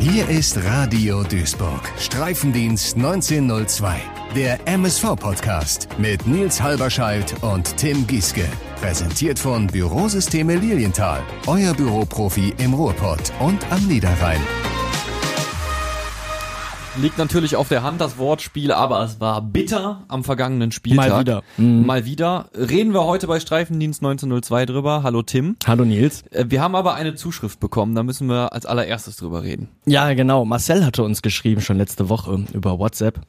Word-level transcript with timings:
Hier 0.00 0.26
ist 0.30 0.56
Radio 0.64 1.22
Duisburg, 1.24 1.82
Streifendienst 1.98 2.96
1902, 2.96 4.00
der 4.34 4.58
MSV-Podcast 4.66 5.88
mit 5.98 6.26
Nils 6.26 6.62
Halberscheid 6.62 7.34
und 7.42 7.76
Tim 7.76 8.06
Gieske. 8.06 8.46
Präsentiert 8.80 9.38
von 9.38 9.66
Bürosysteme 9.66 10.56
Lilienthal, 10.56 11.22
euer 11.46 11.74
Büroprofi 11.74 12.54
im 12.56 12.72
Ruhrpott 12.72 13.30
und 13.40 13.60
am 13.70 13.86
Niederrhein. 13.86 14.40
Liegt 16.98 17.18
natürlich 17.18 17.54
auf 17.54 17.68
der 17.68 17.84
Hand 17.84 18.00
das 18.00 18.18
Wortspiel, 18.18 18.72
aber 18.72 19.02
es 19.04 19.20
war 19.20 19.40
bitter 19.42 20.02
am 20.08 20.24
vergangenen 20.24 20.72
Spieltag. 20.72 21.08
Mal 21.08 21.20
wieder. 21.20 21.42
Mhm. 21.56 21.86
Mal 21.86 22.04
wieder. 22.04 22.46
Reden 22.52 22.92
wir 22.92 23.04
heute 23.04 23.28
bei 23.28 23.38
Streifendienst 23.38 24.02
1902 24.02 24.66
drüber. 24.66 25.02
Hallo 25.04 25.22
Tim. 25.22 25.56
Hallo 25.66 25.84
Nils. 25.84 26.24
Äh, 26.32 26.46
Wir 26.48 26.60
haben 26.60 26.74
aber 26.74 26.94
eine 26.94 27.14
Zuschrift 27.14 27.60
bekommen, 27.60 27.94
da 27.94 28.02
müssen 28.02 28.28
wir 28.28 28.52
als 28.52 28.66
allererstes 28.66 29.16
drüber 29.16 29.44
reden. 29.44 29.68
Ja, 29.86 30.12
genau. 30.14 30.44
Marcel 30.44 30.84
hatte 30.84 31.04
uns 31.04 31.22
geschrieben 31.22 31.60
schon 31.60 31.76
letzte 31.78 32.08
Woche 32.08 32.44
über 32.52 32.78
WhatsApp, 32.80 33.20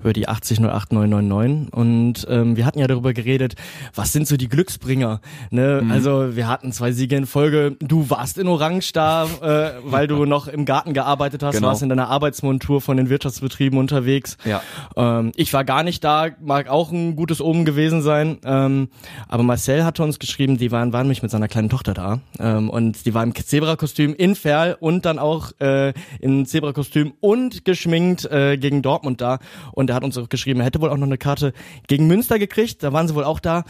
über 0.00 0.14
die 0.14 0.26
8008999 0.28 1.70
und 1.70 2.26
ähm, 2.30 2.56
wir 2.56 2.64
hatten 2.64 2.78
ja 2.78 2.86
darüber 2.86 3.12
geredet, 3.12 3.54
was 3.94 4.12
sind 4.14 4.26
so 4.26 4.38
die 4.38 4.48
Glücksbringer. 4.48 5.20
Ne? 5.50 5.86
Also 5.90 6.34
wir 6.34 6.48
hatten 6.48 6.72
zwei 6.72 6.92
Siege 6.92 7.16
in 7.16 7.26
Folge. 7.26 7.76
Du 7.78 8.08
warst 8.08 8.38
in 8.38 8.48
Orange 8.48 8.92
da, 8.94 9.26
äh, 9.42 9.72
weil 9.84 10.06
du 10.06 10.24
noch 10.24 10.48
im 10.48 10.64
Garten 10.64 10.94
gearbeitet 10.94 11.42
hast, 11.42 11.56
Genau. 11.56 11.68
warst 11.68 11.82
in 11.82 11.90
deiner 11.90 12.08
Arbeitsmontur 12.08 12.80
von 12.80 12.96
den 12.96 13.01
Wirtschaftsbetrieben 13.08 13.78
unterwegs. 13.78 14.36
Ja. 14.44 14.62
Ähm, 14.96 15.32
ich 15.36 15.52
war 15.52 15.64
gar 15.64 15.82
nicht 15.82 16.02
da, 16.04 16.28
mag 16.40 16.68
auch 16.68 16.92
ein 16.92 17.16
gutes 17.16 17.40
Omen 17.40 17.64
gewesen 17.64 18.02
sein. 18.02 18.38
Ähm, 18.44 18.88
aber 19.28 19.42
Marcel 19.42 19.84
hatte 19.84 20.02
uns 20.02 20.18
geschrieben, 20.18 20.58
die 20.58 20.70
waren, 20.72 20.92
waren 20.92 21.08
mich 21.08 21.22
mit 21.22 21.30
seiner 21.30 21.48
kleinen 21.48 21.68
Tochter 21.68 21.94
da. 21.94 22.20
Ähm, 22.38 22.70
und 22.70 23.04
die 23.06 23.14
war 23.14 23.22
im 23.22 23.34
Zebra-Kostüm 23.34 24.14
in 24.14 24.34
Ferl 24.34 24.76
und 24.80 25.04
dann 25.04 25.18
auch 25.18 25.52
äh, 25.60 25.92
in 26.20 26.46
Zebra-Kostüm 26.46 27.14
und 27.20 27.64
geschminkt 27.64 28.24
äh, 28.30 28.56
gegen 28.56 28.82
Dortmund 28.82 29.20
da. 29.20 29.38
Und 29.72 29.90
er 29.90 29.96
hat 29.96 30.04
uns 30.04 30.16
auch 30.18 30.28
geschrieben, 30.28 30.60
er 30.60 30.66
hätte 30.66 30.80
wohl 30.80 30.90
auch 30.90 30.96
noch 30.96 31.06
eine 31.06 31.18
Karte 31.18 31.52
gegen 31.88 32.06
Münster 32.06 32.38
gekriegt. 32.38 32.82
Da 32.82 32.92
waren 32.92 33.08
sie 33.08 33.14
wohl 33.14 33.24
auch 33.24 33.40
da. 33.40 33.64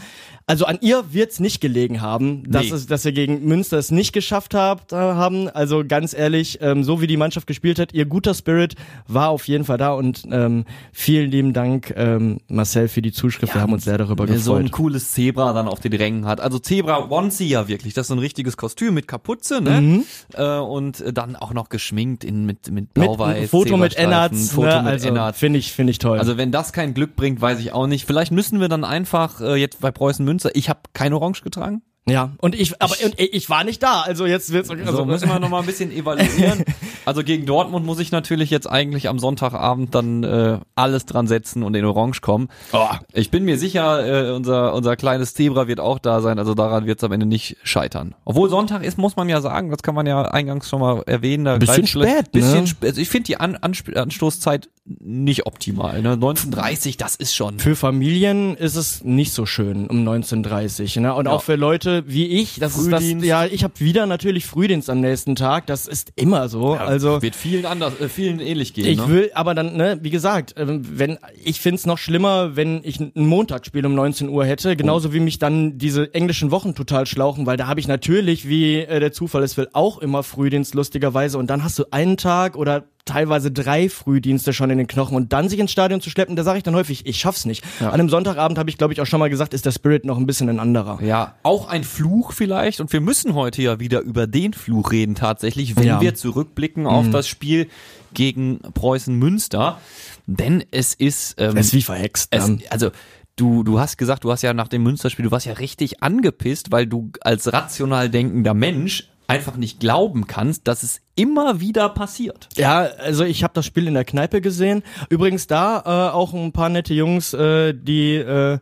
Also 0.45 0.65
an 0.65 0.77
ihr 0.81 1.05
wird's 1.13 1.39
nicht 1.39 1.61
gelegen 1.61 2.01
haben, 2.01 2.43
dass, 2.51 2.63
Nee. 2.65 2.71
es, 2.73 2.87
dass 2.87 3.05
wir 3.05 3.13
gegen 3.13 3.45
Münster 3.45 3.77
es 3.77 3.91
nicht 3.91 4.11
geschafft 4.11 4.53
habt, 4.53 4.91
haben. 4.91 5.49
Also 5.49 5.83
ganz 5.87 6.13
ehrlich, 6.13 6.59
ähm, 6.61 6.83
so 6.83 6.99
wie 7.01 7.07
die 7.07 7.15
Mannschaft 7.17 7.47
gespielt 7.47 7.79
hat, 7.79 7.93
ihr 7.93 8.05
guter 8.05 8.33
Spirit 8.33 8.75
war 9.07 9.22
auf 9.27 9.47
jeden 9.47 9.63
Fall 9.63 9.77
da 9.77 9.93
und 9.93 10.23
ähm, 10.31 10.65
vielen 10.91 11.31
lieben 11.31 11.53
Dank, 11.53 11.93
ähm, 11.95 12.39
Marcel, 12.47 12.87
für 12.87 13.01
die 13.01 13.11
Zuschrift. 13.11 13.53
wir 13.53 13.61
haben 13.61 13.73
uns 13.73 13.83
sehr 13.85 13.97
darüber 13.97 14.27
Wer 14.27 14.39
so 14.39 14.53
ein 14.55 14.63
gefreut. 14.63 14.71
cooles 14.71 15.11
Zebra 15.11 15.53
dann 15.53 15.67
auf 15.67 15.79
den 15.79 15.93
Rängen 15.93 16.25
hat. 16.25 16.41
Also 16.41 16.59
Zebra 16.59 17.09
Onesie 17.09 17.47
ja 17.47 17.67
wirklich. 17.67 17.93
Das 17.93 18.03
ist 18.03 18.07
so 18.09 18.15
ein 18.15 18.19
richtiges 18.19 18.57
Kostüm 18.57 18.93
mit 18.93 19.07
Kapuze, 19.07 19.61
ne? 19.61 19.81
Mhm. 19.81 20.03
Äh, 20.33 20.57
und 20.57 21.03
dann 21.13 21.35
auch 21.35 21.53
noch 21.53 21.69
geschminkt 21.69 22.23
in, 22.23 22.45
mit, 22.45 22.71
mit 22.71 22.93
blau-weiß. 22.93 23.49
Foto 23.49 23.77
mit 23.77 23.93
Zebrastreifen, 23.93 24.35
Ennerts, 24.37 24.51
Foto 24.51 24.67
ne? 24.67 24.83
mit 24.83 24.91
also 24.91 25.07
Ennard. 25.07 25.35
finde 25.35 25.59
ich, 25.59 25.71
finde 25.71 25.91
ich 25.91 25.99
toll. 25.99 26.19
Also 26.19 26.37
wenn 26.37 26.51
das 26.51 26.73
kein 26.73 26.93
Glück 26.93 27.15
bringt, 27.15 27.41
weiß 27.41 27.59
ich 27.59 27.71
auch 27.73 27.87
nicht. 27.87 28.05
Vielleicht 28.05 28.31
müssen 28.31 28.59
wir 28.59 28.69
dann 28.69 28.83
einfach 28.83 29.41
äh, 29.41 29.55
jetzt 29.55 29.79
bei 29.81 29.91
Preußen 29.91 30.23
Münster. 30.25 30.51
Ich 30.55 30.69
habe 30.69 30.79
kein 30.93 31.13
Orange 31.13 31.41
getragen. 31.43 31.81
Ja, 32.05 32.31
und 32.39 32.53
ich, 32.53 32.81
aber 32.81 32.95
und 33.03 33.13
ich 33.17 33.49
war 33.49 33.63
nicht 33.63 33.81
da, 33.81 34.01
also 34.01 34.25
jetzt 34.25 34.51
wird's 34.51 34.69
Also 34.69 34.83
also 34.83 35.05
müssen 35.05 35.29
wir 35.29 35.39
noch 35.39 35.47
mal 35.49 35.59
ein 35.61 35.65
bisschen 35.65 35.89
evaluieren. 35.95 36.65
also 37.05 37.23
gegen 37.23 37.45
Dortmund 37.45 37.85
muss 37.85 37.99
ich 37.99 38.11
natürlich 38.11 38.49
jetzt 38.49 38.69
eigentlich 38.69 39.07
am 39.07 39.19
Sonntagabend 39.19 39.95
dann 39.95 40.23
äh, 40.23 40.59
alles 40.75 41.05
dran 41.05 41.27
setzen 41.27 41.63
und 41.63 41.75
in 41.75 41.85
Orange 41.85 42.19
kommen. 42.21 42.49
Oh. 42.73 42.87
Ich 43.13 43.31
bin 43.31 43.45
mir 43.45 43.57
sicher, 43.57 44.29
äh, 44.29 44.31
unser 44.33 44.73
unser 44.73 44.97
kleines 44.97 45.33
Zebra 45.33 45.67
wird 45.67 45.79
auch 45.79 45.97
da 45.97 46.19
sein. 46.19 46.39
Also 46.39 46.55
daran 46.55 46.85
wird 46.85 46.99
es 46.99 47.03
am 47.05 47.11
Ende 47.13 47.25
nicht 47.25 47.55
scheitern. 47.63 48.15
Obwohl 48.25 48.49
Sonntag 48.49 48.83
ist, 48.83 48.97
muss 48.97 49.15
man 49.15 49.29
ja 49.29 49.39
sagen, 49.39 49.69
das 49.69 49.81
kann 49.81 49.95
man 49.95 50.05
ja 50.05 50.23
eingangs 50.23 50.67
schon 50.69 50.81
mal 50.81 51.03
erwähnen. 51.05 51.45
Da 51.45 51.57
Bisschen 51.57 51.87
spät, 51.87 52.05
ne? 52.05 52.23
bisschen 52.33 52.67
spät. 52.67 52.89
Also 52.89 53.01
ich 53.01 53.09
finde 53.09 53.27
die 53.27 53.37
An 53.37 53.55
Ansp 53.55 53.95
Anstoßzeit 53.95 54.67
nicht 54.85 55.45
optimal. 55.45 56.01
Ne? 56.01 56.15
19:30, 56.15 56.97
das 56.97 57.15
ist 57.15 57.33
schon. 57.33 57.59
Für 57.59 57.75
Familien 57.77 58.55
ist 58.57 58.75
es 58.75 59.03
nicht 59.05 59.31
so 59.31 59.45
schön 59.45 59.87
um 59.87 60.05
19.30 60.05 60.99
ne? 60.99 61.13
Und 61.13 61.25
Ja. 61.27 61.31
auch 61.31 61.43
für 61.43 61.55
Leute 61.55 61.92
wie 62.05 62.27
ich, 62.27 62.59
das 62.59 62.77
ist 62.77 62.91
das, 62.91 63.03
Frühdienst. 63.03 63.25
ja, 63.25 63.45
ich 63.45 63.63
habe 63.63 63.73
wieder 63.79 64.05
natürlich 64.05 64.45
Frühdienst 64.45 64.89
am 64.89 65.01
nächsten 65.01 65.35
Tag, 65.35 65.67
das 65.67 65.87
ist 65.87 66.11
immer 66.15 66.49
so. 66.49 66.73
also 66.73 67.21
wird 67.21 67.35
vielen 67.35 67.65
anders, 67.65 67.99
äh, 67.99 68.09
vielen 68.09 68.39
ähnlich 68.39 68.73
gehen. 68.73 68.87
Ich 68.87 68.97
ne? 68.97 69.07
will, 69.09 69.31
aber 69.33 69.53
dann, 69.55 69.75
ne, 69.75 69.99
wie 70.01 70.09
gesagt, 70.09 70.55
ähm, 70.57 70.81
wenn 70.83 71.17
ich 71.43 71.59
find's 71.59 71.85
noch 71.85 71.97
schlimmer, 71.97 72.55
wenn 72.55 72.81
ich 72.83 72.99
ein 72.99 73.11
Montagsspiel 73.15 73.85
um 73.85 73.95
19 73.95 74.29
Uhr 74.29 74.45
hätte, 74.45 74.75
genauso 74.75 75.13
wie 75.13 75.19
mich 75.19 75.39
dann 75.39 75.77
diese 75.77 76.13
englischen 76.13 76.51
Wochen 76.51 76.75
total 76.75 77.05
schlauchen, 77.05 77.45
weil 77.45 77.57
da 77.57 77.67
habe 77.67 77.79
ich 77.79 77.87
natürlich, 77.87 78.47
wie 78.47 78.79
äh, 78.79 78.99
der 78.99 79.11
Zufall 79.11 79.43
es 79.43 79.57
will, 79.57 79.67
auch 79.73 79.99
immer 79.99 80.23
Frühdienst 80.23 80.75
lustigerweise 80.75 81.37
und 81.37 81.47
dann 81.47 81.63
hast 81.63 81.77
du 81.79 81.85
einen 81.91 82.17
Tag 82.17 82.55
oder 82.55 82.85
teilweise 83.05 83.51
drei 83.51 83.89
Frühdienste 83.89 84.53
schon 84.53 84.69
in 84.69 84.77
den 84.77 84.87
Knochen 84.87 85.15
und 85.17 85.33
dann 85.33 85.49
sich 85.49 85.59
ins 85.59 85.71
Stadion 85.71 85.99
zu 86.01 86.09
schleppen, 86.09 86.35
da 86.35 86.43
sage 86.43 86.57
ich 86.57 86.63
dann 86.63 86.75
häufig, 86.75 87.05
ich 87.05 87.17
schaff's 87.17 87.45
nicht. 87.45 87.63
An 87.79 87.87
einem 87.91 88.09
Sonntagabend 88.09 88.57
habe 88.57 88.69
ich, 88.69 88.77
glaube 88.77 88.93
ich, 88.93 89.01
auch 89.01 89.05
schon 89.05 89.19
mal 89.19 89.29
gesagt, 89.29 89.53
ist 89.53 89.65
der 89.65 89.71
Spirit 89.71 90.05
noch 90.05 90.17
ein 90.17 90.25
bisschen 90.25 90.49
ein 90.49 90.59
anderer. 90.59 91.01
Ja, 91.03 91.35
auch 91.43 91.67
ein 91.67 91.83
Fluch 91.83 92.31
vielleicht. 92.31 92.79
Und 92.79 92.93
wir 92.93 93.01
müssen 93.01 93.33
heute 93.33 93.61
ja 93.61 93.79
wieder 93.79 94.01
über 94.01 94.25
den 94.27 94.53
Fluch 94.53 94.91
reden 94.91 95.15
tatsächlich, 95.15 95.75
wenn 95.75 95.83
Ja. 95.87 96.01
wir 96.01 96.15
zurückblicken 96.15 96.87
auf 96.87 97.09
das 97.09 97.27
Spiel 97.27 97.67
gegen 98.13 98.59
Preußen 98.73 99.13
Münster. 99.15 99.79
Denn 100.25 100.63
es 100.71 100.93
ist, 100.93 101.35
ähm, 101.39 101.57
Es 101.57 101.67
ist 101.67 101.73
wie 101.73 101.81
verhext. 101.81 102.29
es, 102.31 102.49
also 102.69 102.91
du, 103.35 103.63
du 103.63 103.79
hast 103.79 103.97
gesagt, 103.97 104.23
du 104.23 104.31
hast 104.31 104.41
ja 104.43 104.53
nach 104.53 104.67
dem 104.69 104.83
Münsterspiel, 104.83 105.25
du 105.25 105.31
warst 105.31 105.45
ja 105.45 105.53
richtig 105.53 106.01
angepisst, 106.03 106.71
weil 106.71 106.87
du 106.87 107.11
als 107.21 107.51
rational 107.51 108.09
denkender 108.09 108.53
Mensch 108.53 109.09
einfach 109.27 109.55
nicht 109.57 109.79
glauben 109.79 110.27
kannst, 110.27 110.67
dass 110.67 110.83
es 110.83 111.01
immer 111.15 111.59
wieder 111.59 111.89
passiert. 111.89 112.49
Ja, 112.57 112.81
also 112.81 113.23
ich 113.23 113.43
habe 113.43 113.53
das 113.53 113.65
Spiel 113.65 113.87
in 113.87 113.93
der 113.93 114.05
Kneipe 114.05 114.41
gesehen. 114.41 114.83
Übrigens 115.09 115.47
da 115.47 115.79
äh, 115.85 116.13
auch 116.13 116.33
ein 116.33 116.51
paar 116.51 116.69
nette 116.69 116.93
Jungs, 116.93 117.33
äh, 117.33 117.73
die 117.73 118.15
äh, 118.15 118.57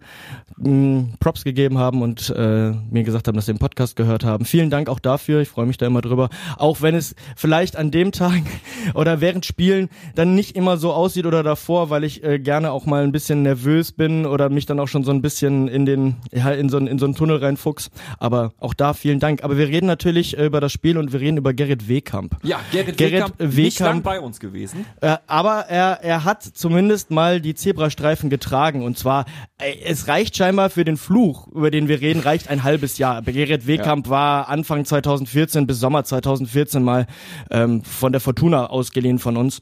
mh, 0.57 1.05
Props 1.19 1.43
gegeben 1.43 1.77
haben 1.77 2.01
und 2.01 2.29
äh, 2.35 2.71
mir 2.71 3.03
gesagt 3.03 3.27
haben, 3.27 3.35
dass 3.35 3.45
sie 3.45 3.53
den 3.53 3.59
Podcast 3.59 3.95
gehört 3.95 4.23
haben. 4.25 4.45
Vielen 4.45 4.69
Dank 4.69 4.89
auch 4.89 4.99
dafür. 4.99 5.41
Ich 5.41 5.49
freue 5.49 5.65
mich 5.65 5.77
da 5.77 5.87
immer 5.87 6.01
drüber. 6.01 6.29
Auch 6.57 6.81
wenn 6.81 6.95
es 6.95 7.15
vielleicht 7.35 7.75
an 7.77 7.89
dem 7.91 8.11
Tag 8.11 8.41
oder 8.93 9.21
während 9.21 9.45
Spielen 9.45 9.89
dann 10.15 10.35
nicht 10.35 10.55
immer 10.55 10.77
so 10.77 10.91
aussieht 10.93 11.25
oder 11.25 11.43
davor, 11.43 11.89
weil 11.89 12.03
ich 12.03 12.23
äh, 12.23 12.39
gerne 12.39 12.71
auch 12.71 12.85
mal 12.85 13.03
ein 13.03 13.11
bisschen 13.11 13.43
nervös 13.43 13.91
bin 13.93 14.25
oder 14.25 14.49
mich 14.49 14.65
dann 14.65 14.79
auch 14.79 14.87
schon 14.87 15.03
so 15.03 15.11
ein 15.11 15.21
bisschen 15.21 15.67
in 15.67 15.85
den 15.85 16.17
ja, 16.31 16.51
in 16.51 16.69
so 16.69 16.77
in 16.77 16.99
so 16.99 17.05
einen 17.05 17.15
Tunnel 17.15 17.37
reinfuchs. 17.37 17.91
Aber 18.19 18.51
auch 18.59 18.73
da 18.73 18.93
vielen 18.93 19.19
Dank. 19.19 19.43
Aber 19.43 19.57
wir 19.57 19.67
reden 19.67 19.87
natürlich 19.87 20.37
äh, 20.37 20.45
über 20.45 20.59
das 20.59 20.71
Spiel 20.71 20.97
und 20.97 21.13
wir 21.13 21.21
reden 21.21 21.37
über 21.37 21.53
Gerrit 21.53 21.87
Wehkamp. 21.87 22.40
Ja, 22.43 22.59
Gerrit, 22.71 22.97
Gerrit 22.97 23.13
Wehkamp, 23.13 23.39
nicht 23.39 23.57
Wehkamp- 23.57 23.87
lang 23.87 24.01
bei 24.01 24.19
uns 24.19 24.39
gewesen. 24.39 24.85
Äh, 25.01 25.17
aber 25.27 25.65
er, 25.67 25.99
er 26.01 26.23
hat 26.23 26.43
zumindest 26.43 27.11
mal 27.11 27.39
die 27.41 27.53
Zebrastreifen 27.53 28.29
getragen. 28.29 28.83
Und 28.83 28.97
zwar, 28.97 29.25
äh, 29.59 29.75
es 29.85 30.07
reicht 30.07 30.35
scheinbar 30.35 30.69
für 30.69 30.83
den 30.83 30.97
Fluch, 30.97 31.47
über 31.47 31.71
den 31.71 31.87
wir 31.87 32.01
reden, 32.01 32.21
reicht 32.21 32.49
ein 32.49 32.63
halbes 32.63 32.97
Jahr. 32.97 33.21
Gerrit 33.21 33.67
Wehkamp 33.67 34.09
war 34.09 34.49
Anfang 34.49 34.85
2014 34.85 35.67
bis 35.67 35.79
Sommer 35.79 36.03
2014 36.03 36.83
mal 36.83 37.07
ähm, 37.49 37.83
von 37.83 38.11
der 38.11 38.21
Fortuna 38.21 38.67
ausgeliehen 38.67 39.19
von 39.19 39.37
uns. 39.37 39.61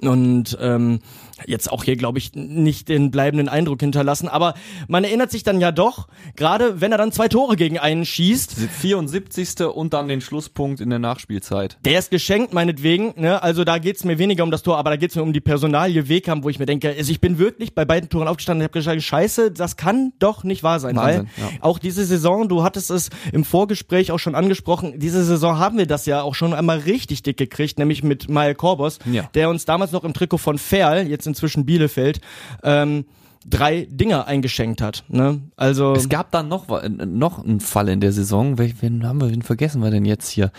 Und 0.00 0.56
ähm, 0.60 1.00
jetzt 1.46 1.70
auch 1.70 1.84
hier, 1.84 1.96
glaube 1.96 2.18
ich, 2.18 2.34
nicht 2.34 2.88
den 2.88 3.10
bleibenden 3.10 3.48
Eindruck 3.48 3.80
hinterlassen. 3.80 4.28
Aber 4.28 4.54
man 4.88 5.04
erinnert 5.04 5.30
sich 5.30 5.42
dann 5.42 5.60
ja 5.60 5.72
doch, 5.72 6.08
gerade 6.36 6.80
wenn 6.80 6.92
er 6.92 6.98
dann 6.98 7.12
zwei 7.12 7.28
Tore 7.28 7.56
gegen 7.56 7.78
einen 7.78 8.04
schießt, 8.04 8.54
74. 8.54 9.66
und 9.66 9.92
dann 9.94 10.08
den 10.08 10.20
Schlusspunkt 10.20 10.80
in 10.80 10.90
der 10.90 10.98
Nachspielzeit. 10.98 11.78
Der 11.84 11.98
ist 11.98 12.10
geschenkt, 12.10 12.52
meinetwegen. 12.52 13.14
Ne? 13.16 13.42
Also 13.42 13.64
da 13.64 13.78
geht's 13.78 14.04
mir 14.04 14.18
weniger 14.18 14.44
um 14.44 14.50
das 14.50 14.62
Tor, 14.62 14.78
aber 14.78 14.90
da 14.90 14.96
geht's 14.96 15.14
mir 15.14 15.22
um 15.22 15.32
die 15.32 15.40
Personalie 15.40 16.08
Wehkamp, 16.08 16.44
wo 16.44 16.48
ich 16.48 16.58
mir 16.58 16.66
denke, 16.66 16.88
also 16.96 17.10
ich 17.10 17.20
bin 17.20 17.38
wirklich 17.38 17.74
bei 17.74 17.84
beiden 17.84 18.08
Toren 18.08 18.28
aufgestanden 18.28 18.62
und 18.62 18.64
habe 18.64 18.72
gesagt, 18.78 19.02
scheiße, 19.02 19.50
das 19.52 19.76
kann 19.76 20.12
doch 20.18 20.44
nicht 20.44 20.62
wahr 20.62 20.80
sein. 20.80 20.96
Wahnsinn, 20.96 21.28
weil 21.36 21.44
ja. 21.44 21.50
auch 21.60 21.78
diese 21.78 22.04
Saison, 22.04 22.48
du 22.48 22.62
hattest 22.62 22.90
es 22.90 23.10
im 23.32 23.44
Vorgespräch 23.44 24.10
auch 24.12 24.18
schon 24.18 24.34
angesprochen, 24.34 24.98
diese 24.98 25.24
Saison 25.24 25.58
haben 25.58 25.78
wir 25.78 25.86
das 25.86 26.06
ja 26.06 26.22
auch 26.22 26.34
schon 26.34 26.54
einmal 26.54 26.78
richtig 26.78 27.22
dick 27.22 27.36
gekriegt, 27.36 27.78
nämlich 27.78 28.02
mit 28.02 28.28
Mael 28.28 28.54
Korbos, 28.54 28.98
Ja. 29.10 29.28
der 29.34 29.50
uns 29.50 29.64
damals 29.64 29.92
noch 29.92 30.04
im 30.04 30.14
Trikot 30.14 30.38
von 30.38 30.58
Ferl, 30.58 31.06
jetzt 31.06 31.26
inzwischen 31.28 31.64
Bielefeld, 31.64 32.20
ähm, 32.64 33.04
drei 33.46 33.86
Dinger 33.90 34.26
eingeschenkt 34.26 34.82
hat. 34.82 35.04
Ne? 35.08 35.40
Also 35.56 35.92
Es 35.94 36.08
gab 36.08 36.32
dann 36.32 36.48
noch, 36.48 36.66
noch 36.88 37.44
einen 37.44 37.60
Fall 37.60 37.88
in 37.88 38.00
der 38.00 38.12
Saison. 38.12 38.56
Wel- 38.58 38.74
Wen 38.80 39.06
haben 39.06 39.20
wir, 39.20 39.30
wen 39.30 39.42
vergessen 39.42 39.80
wir 39.82 39.90
denn 39.90 40.04
jetzt 40.04 40.28
hier? 40.28 40.50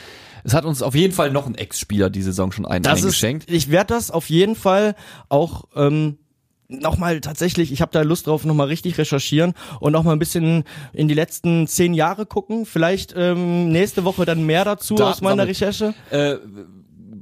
Es 0.43 0.53
hat 0.53 0.63
uns 0.65 0.81
auf 0.81 0.95
jeden 0.95 1.13
Fall 1.13 1.31
noch 1.31 1.45
ein 1.45 1.55
Ex-Spieler 1.55 2.09
die 2.09 2.21
Saison 2.21 2.51
schon 2.53 2.65
einen 2.65 2.83
das 2.83 2.99
eingeschenkt. 2.99 3.43
Ist, 3.49 3.53
ich 3.55 3.69
werde 3.71 3.93
das 3.93 4.09
auf 4.09 4.29
jeden 4.29 4.55
Fall 4.55 4.95
auch 5.27 5.65
ähm, 5.75 6.17
nochmal 6.69 7.19
tatsächlich, 7.19 7.71
ich 7.73 7.81
habe 7.81 7.91
da 7.91 8.01
Lust 8.03 8.27
drauf, 8.27 8.45
nochmal 8.45 8.67
richtig 8.67 8.97
recherchieren 8.97 9.53
und 9.81 9.91
nochmal 9.91 10.15
ein 10.15 10.19
bisschen 10.19 10.63
in 10.93 11.07
die 11.09 11.13
letzten 11.15 11.67
zehn 11.67 11.93
Jahre 11.93 12.25
gucken. 12.25 12.65
Vielleicht 12.65 13.13
ähm, 13.17 13.69
nächste 13.71 14.05
Woche 14.05 14.23
dann 14.25 14.45
mehr 14.45 14.63
dazu 14.65 14.95
Da- 14.95 15.11
aus 15.11 15.21
meiner 15.21 15.41
sammelt. 15.43 15.49
Recherche. 15.49 15.93
Äh, 16.11 16.37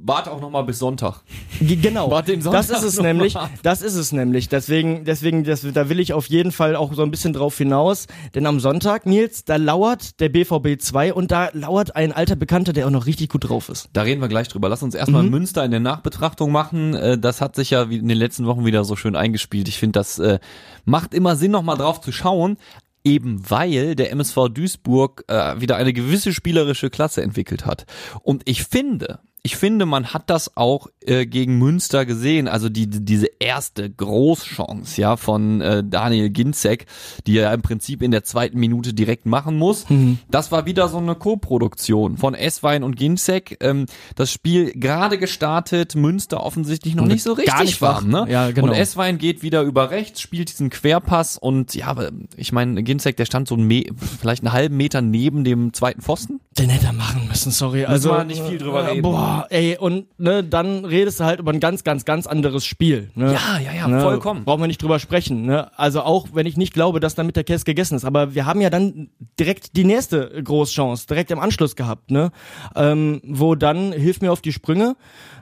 warte 0.08 0.32
auch 0.32 0.40
noch 0.40 0.50
mal 0.50 0.62
bis 0.62 0.78
Sonntag. 0.78 1.20
Genau, 1.60 2.10
Warte 2.10 2.32
den 2.32 2.42
Sonntag 2.42 2.66
das 2.66 2.70
ist 2.82 2.82
es 2.84 3.00
nämlich. 3.00 3.34
mal. 3.34 3.50
Das 3.62 3.82
ist 3.82 3.94
es 3.94 4.10
nämlich. 4.12 4.48
Deswegen, 4.48 5.04
deswegen, 5.04 5.44
das, 5.44 5.66
da 5.72 5.88
will 5.88 6.00
ich 6.00 6.12
auf 6.14 6.26
jeden 6.26 6.50
Fall 6.52 6.74
auch 6.76 6.92
so 6.94 7.02
ein 7.02 7.10
bisschen 7.10 7.32
drauf 7.32 7.56
hinaus. 7.58 8.06
Denn 8.34 8.46
am 8.46 8.58
Sonntag, 8.60 9.06
Nils, 9.06 9.44
da 9.44 9.56
lauert 9.56 10.18
der 10.20 10.28
BVB 10.30 10.80
2 10.80 11.12
und 11.14 11.30
da 11.30 11.50
lauert 11.52 11.94
ein 11.96 12.12
alter 12.12 12.36
Bekannter, 12.36 12.72
der 12.72 12.86
auch 12.86 12.90
noch 12.90 13.06
richtig 13.06 13.28
gut 13.28 13.48
drauf 13.48 13.68
ist. 13.68 13.88
Da 13.92 14.02
reden 14.02 14.20
wir 14.20 14.28
gleich 14.28 14.48
drüber. 14.48 14.68
Lass 14.68 14.82
uns 14.82 14.94
erstmal 14.94 15.22
Mhm. 15.22 15.30
Münster 15.30 15.64
in 15.64 15.70
der 15.70 15.80
Nachbetrachtung 15.80 16.50
machen. 16.50 16.94
Äh, 16.94 17.18
Das 17.18 17.40
hat 17.40 17.54
sich 17.56 17.70
ja 17.70 17.82
in 17.82 18.08
den 18.08 18.16
letzten 18.18 18.46
Wochen 18.46 18.64
wieder 18.64 18.84
so 18.84 18.96
schön 18.96 19.14
eingespielt. 19.16 19.68
Ich 19.68 19.78
finde, 19.78 19.98
das 19.98 20.18
äh, 20.18 20.38
macht 20.84 21.12
immer 21.14 21.36
Sinn, 21.36 21.50
noch 21.50 21.62
mal 21.62 21.76
drauf 21.76 22.00
zu 22.00 22.12
schauen. 22.12 22.56
Eben 23.04 23.42
weil 23.48 23.94
der 23.94 24.10
MSV 24.10 24.48
Duisburg 24.50 25.24
äh, 25.28 25.60
wieder 25.60 25.76
eine 25.76 25.92
gewisse 25.92 26.32
spielerische 26.34 26.90
Klasse 26.90 27.22
entwickelt 27.22 27.64
hat. 27.64 27.86
Und 28.22 28.42
ich 28.46 28.64
finde, 28.64 29.20
ich 29.42 29.56
finde, 29.56 29.86
man 29.86 30.08
hat 30.12 30.28
das 30.30 30.56
auch 30.56 30.88
äh, 31.06 31.24
gegen 31.26 31.58
Münster 31.58 32.04
gesehen. 32.04 32.48
Also 32.48 32.68
die, 32.68 32.86
die- 32.88 33.04
diese 33.04 33.28
erste 33.38 33.88
Großchance 33.88 35.00
ja 35.00 35.16
von 35.16 35.60
äh, 35.60 35.82
Daniel 35.84 36.28
Ginzek, 36.30 36.86
die 37.26 37.38
er 37.38 37.52
im 37.54 37.62
Prinzip 37.62 38.02
in 38.02 38.10
der 38.10 38.24
zweiten 38.24 38.58
Minute 38.58 38.92
direkt 38.94 39.26
machen 39.26 39.56
muss. 39.56 39.86
Das 40.30 40.52
war 40.52 40.66
wieder 40.66 40.88
so 40.88 40.98
eine 40.98 41.14
Co-Produktion 41.14 42.16
von 42.18 42.34
Esswein 42.34 42.82
und 42.82 42.96
Ginzek. 42.96 43.56
Ähm, 43.60 43.86
das 44.16 44.30
Spiel 44.32 44.72
gerade 44.72 45.18
gestartet, 45.18 45.94
Münster 45.94 46.42
offensichtlich 46.44 46.94
noch 46.94 47.06
nicht 47.06 47.22
so 47.22 47.32
richtig 47.32 47.54
Gar 47.54 47.64
nicht 47.64 47.80
wach. 47.80 48.02
warm. 48.02 48.08
Ne? 48.08 48.26
Ja, 48.30 48.50
genau. 48.50 48.68
Und 48.68 48.74
Esswein 48.74 49.18
geht 49.18 49.42
wieder 49.42 49.62
über 49.62 49.90
rechts, 49.90 50.20
spielt 50.20 50.50
diesen 50.50 50.70
Querpass 50.70 51.38
und 51.38 51.74
ja, 51.74 51.96
ich 52.36 52.52
meine, 52.52 52.82
Ginzek, 52.82 53.16
der 53.16 53.24
stand 53.24 53.48
so 53.48 53.56
Me 53.56 53.84
vielleicht 54.20 54.42
einen 54.44 54.52
halben 54.52 54.76
Meter 54.76 55.00
neben 55.00 55.44
dem 55.44 55.72
zweiten 55.72 56.02
Pfosten. 56.02 56.40
Den 56.58 56.70
hätte 56.70 56.86
er 56.86 56.92
machen 56.92 57.28
müssen, 57.28 57.52
sorry. 57.52 57.84
also 57.84 58.10
wir 58.10 58.24
nicht 58.24 58.42
viel 58.42 58.58
drüber 58.58 58.82
äh, 58.82 58.90
reden. 58.90 59.02
Boah, 59.02 59.46
ey, 59.50 59.76
und 59.78 60.06
ne, 60.18 60.42
dann 60.42 60.84
redest 60.84 61.20
du 61.20 61.24
halt 61.24 61.38
über 61.38 61.52
ein 61.52 61.60
ganz, 61.60 61.84
ganz, 61.84 62.04
ganz 62.04 62.26
anderes 62.26 62.64
Spiel. 62.64 63.10
Ne? 63.14 63.32
Ja, 63.32 63.58
ja, 63.58 63.72
ja, 63.72 63.86
ne? 63.86 64.00
vollkommen. 64.00 64.44
Brauchen 64.44 64.62
wir 64.62 64.66
nicht 64.66 64.82
drüber 64.82 64.98
sprechen. 64.98 65.46
Ne? 65.46 65.70
Also 65.78 66.02
auch 66.02 66.28
wenn 66.32 66.46
ich 66.46 66.56
nicht 66.56 66.74
glaube, 66.74 66.98
dass 66.98 67.14
damit 67.14 67.36
der 67.36 67.44
Käse 67.44 67.64
gegessen 67.64 67.94
ist. 67.94 68.04
Aber 68.04 68.34
wir 68.34 68.44
haben 68.44 68.60
ja 68.60 68.70
dann 68.70 69.10
direkt 69.38 69.76
die 69.76 69.84
nächste 69.84 70.42
Großchance, 70.42 71.06
direkt 71.06 71.30
im 71.30 71.38
Anschluss 71.38 71.76
gehabt, 71.76 72.10
ne? 72.10 72.32
Ähm, 72.74 73.20
wo 73.24 73.54
dann, 73.54 73.92
hilf 73.92 74.20
mir 74.20 74.32
auf 74.32 74.40
die 74.40 74.52
Sprünge, 74.52 74.96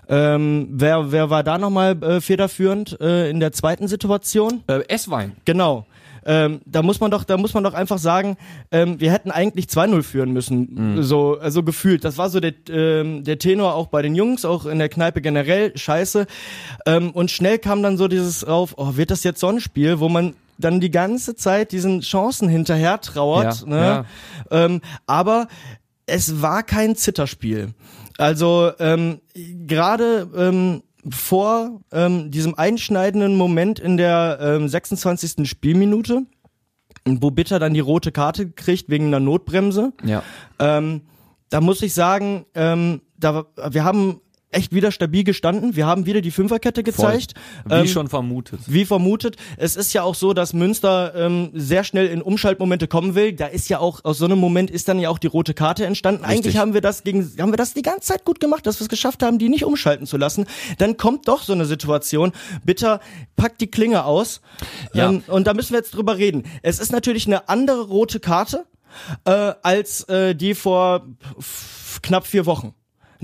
ähm, 0.09 0.69
wer, 0.71 1.13
wer 1.13 1.31
war 1.31 1.43
da 1.43 1.59
nochmal 1.59 2.01
äh, 2.03 2.21
federführend 2.21 3.01
äh, 3.01 3.31
in 3.31 3.41
der 3.41 3.53
zweiten 3.53 3.89
Situation? 3.89 4.63
Äh, 4.67 4.87
Esswein. 4.89 5.33
Genau. 5.45 5.87
Ähm, 6.27 6.61
da 6.67 6.83
muss 6.83 7.01
man 7.01 7.11
doch, 7.11 7.25
da 7.25 7.37
muss 7.37 7.55
man 7.55 7.65
doch 7.65 7.75
einfach 7.75 7.99
sagen, 7.99 8.37
ähm, 8.71 9.01
wir 9.01 9.13
hätten 9.13 9.31
eigentlich 9.31 9.67
2-0 9.67 10.03
führen 10.03 10.33
müssen, 10.33 11.03
so 11.03 11.39
also 11.39 11.63
gefühlt. 11.63 12.05
Das 12.05 12.19
war 12.19 12.29
so 12.29 12.41
der, 12.41 12.53
ähm, 12.69 13.25
der 13.25 13.39
Tenor 13.39 13.75
auch 13.75 13.87
bei 13.87 14.03
den 14.03 14.15
Jungs, 14.15 14.45
auch 14.45 14.67
in 14.67 14.79
der 14.79 14.89
Kneipe 14.89 15.21
generell, 15.21 15.77
scheiße. 15.77 16.27
Ähm, 16.85 17.13
und 17.13 17.31
schnell 17.31 17.59
kam 17.59 17.83
dann 17.83 17.97
so 17.97 18.09
dieses 18.09 18.47
rauf, 18.49 18.75
oh, 18.77 18.97
wird 18.97 19.11
das 19.11 19.25
jetzt 19.25 19.41
so 19.41 19.49
ein 19.49 19.61
Spiel, 19.61 20.01
wo 20.01 20.09
man 20.09 20.35
dann 20.59 20.81
die 20.81 20.91
ganze 20.91 21.37
Zeit 21.37 21.73
diesen 21.73 22.01
Chancen 22.01 22.49
hinterher 22.49 23.01
trauert. 23.01 23.61
Ja, 23.63 23.67
ne? 23.67 23.77
ja. 23.77 24.05
Ähm, 24.51 24.81
aber 25.07 25.49
es 26.07 26.41
war 26.43 26.63
kein 26.63 26.97
Zitterspiel. 26.97 27.75
Also 28.19 28.73
ähm, 28.79 29.21
gerade 29.35 30.29
ähm, 30.37 30.83
vor 31.11 31.81
ähm, 31.93 32.31
diesem 32.31 32.55
einschneidenden 32.59 33.37
Moment 33.37 33.79
in 33.79 33.97
der 33.97 34.39
ähm, 34.41 34.69
26. 34.69 35.49
Spielminute, 35.49 36.23
wo 37.05 37.31
Bitter 37.31 37.59
dann 37.59 37.75
die 37.75 37.81
rote 37.81 38.13
Karte 38.13 38.51
kriegt 38.51 38.89
wegen 38.89 39.07
einer 39.07 39.21
Notbremse, 39.21 39.93
Ja. 40.05 40.23
ähm, 40.59 41.03
da 41.49 41.61
muss 41.61 41.81
ich 41.83 41.95
sagen, 41.95 42.45
ähm, 42.55 43.03
da, 43.19 43.45
wir 43.71 43.85
haben 43.85 44.21
echt 44.51 44.73
wieder 44.73 44.91
stabil 44.93 45.25
gestanden. 45.25 45.77
Wir 45.77 45.87
haben 45.87 46.07
wieder 46.07 46.21
die 46.21 46.31
Fünferkette 46.31 46.83
gezeigt. 46.83 47.35
Wie 47.65 47.75
Ähm, 47.75 47.87
schon 47.89 48.09
vermutet. 48.09 48.61
wie 48.67 48.85
vermutet. 48.85 49.37
Es 49.57 49.77
ist 49.77 49.93
ja 49.93 50.03
auch 50.03 50.15
so, 50.15 50.33
dass 50.33 50.53
Münster 50.53 51.15
ähm, 51.15 51.51
sehr 51.53 51.85
schnell 51.85 52.07
in 52.07 52.23
Umschaltmomente 52.23 52.89
kommen 52.89 53.15
will. 53.15 53.33
Da 53.33 53.47
ist 53.47 53.69
ja 53.69 53.81
auch 53.81 54.05
aus 54.05 54.19
so 54.19 54.25
einem 54.25 54.39
Moment 54.39 54.71
ist 54.71 54.89
dann 54.89 54.99
ja 54.99 55.11
auch 55.11 55.19
die 55.19 55.27
rote 55.27 55.53
Karte 55.53 55.85
entstanden. 55.85 56.25
Eigentlich 56.25 56.57
haben 56.57 56.75
wir 56.75 56.81
das 56.81 57.03
gegen 57.03 57.31
haben 57.39 57.53
wir 57.53 57.57
das 57.57 57.75
die 57.75 57.83
ganze 57.83 58.07
Zeit 58.09 58.25
gut 58.25 58.41
gemacht, 58.41 58.67
dass 58.67 58.79
wir 58.81 58.85
es 58.85 58.89
geschafft 58.89 59.23
haben, 59.23 59.39
die 59.39 59.49
nicht 59.49 59.65
umschalten 59.65 60.07
zu 60.07 60.17
lassen. 60.17 60.47
Dann 60.79 60.97
kommt 60.97 61.29
doch 61.29 61.43
so 61.43 61.53
eine 61.53 61.67
Situation. 61.67 62.33
Bitter 62.65 63.01
packt 63.35 63.61
die 63.61 63.71
Klinge 63.71 64.05
aus. 64.05 64.41
Ja. 64.95 65.09
Ähm, 65.11 65.23
und 65.27 65.47
da 65.47 65.55
müssen 65.55 65.73
wir 65.73 65.79
jetzt 65.79 65.95
drüber 65.95 66.17
reden. 66.19 66.45
Es 66.63 66.79
ist 66.79 66.93
natürlich 66.93 67.27
eine 67.27 67.49
andere 67.49 67.83
rote 67.83 68.21
Karte 68.21 68.65
äh, 69.25 69.53
als 69.63 70.05
äh, 70.09 70.35
die 70.35 70.55
vor 70.55 71.07
knapp 72.03 72.27
vier 72.27 72.47
Wochen. 72.47 72.75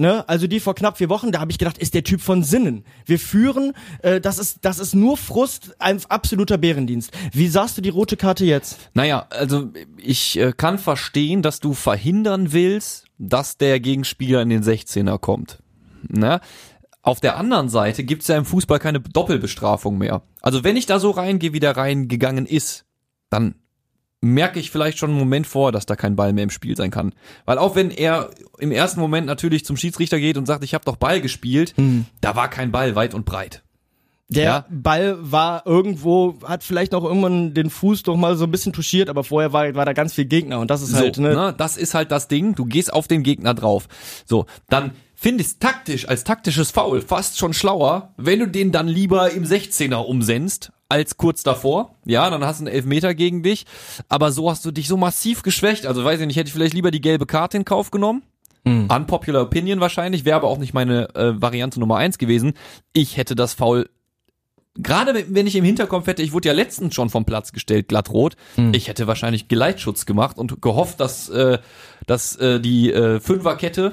Ne? 0.02 0.28
Also 0.28 0.48
die 0.48 0.58
vor 0.58 0.74
knapp 0.74 0.98
vier 0.98 1.08
Wochen, 1.08 1.30
da 1.30 1.38
habe 1.38 1.52
ich 1.52 1.58
gedacht, 1.58 1.78
ist 1.78 1.94
der 1.94 2.02
Typ 2.02 2.20
von 2.20 2.42
Sinnen. 2.42 2.84
Wir 3.06 3.20
führen, 3.20 3.72
äh, 4.02 4.20
das 4.20 4.40
ist 4.40 4.58
das 4.62 4.80
ist 4.80 4.96
nur 4.96 5.16
Frust, 5.16 5.76
ein 5.78 6.00
absoluter 6.08 6.58
Bärendienst. 6.58 7.12
Wie 7.30 7.46
sahst 7.46 7.78
du 7.78 7.82
die 7.82 7.88
rote 7.88 8.16
Karte 8.16 8.44
jetzt? 8.44 8.90
Naja, 8.94 9.28
also 9.30 9.70
ich 9.96 10.40
äh, 10.40 10.52
kann 10.56 10.78
verstehen, 10.78 11.40
dass 11.40 11.60
du 11.60 11.72
verhindern 11.72 12.52
willst, 12.52 13.04
dass 13.18 13.58
der 13.58 13.78
Gegenspieler 13.78 14.42
in 14.42 14.48
den 14.48 14.64
16er 14.64 15.20
kommt. 15.20 15.60
Na? 16.08 16.40
Auf 17.02 17.20
der 17.20 17.36
anderen 17.36 17.68
Seite 17.68 18.02
gibt's 18.02 18.26
ja 18.26 18.36
im 18.36 18.44
Fußball 18.44 18.80
keine 18.80 18.98
Doppelbestrafung 18.98 19.98
mehr. 19.98 20.22
Also 20.40 20.64
wenn 20.64 20.76
ich 20.76 20.86
da 20.86 20.98
so 20.98 21.12
reingehe, 21.12 21.52
wie 21.52 21.60
der 21.60 21.76
reingegangen 21.76 22.46
ist, 22.46 22.86
dann 23.30 23.54
merke 24.22 24.60
ich 24.60 24.70
vielleicht 24.70 24.98
schon 24.98 25.10
einen 25.10 25.18
Moment 25.18 25.46
vor, 25.46 25.72
dass 25.72 25.84
da 25.84 25.96
kein 25.96 26.16
Ball 26.16 26.32
mehr 26.32 26.44
im 26.44 26.50
Spiel 26.50 26.76
sein 26.76 26.90
kann. 26.90 27.12
Weil 27.44 27.58
auch 27.58 27.74
wenn 27.74 27.90
er 27.90 28.30
im 28.58 28.70
ersten 28.70 29.00
Moment 29.00 29.26
natürlich 29.26 29.64
zum 29.64 29.76
Schiedsrichter 29.76 30.18
geht 30.18 30.38
und 30.38 30.46
sagt, 30.46 30.64
ich 30.64 30.74
habe 30.74 30.84
doch 30.84 30.96
Ball 30.96 31.20
gespielt, 31.20 31.74
da 32.20 32.36
war 32.36 32.48
kein 32.48 32.72
Ball 32.72 32.94
weit 32.94 33.14
und 33.14 33.24
breit. 33.26 33.62
Der 34.28 34.44
Ja. 34.44 34.66
Ball 34.70 35.16
war 35.20 35.66
irgendwo, 35.66 36.36
hat 36.44 36.64
vielleicht 36.64 36.92
noch 36.92 37.04
irgendwann 37.04 37.52
den 37.52 37.68
Fuß 37.68 38.04
doch 38.04 38.16
mal 38.16 38.36
so 38.36 38.44
ein 38.44 38.50
bisschen 38.50 38.72
touchiert, 38.72 39.10
aber 39.10 39.24
vorher 39.24 39.52
war, 39.52 39.74
war 39.74 39.84
da 39.84 39.92
ganz 39.92 40.14
viel 40.14 40.24
Gegner 40.24 40.60
und 40.60 40.70
das 40.70 40.80
ist 40.82 40.94
halt, 40.94 41.16
so, 41.16 41.22
ne? 41.22 41.34
ne? 41.34 41.54
Das 41.56 41.76
ist 41.76 41.92
halt 41.92 42.10
das 42.10 42.28
Ding. 42.28 42.54
Du 42.54 42.64
gehst 42.64 42.92
auf 42.92 43.08
den 43.08 43.24
Gegner 43.24 43.52
drauf. 43.52 43.88
So, 44.24 44.46
dann 44.70 44.92
finde 45.14 45.42
ich 45.42 45.48
es 45.48 45.58
taktisch, 45.58 46.08
als 46.08 46.24
taktisches 46.24 46.70
Foul 46.70 47.02
fast 47.02 47.38
schon 47.38 47.52
schlauer, 47.52 48.14
wenn 48.16 48.38
du 48.38 48.46
den 48.48 48.72
dann 48.72 48.88
lieber 48.88 49.30
im 49.32 49.44
16er 49.44 49.96
umsendst, 49.96 50.72
als 50.92 51.16
kurz 51.16 51.42
davor. 51.42 51.94
Ja, 52.04 52.28
dann 52.30 52.44
hast 52.44 52.60
du 52.60 52.66
einen 52.66 52.74
Elfmeter 52.74 53.14
gegen 53.14 53.42
dich. 53.42 53.64
Aber 54.08 54.30
so 54.30 54.50
hast 54.50 54.64
du 54.64 54.70
dich 54.70 54.86
so 54.88 54.96
massiv 54.96 55.42
geschwächt. 55.42 55.86
Also 55.86 56.04
weiß 56.04 56.20
ich 56.20 56.26
nicht, 56.26 56.36
hätte 56.36 56.48
ich 56.48 56.52
vielleicht 56.52 56.74
lieber 56.74 56.90
die 56.90 57.00
gelbe 57.00 57.26
Karte 57.26 57.56
in 57.56 57.64
Kauf 57.64 57.90
genommen. 57.90 58.22
Unpopular 58.64 59.42
Opinion 59.42 59.80
wahrscheinlich, 59.80 60.24
wäre 60.24 60.36
aber 60.36 60.46
auch 60.48 60.58
nicht 60.58 60.72
meine 60.72 61.12
äh, 61.16 61.40
Variante 61.42 61.80
Nummer 61.80 61.96
eins 61.96 62.16
gewesen. 62.18 62.52
Ich 62.92 63.16
hätte 63.16 63.34
das 63.34 63.54
Foul 63.54 63.88
Gerade 64.74 65.26
wenn- 65.28 65.46
ich 65.46 65.56
im 65.56 65.64
Hinterkopf 65.64 66.06
hätte, 66.06 66.22
ich 66.22 66.32
wurde 66.32 66.48
ja 66.48 66.54
letztens 66.54 66.94
schon 66.94 67.10
vom 67.10 67.26
Platz 67.26 67.52
gestellt, 67.52 67.88
glattrot, 67.88 68.36
ich 68.72 68.88
hätte 68.88 69.06
wahrscheinlich 69.06 69.48
Geleitschutz 69.48 70.06
gemacht 70.06 70.38
und 70.38 70.62
gehofft, 70.62 70.98
dass, 70.98 71.28
äh, 71.28 71.58
dass 72.06 72.36
äh, 72.36 72.58
die 72.58 72.90
äh, 72.90 73.20
Fünferkette 73.20 73.92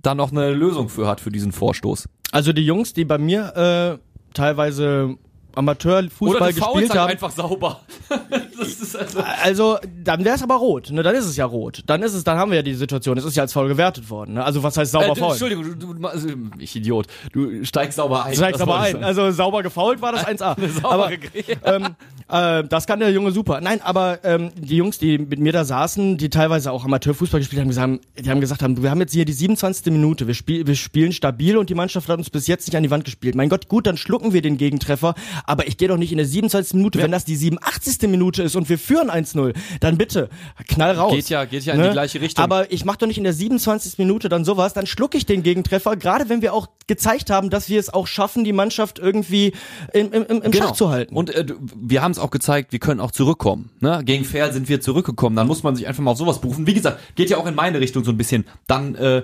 da 0.00 0.14
noch 0.14 0.30
eine 0.32 0.52
Lösung 0.52 0.88
für 0.88 1.06
hat 1.06 1.20
für 1.20 1.30
diesen 1.30 1.52
Vorstoß. 1.52 2.08
Also 2.32 2.54
die 2.54 2.64
Jungs, 2.64 2.94
die 2.94 3.04
bei 3.04 3.18
mir 3.18 3.98
äh, 4.00 4.32
teilweise 4.32 5.16
Amateurfußball 5.56 6.52
gespielt 6.52 6.90
halt 6.90 6.98
haben, 6.98 7.10
einfach 7.10 7.30
sauber. 7.30 7.80
das 8.58 8.68
ist 8.68 8.96
also 8.96 9.20
Also, 9.42 9.78
dann 10.04 10.24
wäre 10.24 10.36
es 10.36 10.42
aber 10.42 10.56
rot, 10.56 10.90
ne? 10.90 11.02
Dann 11.02 11.14
ist 11.14 11.26
es 11.26 11.36
ja 11.36 11.46
rot. 11.46 11.82
Dann 11.86 12.02
ist 12.02 12.14
es, 12.14 12.24
dann 12.24 12.38
haben 12.38 12.50
wir 12.50 12.56
ja 12.56 12.62
die 12.62 12.74
Situation, 12.74 13.18
es 13.18 13.24
ist 13.24 13.36
ja 13.36 13.42
als 13.42 13.52
faul 13.52 13.68
gewertet 13.68 14.10
worden, 14.10 14.34
ne? 14.34 14.44
Also 14.44 14.62
was 14.62 14.76
heißt 14.76 14.92
sauber 14.92 15.12
äh, 15.12 15.16
faul? 15.16 15.30
Entschuldigung, 15.30 15.78
du, 15.78 15.94
du, 15.94 16.06
also, 16.06 16.28
ich 16.58 16.76
Idiot. 16.76 17.06
Du 17.32 17.64
steigst 17.64 17.96
sauber 17.96 18.24
ein. 18.24 18.34
Steigst 18.34 18.60
ich 18.60 18.68
ein. 18.68 19.04
Also 19.04 19.30
sauber 19.30 19.62
gefault 19.62 20.02
war 20.02 20.12
das 20.12 20.26
1A. 20.26 20.56
saubere 20.68 21.06
aber 21.06 21.10
ähm, 21.64 21.96
äh, 22.28 22.64
das 22.64 22.86
kann 22.86 22.98
der 22.98 23.10
Junge 23.10 23.30
super. 23.30 23.60
Nein, 23.60 23.80
aber 23.82 24.24
ähm, 24.24 24.50
die 24.56 24.76
Jungs, 24.76 24.98
die 24.98 25.18
mit 25.18 25.38
mir 25.38 25.52
da 25.52 25.64
saßen, 25.64 26.16
die 26.16 26.30
teilweise 26.30 26.72
auch 26.72 26.84
Amateurfußball 26.84 27.40
gespielt 27.40 27.60
haben, 27.60 27.68
gesagt, 27.68 28.00
die 28.18 28.30
haben 28.30 28.40
gesagt 28.40 28.62
haben, 28.62 28.82
wir 28.82 28.90
haben 28.90 29.00
jetzt 29.00 29.12
hier 29.12 29.24
die 29.24 29.32
27. 29.32 29.86
Minute, 29.92 30.26
wir, 30.26 30.34
spiel, 30.34 30.66
wir 30.66 30.74
spielen 30.74 31.12
stabil 31.12 31.56
und 31.56 31.70
die 31.70 31.74
Mannschaft 31.74 32.08
hat 32.08 32.18
uns 32.18 32.30
bis 32.30 32.46
jetzt 32.46 32.66
nicht 32.66 32.76
an 32.76 32.82
die 32.82 32.90
Wand 32.90 33.04
gespielt. 33.04 33.34
Mein 33.34 33.48
Gott, 33.48 33.68
gut, 33.68 33.86
dann 33.86 33.96
schlucken 33.96 34.32
wir 34.32 34.42
den 34.42 34.56
Gegentreffer, 34.56 35.14
aber 35.46 35.66
ich 35.68 35.76
gehe 35.76 35.88
doch 35.88 35.96
nicht 35.96 36.12
in 36.12 36.18
der 36.18 36.26
27. 36.26 36.74
Minute, 36.74 36.98
wenn 37.00 37.10
das 37.10 37.24
die 37.24 37.36
87. 37.36 38.08
Minute 38.08 38.42
ist 38.42 38.56
und 38.56 38.68
wir 38.68 38.78
führen 38.78 39.10
1-0, 39.10 39.54
dann 39.80 39.96
bitte, 39.98 40.28
knall 40.68 40.92
raus. 40.96 41.12
Geht 41.14 41.28
ja- 41.28 41.44
geht 41.44 41.64
ja 41.64 41.74
in 41.74 41.82
die 41.82 41.90
gleiche 41.90 42.20
Richtung. 42.20 42.42
Aber 42.44 42.72
ich 42.72 42.84
mach 42.84 42.96
doch 42.96 43.06
nicht 43.06 43.18
in 43.18 43.24
der 43.24 43.32
27. 43.32 43.98
Minute 43.98 44.28
dann 44.28 44.44
sowas, 44.44 44.72
dann 44.72 44.86
schlucke 44.86 45.16
ich 45.16 45.26
den 45.26 45.42
Gegentreffer, 45.42 45.96
gerade 45.96 46.28
wenn 46.28 46.42
wir 46.42 46.52
auch 46.54 46.68
gezeigt 46.86 47.30
haben, 47.30 47.50
dass 47.50 47.68
wir 47.68 47.80
es 47.80 47.92
auch 47.92 48.06
schaffen, 48.06 48.44
die 48.44 48.52
Mannschaft 48.52 48.98
irgendwie 48.98 49.52
im, 49.92 50.12
im, 50.12 50.24
im 50.24 50.40
Genau. 50.50 50.68
Schach 50.68 50.72
zu 50.72 50.88
halten. 50.90 51.14
Und 51.16 51.34
äh, 51.34 51.44
wir 51.74 52.02
haben 52.02 52.12
es 52.12 52.18
auch 52.18 52.30
gezeigt, 52.30 52.72
wir 52.72 52.78
können 52.78 53.00
auch 53.00 53.10
zurückkommen. 53.10 53.70
Ne? 53.80 54.02
Gegen 54.04 54.24
Fair 54.24 54.52
sind 54.52 54.68
wir 54.68 54.80
zurückgekommen. 54.80 55.36
Dann 55.36 55.46
muss 55.46 55.62
man 55.62 55.74
sich 55.76 55.86
einfach 55.86 56.02
mal 56.02 56.12
auf 56.12 56.18
sowas 56.18 56.40
berufen. 56.40 56.66
Wie 56.66 56.74
gesagt, 56.74 56.98
geht 57.16 57.30
ja 57.30 57.36
auch 57.38 57.46
in 57.46 57.54
meine 57.54 57.80
Richtung 57.80 58.04
so 58.04 58.10
ein 58.10 58.16
bisschen. 58.16 58.44
Dann 58.66 58.94
äh, 58.94 59.22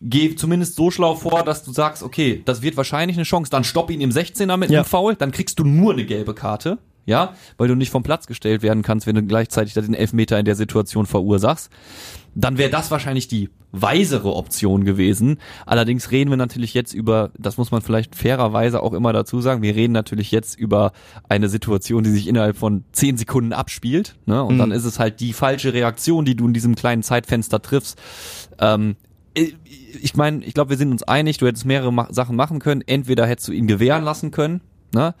geh 0.00 0.34
zumindest 0.34 0.74
so 0.76 0.90
schlau 0.90 1.14
vor, 1.14 1.42
dass 1.44 1.62
du 1.64 1.72
sagst, 1.72 2.02
okay, 2.02 2.42
das 2.44 2.62
wird 2.62 2.76
wahrscheinlich 2.76 3.16
eine 3.16 3.24
Chance. 3.24 3.50
Dann 3.50 3.64
stopp 3.64 3.90
ihn 3.90 4.00
im 4.00 4.10
16er 4.10 4.56
mit 4.56 4.70
Ja. 4.70 4.80
einem 4.80 4.84
Foul. 4.88 5.14
Dann 5.16 5.30
kriegst 5.32 5.58
du 5.58 5.64
nur 5.64 5.92
eine 5.92 6.04
gelbe 6.04 6.34
Karte. 6.34 6.78
ja, 7.04 7.34
weil 7.58 7.66
du 7.66 7.74
nicht 7.74 7.90
vom 7.90 8.04
Platz 8.04 8.28
gestellt 8.28 8.62
werden 8.62 8.84
kannst, 8.84 9.08
wenn 9.08 9.16
du 9.16 9.24
gleichzeitig 9.24 9.74
den 9.74 9.92
Elfmeter 9.92 10.38
in 10.38 10.44
der 10.44 10.54
Situation 10.54 11.04
verursachst, 11.04 11.68
dann 12.36 12.58
wäre 12.58 12.70
das 12.70 12.92
wahrscheinlich 12.92 13.26
die 13.26 13.50
weisere 13.72 14.32
Option 14.36 14.84
gewesen. 14.84 15.38
Allerdings 15.66 16.12
reden 16.12 16.30
wir 16.30 16.36
natürlich 16.36 16.74
jetzt 16.74 16.94
über, 16.94 17.32
das 17.36 17.56
muss 17.56 17.72
man 17.72 17.82
vielleicht 17.82 18.14
fairerweise 18.14 18.84
auch 18.84 18.92
immer 18.92 19.12
dazu 19.12 19.40
sagen, 19.40 19.62
wir 19.62 19.74
reden 19.74 19.92
natürlich 19.92 20.30
jetzt 20.30 20.56
über 20.56 20.92
eine 21.28 21.48
Situation, 21.48 22.04
die 22.04 22.10
sich 22.10 22.28
innerhalb 22.28 22.56
von 22.56 22.84
zehn 22.92 23.16
Sekunden 23.16 23.52
abspielt. 23.52 24.14
Ne? 24.26 24.40
Und 24.44 24.54
mhm. 24.54 24.58
dann 24.58 24.70
ist 24.70 24.84
es 24.84 25.00
halt 25.00 25.18
die 25.18 25.32
falsche 25.32 25.72
Reaktion, 25.74 26.24
die 26.24 26.36
du 26.36 26.46
in 26.46 26.54
diesem 26.54 26.76
kleinen 26.76 27.02
Zeitfenster 27.02 27.60
triffst. 27.60 28.00
Ähm, 28.60 28.94
ich 29.34 30.14
meine, 30.16 30.44
ich 30.44 30.54
glaube, 30.54 30.70
wir 30.70 30.76
sind 30.76 30.92
uns 30.92 31.02
einig, 31.02 31.38
du 31.38 31.46
hättest 31.46 31.64
mehrere 31.64 31.92
Ma 31.92 32.08
Sachen 32.10 32.36
machen 32.36 32.58
können. 32.58 32.82
Entweder 32.86 33.26
hättest 33.26 33.48
du 33.48 33.52
ihn 33.52 33.66
gewähren 33.66 34.04
lassen 34.04 34.30
können, 34.30 34.60
ne? 34.94 35.14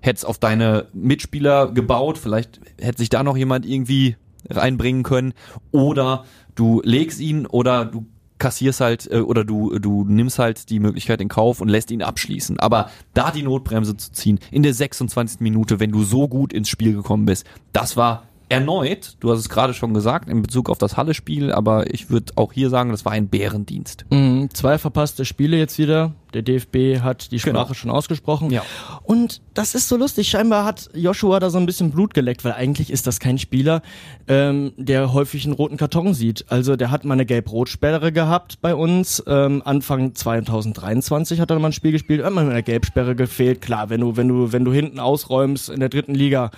hättest 0.00 0.26
auf 0.26 0.38
deine 0.38 0.88
Mitspieler 0.92 1.70
gebaut, 1.70 2.18
vielleicht 2.18 2.60
hätte 2.80 2.98
sich 2.98 3.08
da 3.08 3.22
noch 3.22 3.36
jemand 3.36 3.66
irgendwie 3.66 4.16
reinbringen 4.48 5.04
können, 5.04 5.32
oder 5.70 6.24
du 6.54 6.80
legst 6.84 7.20
ihn 7.20 7.46
oder 7.46 7.84
du 7.84 8.06
kassierst 8.38 8.80
halt 8.80 9.08
äh, 9.10 9.20
oder 9.20 9.44
du 9.44 9.78
du 9.78 10.04
nimmst 10.04 10.40
halt 10.40 10.68
die 10.68 10.80
Möglichkeit 10.80 11.20
in 11.20 11.28
Kauf 11.28 11.60
und 11.60 11.68
lässt 11.68 11.92
ihn 11.92 12.02
abschließen. 12.02 12.58
Aber 12.58 12.90
da 13.14 13.30
die 13.30 13.44
Notbremse 13.44 13.96
zu 13.96 14.10
ziehen 14.10 14.40
in 14.50 14.64
der 14.64 14.74
26. 14.74 15.40
Minute, 15.40 15.78
wenn 15.78 15.92
du 15.92 16.02
so 16.02 16.26
gut 16.26 16.52
ins 16.52 16.68
Spiel 16.68 16.92
gekommen 16.92 17.24
bist, 17.24 17.46
das 17.72 17.96
war 17.96 18.24
erneut, 18.52 19.16
du 19.20 19.32
hast 19.32 19.38
es 19.38 19.48
gerade 19.48 19.72
schon 19.72 19.94
gesagt, 19.94 20.28
in 20.28 20.42
Bezug 20.42 20.68
auf 20.68 20.76
das 20.76 20.96
Halle-Spiel, 20.98 21.52
aber 21.52 21.92
ich 21.92 22.10
würde 22.10 22.32
auch 22.36 22.52
hier 22.52 22.68
sagen, 22.68 22.90
das 22.90 23.04
war 23.06 23.12
ein 23.12 23.28
Bärendienst. 23.28 24.04
Mhm, 24.10 24.50
zwei 24.52 24.76
verpasste 24.76 25.24
Spiele 25.24 25.56
jetzt 25.56 25.78
wieder. 25.78 26.12
Der 26.34 26.42
DFB 26.42 27.00
hat 27.02 27.30
die 27.32 27.38
Sprache 27.38 27.68
genau. 27.68 27.74
schon 27.74 27.90
ausgesprochen. 27.90 28.50
Ja. 28.50 28.62
Und 29.02 29.40
das 29.54 29.74
ist 29.74 29.88
so 29.88 29.96
lustig. 29.96 30.28
Scheinbar 30.28 30.64
hat 30.64 30.90
Joshua 30.94 31.40
da 31.40 31.50
so 31.50 31.58
ein 31.58 31.66
bisschen 31.66 31.90
Blut 31.90 32.14
geleckt, 32.14 32.44
weil 32.44 32.52
eigentlich 32.52 32.90
ist 32.90 33.06
das 33.06 33.20
kein 33.20 33.38
Spieler, 33.38 33.82
ähm, 34.28 34.72
der 34.76 35.12
häufig 35.12 35.44
einen 35.44 35.54
roten 35.54 35.76
Karton 35.76 36.14
sieht. 36.14 36.46
Also 36.48 36.76
der 36.76 36.90
hat 36.90 37.04
mal 37.04 37.14
eine 37.14 37.26
Gelb-Rot-Sperre 37.26 38.12
gehabt 38.12 38.60
bei 38.60 38.74
uns. 38.74 39.22
Ähm, 39.26 39.62
Anfang 39.64 40.14
2023 40.14 41.40
hat 41.40 41.50
er 41.50 41.58
mal 41.58 41.68
ein 41.68 41.72
Spiel 41.72 41.92
gespielt, 41.92 42.24
hat 42.24 42.32
mal 42.32 42.48
eine 42.48 42.62
Gelbsperre 42.62 43.14
gefehlt. 43.14 43.60
Klar, 43.60 43.90
wenn 43.90 44.00
du, 44.00 44.16
wenn 44.16 44.28
du, 44.28 44.52
wenn 44.52 44.64
du 44.64 44.72
hinten 44.72 45.00
ausräumst 45.00 45.68
in 45.68 45.80
der 45.80 45.88
dritten 45.88 46.14
Liga, 46.14 46.50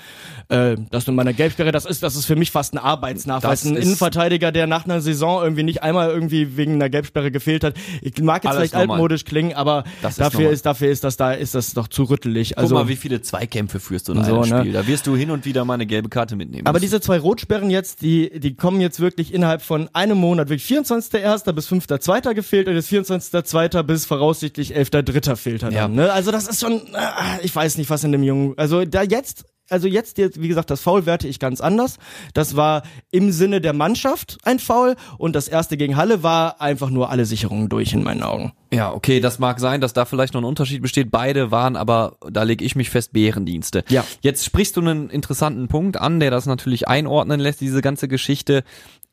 äh, 0.48 0.76
dass 0.90 1.04
du 1.04 1.12
mal 1.12 1.22
eine 1.22 1.34
Gelbsperre, 1.34 1.72
das 1.72 1.86
ist, 1.86 2.02
das 2.02 2.16
ist 2.16 2.26
für 2.26 2.36
mich 2.36 2.50
fast 2.50 2.74
ein 2.74 2.78
Arbeitsnachweis. 2.78 3.62
Das 3.62 3.70
ein 3.70 3.76
Innenverteidiger, 3.76 4.52
der 4.52 4.66
nach 4.66 4.84
einer 4.84 5.00
Saison 5.00 5.42
irgendwie 5.42 5.62
nicht 5.64 5.82
einmal 5.82 6.10
irgendwie 6.10 6.56
wegen 6.56 6.74
einer 6.74 6.90
Gelbsperre 6.90 7.30
gefehlt 7.30 7.64
hat. 7.64 7.74
Ich 8.02 8.20
mag 8.22 8.44
jetzt 8.44 8.54
vielleicht 8.54 8.74
normal. 8.74 8.96
altmodisch 8.96 9.24
klingen, 9.24 9.54
aber 9.54 9.63
das 10.02 10.16
dafür 10.16 10.50
ist, 10.50 10.56
ist, 10.56 10.66
dafür 10.66 10.90
ist 10.90 11.04
das 11.04 11.16
da, 11.16 11.32
ist 11.32 11.54
das 11.54 11.72
doch 11.74 11.88
zu 11.88 12.04
rüttelig. 12.04 12.58
Also, 12.58 12.74
Guck 12.74 12.84
mal, 12.84 12.88
wie 12.88 12.96
viele 12.96 13.22
Zweikämpfe 13.22 13.80
führst 13.80 14.08
du 14.08 14.12
in 14.12 14.24
so, 14.24 14.40
einem 14.40 14.50
ne? 14.50 14.60
Spiel. 14.60 14.72
Da 14.72 14.86
wirst 14.86 15.06
du 15.06 15.16
hin 15.16 15.30
und 15.30 15.44
wieder 15.44 15.64
mal 15.64 15.74
eine 15.74 15.86
gelbe 15.86 16.08
Karte 16.08 16.36
mitnehmen. 16.36 16.66
Aber 16.66 16.80
diese 16.80 17.00
zwei 17.00 17.18
Rotsperren 17.18 17.70
jetzt, 17.70 18.02
die, 18.02 18.38
die 18.38 18.54
kommen 18.54 18.80
jetzt 18.80 19.00
wirklich 19.00 19.34
innerhalb 19.34 19.62
von 19.62 19.88
einem 19.92 20.18
Monat, 20.18 20.48
wirklich 20.48 20.68
24.1. 20.70 21.52
bis 21.52 21.68
5.2. 21.68 22.34
gefehlt 22.34 22.68
und 22.68 22.74
jetzt 22.74 22.90
24.2. 22.90 23.82
bis 23.82 24.06
voraussichtlich 24.06 24.76
11.3. 24.76 25.36
fehlt 25.36 25.62
er 25.62 25.70
dann. 25.70 25.74
Ja. 25.74 25.88
Ne? 25.88 26.12
Also 26.12 26.30
das 26.30 26.48
ist 26.48 26.60
schon, 26.60 26.74
äh, 26.94 27.42
ich 27.42 27.54
weiß 27.54 27.78
nicht, 27.78 27.90
was 27.90 28.04
in 28.04 28.12
dem 28.12 28.22
Jungen, 28.22 28.54
also 28.56 28.84
da 28.84 29.02
jetzt 29.02 29.44
also 29.70 29.88
jetzt, 29.88 30.18
wie 30.18 30.48
gesagt, 30.48 30.70
das 30.70 30.80
Foul 30.80 31.06
werte 31.06 31.26
ich 31.26 31.38
ganz 31.38 31.60
anders. 31.60 31.98
Das 32.34 32.56
war 32.56 32.82
im 33.10 33.32
Sinne 33.32 33.60
der 33.60 33.72
Mannschaft 33.72 34.38
ein 34.42 34.58
Foul 34.58 34.96
und 35.18 35.34
das 35.34 35.48
erste 35.48 35.76
gegen 35.76 35.96
Halle 35.96 36.22
war 36.22 36.60
einfach 36.60 36.90
nur 36.90 37.10
alle 37.10 37.24
Sicherungen 37.24 37.68
durch 37.68 37.92
in 37.92 38.02
meinen 38.02 38.22
Augen. 38.22 38.52
Ja, 38.72 38.92
okay, 38.92 39.20
das 39.20 39.38
mag 39.38 39.60
sein, 39.60 39.80
dass 39.80 39.92
da 39.92 40.04
vielleicht 40.04 40.34
noch 40.34 40.42
ein 40.42 40.46
Unterschied 40.46 40.82
besteht. 40.82 41.10
Beide 41.10 41.50
waren 41.50 41.76
aber, 41.76 42.16
da 42.30 42.42
lege 42.42 42.64
ich 42.64 42.76
mich 42.76 42.90
fest, 42.90 43.12
Bärendienste. 43.12 43.84
Ja. 43.88 44.04
Jetzt 44.20 44.44
sprichst 44.44 44.76
du 44.76 44.80
einen 44.80 45.10
interessanten 45.10 45.68
Punkt 45.68 45.96
an, 45.96 46.20
der 46.20 46.30
das 46.30 46.46
natürlich 46.46 46.88
einordnen 46.88 47.40
lässt, 47.40 47.60
diese 47.60 47.80
ganze 47.80 48.08
Geschichte. 48.08 48.64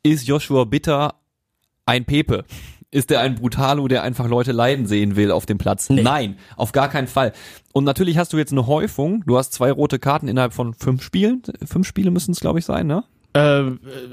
Ist 0.02 0.26
Joshua 0.26 0.64
Bitter 0.64 1.14
ein 1.86 2.04
Pepe? 2.04 2.44
Ist 2.92 3.10
der 3.10 3.20
ein 3.20 3.34
Brutalo, 3.34 3.88
der 3.88 4.02
einfach 4.02 4.28
Leute 4.28 4.52
leiden 4.52 4.86
sehen 4.86 5.16
will 5.16 5.32
auf 5.32 5.46
dem 5.46 5.58
Platz. 5.58 5.90
Nee. 5.90 6.02
Nein, 6.02 6.36
auf 6.56 6.72
gar 6.72 6.88
keinen 6.88 7.08
Fall. 7.08 7.32
Und 7.72 7.84
natürlich 7.84 8.18
hast 8.18 8.32
du 8.32 8.38
jetzt 8.38 8.52
eine 8.52 8.66
Häufung. 8.66 9.24
Du 9.26 9.38
hast 9.38 9.52
zwei 9.52 9.72
rote 9.72 9.98
Karten 9.98 10.28
innerhalb 10.28 10.52
von 10.52 10.74
fünf 10.74 11.02
Spielen. 11.02 11.42
Fünf 11.64 11.88
Spiele 11.88 12.10
müssen 12.10 12.32
es, 12.32 12.40
glaube 12.40 12.58
ich, 12.58 12.66
sein, 12.66 12.86
ne? 12.86 13.02
Äh, 13.34 13.62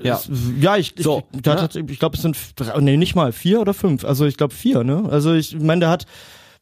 ja. 0.01 0.15
Es, 0.15 0.29
ja, 0.61 0.77
ich, 0.77 0.95
so, 0.97 1.23
ich, 1.33 1.45
ne? 1.45 1.69
ich 1.89 1.99
glaube, 1.99 2.15
es 2.15 2.21
sind 2.21 2.37
drei, 2.55 2.79
nee, 2.79 2.95
nicht 2.95 3.15
mal 3.15 3.33
vier 3.33 3.59
oder 3.59 3.73
fünf. 3.73 4.05
Also 4.05 4.25
ich 4.25 4.37
glaube 4.37 4.53
vier, 4.53 4.85
ne? 4.85 5.03
Also 5.11 5.33
ich 5.33 5.59
meine, 5.59 5.81
der 5.81 5.89
hat 5.89 6.05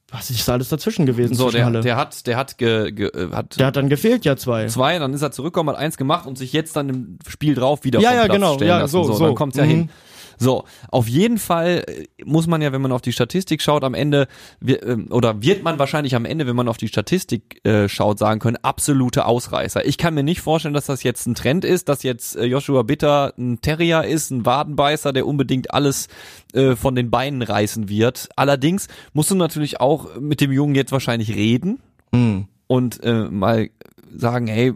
was 0.09 0.29
ist 0.29 0.49
alles 0.49 0.69
dazwischen 0.69 1.05
gewesen? 1.05 1.35
So, 1.35 1.51
der, 1.51 1.69
der 1.69 1.97
hat, 1.97 2.27
der 2.27 2.37
hat, 2.37 2.57
ge, 2.57 2.93
ge, 2.93 3.07
äh, 3.07 3.29
hat. 3.33 3.59
Der 3.59 3.67
hat 3.67 3.75
dann 3.75 3.89
gefehlt, 3.89 4.23
ja 4.23 4.37
zwei. 4.37 4.67
Zwei, 4.67 4.99
dann 4.99 5.13
ist 5.13 5.21
er 5.21 5.31
zurückgekommen, 5.31 5.69
hat 5.71 5.77
eins 5.77 5.97
gemacht 5.97 6.25
und 6.25 6.37
sich 6.37 6.53
jetzt 6.53 6.77
dann 6.77 6.87
im 6.87 7.19
Spiel 7.27 7.55
drauf 7.55 7.83
wieder 7.83 7.99
ja, 7.99 8.13
ja, 8.13 8.23
Platz 8.23 8.33
genau, 8.33 8.53
stellen 8.53 8.69
ja, 8.69 8.79
lassen. 8.79 8.91
So, 8.91 9.03
so, 9.03 9.13
so. 9.13 9.25
Dann 9.25 9.35
kommt's 9.35 9.57
ja 9.57 9.65
mhm. 9.65 9.69
hin. 9.69 9.89
So, 10.37 10.65
auf 10.89 11.07
jeden 11.07 11.37
Fall 11.39 11.83
äh, 11.87 12.05
muss 12.23 12.47
man 12.47 12.61
ja, 12.61 12.71
wenn 12.71 12.81
man 12.81 12.91
auf 12.91 13.01
die 13.01 13.11
Statistik 13.11 13.61
schaut, 13.61 13.83
am 13.83 13.93
Ende, 13.93 14.27
ähm, 14.65 15.07
oder 15.09 15.41
wird 15.41 15.63
man 15.63 15.79
wahrscheinlich 15.79 16.15
am 16.15 16.25
Ende, 16.25 16.47
wenn 16.47 16.55
man 16.55 16.67
auf 16.67 16.77
die 16.77 16.87
Statistik 16.87 17.65
äh, 17.65 17.89
schaut, 17.89 18.19
sagen 18.19 18.39
können, 18.39 18.57
absolute 18.61 19.25
Ausreißer. 19.25 19.85
Ich 19.85 19.97
kann 19.97 20.13
mir 20.13 20.23
nicht 20.23 20.41
vorstellen, 20.41 20.73
dass 20.73 20.85
das 20.85 21.03
jetzt 21.03 21.25
ein 21.25 21.35
Trend 21.35 21.65
ist, 21.65 21.89
dass 21.89 22.03
jetzt 22.03 22.35
äh, 22.35 22.45
Joshua 22.45 22.83
Bitter 22.83 23.33
ein 23.37 23.61
Terrier 23.61 24.03
ist, 24.03 24.31
ein 24.31 24.45
Wadenbeißer, 24.45 25.11
der 25.13 25.25
unbedingt 25.25 25.73
alles 25.73 26.07
äh, 26.53 26.75
von 26.75 26.95
den 26.95 27.09
Beinen 27.09 27.41
reißen 27.41 27.89
wird. 27.89 28.29
Allerdings 28.35 28.87
musst 29.13 29.31
du 29.31 29.35
natürlich 29.35 29.79
auch 29.79 30.19
mit 30.19 30.41
dem 30.41 30.51
Jungen 30.51 30.75
jetzt 30.75 30.91
wahrscheinlich 30.91 31.35
reden 31.35 31.79
mhm. 32.11 32.47
und 32.67 33.03
äh, 33.03 33.29
mal 33.29 33.69
sagen, 34.15 34.47
hey, 34.47 34.73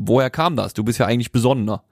woher 0.00 0.30
kam 0.30 0.56
das? 0.56 0.74
Du 0.74 0.82
bist 0.82 0.98
ja 0.98 1.06
eigentlich 1.06 1.32
besonnener. 1.32 1.82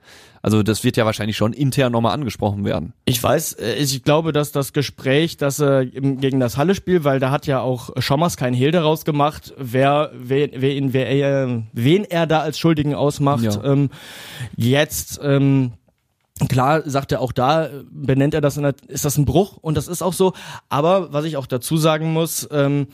Also 0.40 0.62
das 0.62 0.84
wird 0.84 0.96
ja 0.96 1.04
wahrscheinlich 1.04 1.36
schon 1.36 1.52
intern 1.52 1.92
nochmal 1.92 2.14
angesprochen 2.14 2.64
werden. 2.64 2.92
Ich 3.04 3.22
weiß, 3.22 3.54
äh, 3.54 3.74
ich 3.74 4.02
glaube, 4.02 4.32
dass 4.32 4.52
das 4.52 4.72
Gespräch, 4.72 5.36
dass 5.36 5.60
er 5.60 5.84
gegen 5.84 6.40
das 6.40 6.56
Halle-Spiel, 6.56 7.04
weil 7.04 7.18
da 7.18 7.30
hat 7.30 7.46
ja 7.46 7.60
auch 7.60 7.90
Schommers 7.98 8.36
kein 8.36 8.54
Hehl 8.54 8.70
daraus 8.70 9.04
gemacht, 9.04 9.52
wer, 9.58 10.12
wer, 10.14 10.76
ihn, 10.76 10.92
wer 10.92 11.08
er, 11.08 11.64
wen 11.72 12.04
er 12.04 12.26
da 12.26 12.40
als 12.40 12.58
Schuldigen 12.58 12.94
ausmacht. 12.94 13.44
Ja. 13.44 13.64
Ähm, 13.64 13.90
jetzt 14.56 15.20
ähm, 15.22 15.72
Klar 16.48 16.88
sagt 16.88 17.10
er 17.10 17.20
auch 17.20 17.32
da, 17.32 17.68
benennt 17.90 18.32
er 18.32 18.40
das, 18.40 18.56
in 18.56 18.62
der, 18.62 18.74
ist 18.86 19.04
das 19.04 19.18
ein 19.18 19.24
Bruch 19.24 19.56
und 19.56 19.76
das 19.76 19.88
ist 19.88 20.02
auch 20.02 20.12
so. 20.12 20.34
Aber 20.68 21.12
was 21.12 21.24
ich 21.24 21.36
auch 21.36 21.46
dazu 21.46 21.76
sagen 21.76 22.12
muss, 22.12 22.48
ähm, 22.52 22.86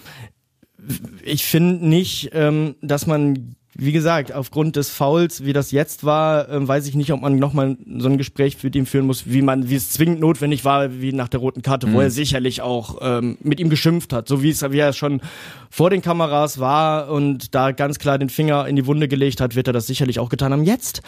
ich 1.23 1.45
finde 1.45 1.87
nicht, 1.87 2.31
ähm, 2.33 2.77
dass 2.81 3.07
man 3.07 3.55
wie 3.77 3.93
gesagt, 3.93 4.33
aufgrund 4.33 4.77
des 4.77 4.91
Fouls, 4.91 5.45
wie 5.45 5.53
das 5.53 5.71
jetzt 5.71 6.05
war, 6.05 6.49
äh, 6.49 6.67
weiß 6.67 6.87
ich 6.87 6.95
nicht, 6.95 7.13
ob 7.13 7.21
man 7.21 7.39
nochmal 7.39 7.77
so 7.99 8.09
ein 8.09 8.19
Gespräch 8.19 8.57
für 8.57 8.69
ihn 8.69 8.87
führen 8.87 9.07
muss, 9.07 9.25
wie 9.27 9.43
man, 9.43 9.69
wie 9.69 9.75
es 9.75 9.91
zwingend 9.91 10.21
notwendig 10.21 10.65
war, 10.65 11.01
wie 11.01 11.13
nach 11.13 11.29
der 11.29 11.41
roten 11.41 11.63
Karte, 11.63 11.87
mhm. 11.87 11.95
wo 11.95 12.01
er 12.01 12.11
sicherlich 12.11 12.63
auch 12.63 12.99
ähm, 13.01 13.37
mit 13.43 13.61
ihm 13.61 13.71
geschimpft 13.71 14.13
hat, 14.13 14.29
so 14.29 14.43
wie 14.43 14.51
es, 14.51 14.63
wie 14.71 14.79
er 14.79 14.93
schon 14.93 15.21
vor 15.71 15.91
den 15.91 16.03
Kameras 16.03 16.61
war 16.61 17.11
und 17.11 17.55
da 17.55 17.73
ganz 17.73 17.99
klar 17.99 18.19
den 18.19 18.29
Finger 18.29 18.69
in 18.69 18.77
die 18.77 18.87
Wunde 18.87 19.09
gelegt 19.09 19.41
hat, 19.41 19.57
wird 19.57 19.67
er 19.67 19.73
das 19.73 19.87
sicherlich 19.87 20.21
auch 20.21 20.29
getan 20.29 20.53
haben. 20.53 20.65
Jetzt, 20.65 21.03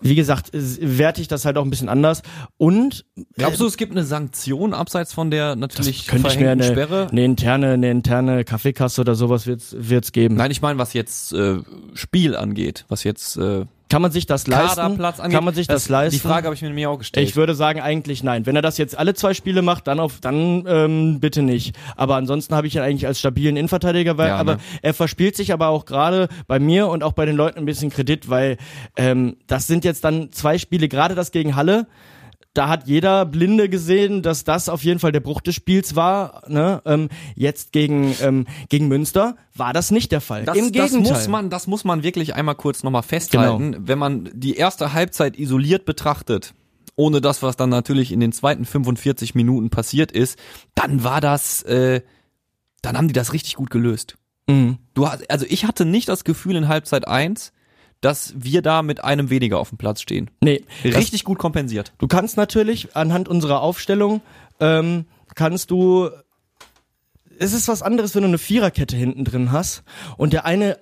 wie 0.00 0.14
gesagt, 0.14 0.50
werte 0.52 1.20
ich 1.20 1.28
das 1.28 1.44
halt 1.44 1.58
auch 1.58 1.64
ein 1.64 1.70
bisschen 1.70 1.90
anders. 1.90 2.22
Und 2.56 3.04
glaubst 3.36 3.60
du, 3.60 3.66
es 3.66 3.76
gibt 3.76 3.92
eine 3.92 4.04
Sanktion 4.04 4.72
abseits 4.72 5.12
von 5.12 5.30
der 5.30 5.56
natürlich 5.56 6.06
könnte 6.06 6.28
ich 6.28 6.38
mir 6.38 6.50
eine, 6.50 6.64
Sperre? 6.64 7.08
Eine 7.10 7.24
interne, 7.24 7.72
eine 7.72 7.90
interne 7.90 8.44
Kaffeekasse 8.44 9.02
oder 9.02 9.14
sowas 9.14 9.46
wird's 9.46 9.76
wird's 9.78 10.12
geben. 10.12 10.36
Nein, 10.36 10.50
ich 10.50 10.62
meine, 10.62 10.78
was 10.78 10.92
jetzt 10.94 11.32
äh, 11.32 11.58
Spiel 11.98 12.36
angeht, 12.36 12.84
was 12.88 13.04
jetzt 13.04 13.36
äh, 13.36 13.66
kann 13.88 14.02
man 14.02 14.10
sich 14.10 14.26
das 14.26 14.46
leisten? 14.46 14.80
Angeht, 14.80 15.32
kann 15.32 15.44
man 15.44 15.54
sich 15.54 15.66
das, 15.66 15.84
das 15.84 15.88
leisten? 15.88 16.16
Die 16.16 16.20
Frage 16.20 16.46
habe 16.46 16.54
ich 16.54 16.60
mir 16.60 16.68
nämlich 16.68 16.86
auch 16.86 16.98
gestellt. 16.98 17.26
Ich 17.26 17.36
würde 17.36 17.54
sagen 17.54 17.80
eigentlich 17.80 18.22
nein. 18.22 18.44
Wenn 18.44 18.54
er 18.54 18.60
das 18.60 18.76
jetzt 18.76 18.98
alle 18.98 19.14
zwei 19.14 19.32
Spiele 19.32 19.62
macht, 19.62 19.86
dann 19.86 19.98
auf, 19.98 20.20
dann 20.20 20.64
ähm, 20.68 21.20
bitte 21.20 21.42
nicht. 21.42 21.74
Aber 21.96 22.16
ansonsten 22.16 22.54
habe 22.54 22.66
ich 22.66 22.74
ihn 22.74 22.82
eigentlich 22.82 23.06
als 23.06 23.18
stabilen 23.18 23.56
Innenverteidiger, 23.56 24.18
weil, 24.18 24.28
ja, 24.28 24.36
aber 24.36 24.56
ne? 24.56 24.60
er 24.82 24.92
verspielt 24.92 25.36
sich 25.36 25.54
aber 25.54 25.68
auch 25.68 25.86
gerade 25.86 26.28
bei 26.46 26.58
mir 26.58 26.88
und 26.88 27.02
auch 27.02 27.12
bei 27.12 27.24
den 27.24 27.36
Leuten 27.36 27.58
ein 27.58 27.64
bisschen 27.64 27.90
Kredit, 27.90 28.28
weil 28.28 28.58
ähm, 28.96 29.36
das 29.46 29.66
sind 29.66 29.84
jetzt 29.86 30.04
dann 30.04 30.32
zwei 30.32 30.58
Spiele, 30.58 30.88
gerade 30.88 31.14
das 31.14 31.30
gegen 31.30 31.56
Halle 31.56 31.86
da 32.58 32.68
hat 32.68 32.88
jeder 32.88 33.24
Blinde 33.24 33.68
gesehen, 33.68 34.20
dass 34.20 34.42
das 34.42 34.68
auf 34.68 34.82
jeden 34.82 34.98
Fall 34.98 35.12
der 35.12 35.20
Bruch 35.20 35.40
des 35.40 35.54
Spiels 35.54 35.94
war. 35.94 36.42
Ne? 36.48 36.82
Ähm, 36.86 37.08
jetzt 37.36 37.70
gegen, 37.70 38.16
ähm, 38.20 38.48
gegen 38.68 38.88
Münster 38.88 39.36
war 39.54 39.72
das 39.72 39.92
nicht 39.92 40.10
der 40.10 40.20
Fall. 40.20 40.44
Das, 40.44 40.56
Im 40.56 40.72
Gegenteil. 40.72 41.02
Das 41.02 41.10
muss 41.10 41.28
man, 41.28 41.50
das 41.50 41.68
muss 41.68 41.84
man 41.84 42.02
wirklich 42.02 42.34
einmal 42.34 42.56
kurz 42.56 42.82
nochmal 42.82 43.04
festhalten. 43.04 43.72
Genau. 43.72 43.86
Wenn 43.86 43.98
man 44.00 44.28
die 44.32 44.56
erste 44.56 44.92
Halbzeit 44.92 45.38
isoliert 45.38 45.84
betrachtet, 45.84 46.52
ohne 46.96 47.20
das, 47.20 47.44
was 47.44 47.56
dann 47.56 47.70
natürlich 47.70 48.10
in 48.10 48.18
den 48.18 48.32
zweiten 48.32 48.64
45 48.64 49.36
Minuten 49.36 49.70
passiert 49.70 50.10
ist, 50.10 50.36
dann 50.74 51.04
war 51.04 51.20
das, 51.20 51.62
äh, 51.62 52.02
dann 52.82 52.98
haben 52.98 53.06
die 53.06 53.14
das 53.14 53.32
richtig 53.32 53.54
gut 53.54 53.70
gelöst. 53.70 54.16
Mhm. 54.48 54.78
Du 54.94 55.06
hast, 55.06 55.30
also 55.30 55.46
ich 55.48 55.64
hatte 55.64 55.84
nicht 55.84 56.08
das 56.08 56.24
Gefühl 56.24 56.56
in 56.56 56.66
Halbzeit 56.66 57.06
eins 57.06 57.52
dass 58.00 58.34
wir 58.36 58.62
da 58.62 58.82
mit 58.82 59.02
einem 59.02 59.30
weniger 59.30 59.58
auf 59.58 59.70
dem 59.70 59.78
Platz 59.78 60.00
stehen. 60.00 60.30
Nee. 60.40 60.64
Richtig 60.84 61.24
gut 61.24 61.38
kompensiert. 61.38 61.92
Du 61.98 62.06
kannst 62.06 62.36
natürlich 62.36 62.94
anhand 62.96 63.28
unserer 63.28 63.60
Aufstellung, 63.60 64.20
ähm, 64.60 65.06
kannst 65.34 65.70
du 65.70 66.10
es 67.40 67.52
ist 67.52 67.68
was 67.68 67.82
anderes, 67.82 68.14
wenn 68.14 68.22
du 68.22 68.28
eine 68.28 68.38
Viererkette 68.38 68.96
hinten 68.96 69.24
drin 69.24 69.52
hast 69.52 69.82
und 70.16 70.32
der 70.32 70.44
eine 70.44 70.78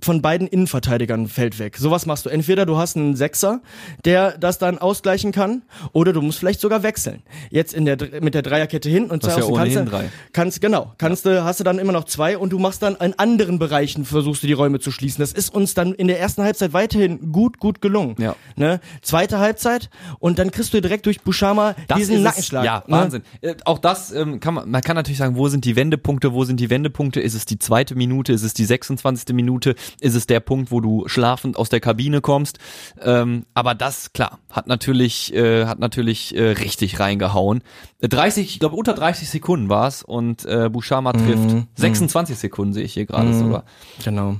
von 0.00 0.20
beiden 0.20 0.46
Innenverteidigern 0.46 1.26
fällt 1.26 1.58
weg. 1.58 1.76
Sowas 1.78 2.06
machst 2.06 2.26
du. 2.26 2.30
Entweder 2.30 2.66
du 2.66 2.76
hast 2.76 2.96
einen 2.96 3.16
Sechser, 3.16 3.60
der 4.04 4.36
das 4.38 4.58
dann 4.58 4.78
ausgleichen 4.78 5.32
kann, 5.32 5.62
oder 5.92 6.12
du 6.12 6.20
musst 6.20 6.38
vielleicht 6.38 6.60
sogar 6.60 6.82
wechseln. 6.82 7.22
Jetzt 7.50 7.72
in 7.72 7.86
der 7.86 7.96
mit 8.20 8.34
der 8.34 8.42
Dreierkette 8.42 8.88
hin 8.88 9.10
und 9.10 9.24
ist 9.24 9.36
ja 9.36 9.44
kannst, 9.54 9.76
drei. 9.92 10.10
kannst 10.32 10.60
genau, 10.60 10.92
kannst 10.98 11.24
du 11.24 11.44
hast 11.44 11.60
du 11.60 11.64
dann 11.64 11.78
immer 11.78 11.92
noch 11.92 12.04
zwei 12.04 12.36
und 12.36 12.50
du 12.50 12.58
machst 12.58 12.82
dann 12.82 12.96
in 12.96 13.18
anderen 13.18 13.58
Bereichen 13.58 14.04
versuchst 14.04 14.42
du 14.42 14.46
die 14.46 14.52
Räume 14.52 14.80
zu 14.80 14.90
schließen. 14.90 15.20
Das 15.20 15.32
ist 15.32 15.54
uns 15.54 15.74
dann 15.74 15.94
in 15.94 16.08
der 16.08 16.20
ersten 16.20 16.42
Halbzeit 16.42 16.72
weiterhin 16.72 17.32
gut 17.32 17.58
gut 17.58 17.80
gelungen. 17.80 18.16
Ja. 18.18 18.36
Ne? 18.54 18.80
Zweite 19.02 19.38
Halbzeit 19.38 19.88
und 20.18 20.38
dann 20.38 20.50
kriegst 20.50 20.74
du 20.74 20.80
direkt 20.80 21.06
durch 21.06 21.22
Bushama 21.22 21.74
Das 21.88 21.98
diesen 21.98 22.16
es. 22.16 22.22
Nackenschlag. 22.22 22.64
Ja, 22.64 22.84
ne? 22.86 22.96
Wahnsinn. 22.96 23.22
Äh, 23.40 23.54
auch 23.64 23.78
das 23.78 24.12
ähm, 24.12 24.40
kann 24.40 24.54
man, 24.54 24.70
man 24.70 24.82
kann 24.82 24.96
natürlich 24.96 25.18
sagen, 25.18 25.36
wo 25.36 25.48
sind 25.48 25.64
die 25.64 25.74
Wendepunkte, 25.74 26.32
wo 26.32 26.44
sind 26.44 26.60
die 26.60 26.68
Wendepunkte? 26.68 27.20
Ist 27.20 27.34
es 27.34 27.46
die 27.46 27.58
zweite 27.58 27.94
Minute, 27.94 28.32
ist 28.32 28.42
es 28.42 28.52
die 28.52 28.64
26. 28.64 29.34
Minute, 29.34 29.74
ist 30.00 30.14
es 30.14 30.26
der 30.26 30.40
Punkt, 30.40 30.70
wo 30.70 30.80
du 30.80 31.08
schlafend 31.08 31.56
aus 31.56 31.68
der 31.68 31.80
Kabine 31.80 32.20
kommst? 32.20 32.58
Ähm, 33.00 33.46
aber 33.54 33.74
das, 33.74 34.12
klar, 34.12 34.38
hat 34.50 34.66
natürlich, 34.66 35.34
äh, 35.34 35.66
hat 35.66 35.78
natürlich 35.78 36.34
äh, 36.36 36.50
richtig 36.50 37.00
reingehauen. 37.00 37.62
Äh, 38.00 38.08
30, 38.08 38.46
ich 38.46 38.58
glaube 38.58 38.76
unter 38.76 38.94
30 38.94 39.28
Sekunden 39.28 39.68
war 39.68 39.88
es 39.88 40.02
und 40.02 40.44
äh, 40.44 40.68
Bushama 40.70 41.12
trifft. 41.12 41.66
26 41.76 42.36
Sekunden 42.36 42.72
sehe 42.72 42.84
ich 42.84 42.94
hier 42.94 43.06
gerade 43.06 43.32
sogar. 43.34 43.64
Genau. 44.04 44.36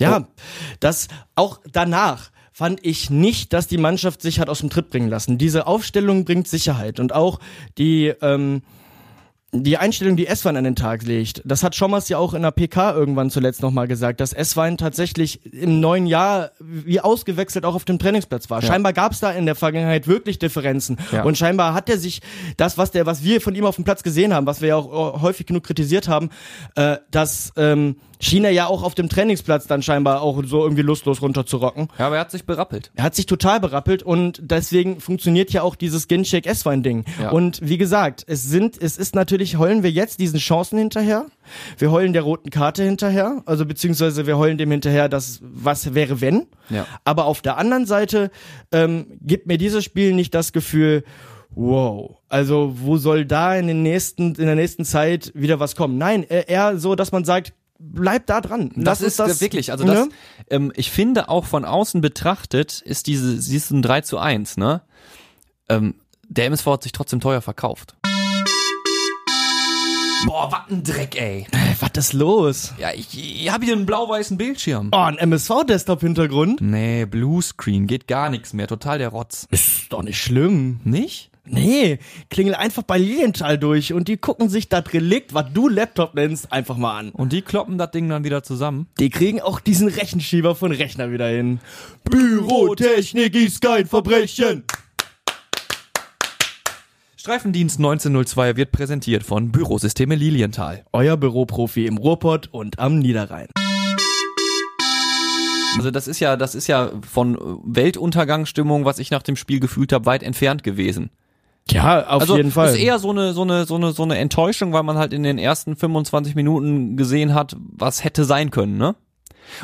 Ja, 0.00 0.26
das 0.80 1.08
auch 1.34 1.60
danach 1.72 2.30
fand 2.56 2.84
ich 2.86 3.10
nicht, 3.10 3.52
dass 3.52 3.66
die 3.66 3.76
Mannschaft 3.76 4.22
sich 4.22 4.40
hat 4.40 4.48
aus 4.48 4.60
dem 4.60 4.70
Tritt 4.70 4.88
bringen 4.88 5.08
lassen. 5.08 5.36
Diese 5.36 5.66
Aufstellung 5.66 6.24
bringt 6.24 6.48
Sicherheit 6.48 7.00
und 7.00 7.14
auch 7.14 7.38
die 7.76 8.14
ähm, 8.22 8.62
die 9.62 9.78
Einstellung, 9.78 10.16
die 10.16 10.26
Eswein 10.26 10.56
an 10.56 10.64
den 10.64 10.76
Tag 10.76 11.02
legt, 11.02 11.42
das 11.44 11.62
hat 11.62 11.74
Schommers 11.74 12.08
ja 12.08 12.18
auch 12.18 12.34
in 12.34 12.42
der 12.42 12.50
PK 12.50 12.94
irgendwann 12.94 13.30
zuletzt 13.30 13.62
nochmal 13.62 13.88
gesagt, 13.88 14.20
dass 14.20 14.32
Eswein 14.32 14.76
tatsächlich 14.76 15.52
im 15.52 15.80
neuen 15.80 16.06
Jahr 16.06 16.50
wie 16.58 17.00
ausgewechselt 17.00 17.64
auch 17.64 17.74
auf 17.74 17.84
dem 17.84 17.98
Trainingsplatz 17.98 18.50
war. 18.50 18.62
Scheinbar 18.62 18.92
gab 18.92 19.12
es 19.12 19.20
da 19.20 19.30
in 19.32 19.46
der 19.46 19.54
Vergangenheit 19.54 20.06
wirklich 20.06 20.38
Differenzen. 20.38 20.98
Ja. 21.12 21.22
Und 21.22 21.38
scheinbar 21.38 21.74
hat 21.74 21.88
er 21.88 21.98
sich 21.98 22.20
das, 22.56 22.78
was 22.78 22.90
der, 22.90 23.06
was 23.06 23.22
wir 23.22 23.40
von 23.40 23.54
ihm 23.54 23.64
auf 23.64 23.76
dem 23.76 23.84
Platz 23.84 24.02
gesehen 24.02 24.34
haben, 24.34 24.46
was 24.46 24.60
wir 24.60 24.68
ja 24.68 24.76
auch 24.76 25.16
äh, 25.16 25.20
häufig 25.20 25.46
genug 25.46 25.64
kritisiert 25.64 26.08
haben, 26.08 26.30
äh, 26.74 26.96
dass 27.10 27.52
ähm, 27.56 27.96
schien 28.20 28.44
er 28.44 28.50
ja 28.50 28.66
auch 28.66 28.82
auf 28.82 28.94
dem 28.94 29.08
Trainingsplatz 29.08 29.66
dann 29.66 29.82
scheinbar 29.82 30.22
auch 30.22 30.42
so 30.44 30.62
irgendwie 30.62 30.82
lustlos 30.82 31.22
runterzurocken. 31.22 31.88
Ja, 31.98 32.06
aber 32.06 32.16
er 32.16 32.20
hat 32.22 32.30
sich 32.30 32.44
berappelt. 32.44 32.90
Er 32.94 33.04
hat 33.04 33.14
sich 33.14 33.26
total 33.26 33.60
berappelt 33.60 34.02
und 34.02 34.40
deswegen 34.42 35.00
funktioniert 35.00 35.50
ja 35.52 35.62
auch 35.62 35.74
dieses 35.74 36.08
Ginchek 36.08 36.46
S-Wein 36.46 36.82
Ding. 36.82 37.04
Ja. 37.20 37.30
Und 37.30 37.60
wie 37.62 37.78
gesagt, 37.78 38.24
es 38.26 38.44
sind, 38.44 38.80
es 38.80 38.96
ist 38.98 39.14
natürlich, 39.14 39.58
heulen 39.58 39.82
wir 39.82 39.90
jetzt 39.90 40.20
diesen 40.20 40.38
Chancen 40.38 40.78
hinterher. 40.78 41.26
Wir 41.78 41.90
heulen 41.90 42.12
der 42.12 42.22
roten 42.22 42.50
Karte 42.50 42.82
hinterher, 42.82 43.42
also 43.46 43.66
beziehungsweise 43.66 44.26
wir 44.26 44.36
heulen 44.38 44.58
dem 44.58 44.70
hinterher, 44.70 45.08
dass 45.08 45.40
was 45.42 45.94
wäre 45.94 46.20
wenn. 46.20 46.46
Ja. 46.70 46.86
Aber 47.04 47.26
auf 47.26 47.42
der 47.42 47.56
anderen 47.56 47.86
Seite 47.86 48.30
ähm, 48.72 49.18
gibt 49.20 49.46
mir 49.46 49.58
dieses 49.58 49.84
Spiel 49.84 50.12
nicht 50.12 50.34
das 50.34 50.52
Gefühl, 50.52 51.04
wow, 51.50 52.18
also 52.28 52.74
wo 52.80 52.96
soll 52.96 53.24
da 53.24 53.54
in 53.56 53.66
den 53.66 53.82
nächsten, 53.82 54.34
in 54.34 54.46
der 54.46 54.56
nächsten 54.56 54.84
Zeit 54.84 55.32
wieder 55.34 55.60
was 55.60 55.76
kommen? 55.76 55.96
Nein, 55.98 56.22
eher- 56.24 56.48
eher 56.48 56.78
so, 56.78 56.94
dass 56.94 57.12
man 57.12 57.24
sagt, 57.24 57.52
bleib 57.78 58.26
da 58.26 58.40
dran. 58.40 58.70
Das, 58.76 58.84
Lass 58.84 59.00
ist 59.00 59.18
das, 59.18 59.40
wirklich, 59.40 59.72
also 59.72 59.84
das, 59.84 60.06
ne? 60.06 60.08
ähm, 60.50 60.72
ich 60.76 60.90
finde 60.90 61.28
auch 61.28 61.44
von 61.44 61.64
außen 61.64 62.00
betrachtet 62.00 62.80
ist 62.82 63.06
diese, 63.06 63.36
diesen 63.36 63.82
3 63.82 64.02
zu 64.02 64.18
1, 64.18 64.56
ne? 64.56 64.82
Ähm, 65.68 65.94
der 66.28 66.46
MSV 66.46 66.66
hat 66.66 66.82
sich 66.82 66.92
trotzdem 66.92 67.20
teuer 67.20 67.40
verkauft. 67.40 67.96
Boah, 70.26 70.50
was 70.50 70.70
ein 70.70 70.82
Dreck, 70.82 71.20
ey. 71.20 71.46
Ey, 71.52 71.76
was 71.78 71.90
ist 71.96 72.12
los? 72.12 72.74
Ja, 72.78 72.90
ich, 72.92 73.16
ich 73.16 73.50
habe 73.52 73.64
hier 73.64 73.74
einen 73.74 73.86
blau-weißen 73.86 74.36
Bildschirm. 74.36 74.90
Oh, 74.92 74.96
ein 74.96 75.18
MSV-Desktop-Hintergrund? 75.18 76.60
Nee, 76.60 77.04
Bluescreen, 77.04 77.86
geht 77.86 78.08
gar 78.08 78.28
nichts 78.28 78.52
mehr, 78.52 78.66
total 78.66 78.98
der 78.98 79.10
Rotz. 79.10 79.46
Ist 79.50 79.92
doch 79.92 80.02
nicht 80.02 80.20
schlimm. 80.20 80.80
Nicht? 80.82 81.30
Nee, 81.48 81.98
klingel 82.28 82.54
einfach 82.54 82.82
bei 82.82 82.98
Lilienthal 82.98 83.56
durch 83.56 83.92
und 83.92 84.08
die 84.08 84.16
gucken 84.16 84.48
sich 84.48 84.68
das 84.68 84.92
Relikt, 84.92 85.32
was 85.32 85.46
du 85.52 85.68
Laptop 85.68 86.14
nennst, 86.14 86.52
einfach 86.52 86.76
mal 86.76 86.98
an. 86.98 87.10
Und 87.10 87.32
die 87.32 87.42
kloppen 87.42 87.78
das 87.78 87.92
Ding 87.92 88.08
dann 88.08 88.24
wieder 88.24 88.42
zusammen. 88.42 88.88
Die 88.98 89.10
kriegen 89.10 89.40
auch 89.40 89.60
diesen 89.60 89.88
Rechenschieber 89.88 90.54
von 90.54 90.72
Rechner 90.72 91.12
wieder 91.12 91.28
hin. 91.28 91.60
Bürotechnik 92.04 93.34
ist 93.36 93.60
kein 93.60 93.86
Verbrechen. 93.86 94.64
Streifendienst 97.16 97.78
1902 97.78 98.56
wird 98.56 98.72
präsentiert 98.72 99.22
von 99.24 99.50
Bürosysteme 99.50 100.14
Lilienthal. 100.14 100.84
Euer 100.92 101.16
Büroprofi 101.16 101.86
im 101.86 101.96
Ruhrpott 101.96 102.48
und 102.52 102.78
am 102.78 102.98
Niederrhein. 102.98 103.48
Also 105.76 105.90
das 105.90 106.08
ist 106.08 106.20
ja, 106.20 106.36
das 106.36 106.54
ist 106.54 106.68
ja 106.68 106.92
von 107.02 107.36
Weltuntergangsstimmung, 107.64 108.84
was 108.84 108.98
ich 108.98 109.10
nach 109.10 109.22
dem 109.22 109.36
Spiel 109.36 109.60
gefühlt 109.60 109.92
habe, 109.92 110.06
weit 110.06 110.22
entfernt 110.22 110.62
gewesen. 110.62 111.10
Ja, 111.70 112.06
auf 112.06 112.22
also 112.22 112.36
jeden 112.36 112.50
Fall. 112.52 112.68
ist 112.68 112.76
eher 112.78 112.98
so 112.98 113.10
eine 113.10 113.32
so 113.32 113.42
eine 113.42 113.64
so 113.66 113.74
eine 113.74 113.92
so 113.92 114.02
eine 114.04 114.18
Enttäuschung, 114.18 114.72
weil 114.72 114.82
man 114.84 114.96
halt 114.98 115.12
in 115.12 115.22
den 115.24 115.36
ersten 115.38 115.76
25 115.76 116.34
Minuten 116.34 116.96
gesehen 116.96 117.34
hat, 117.34 117.56
was 117.58 118.04
hätte 118.04 118.24
sein 118.24 118.50
können, 118.50 118.76
ne? 118.78 118.94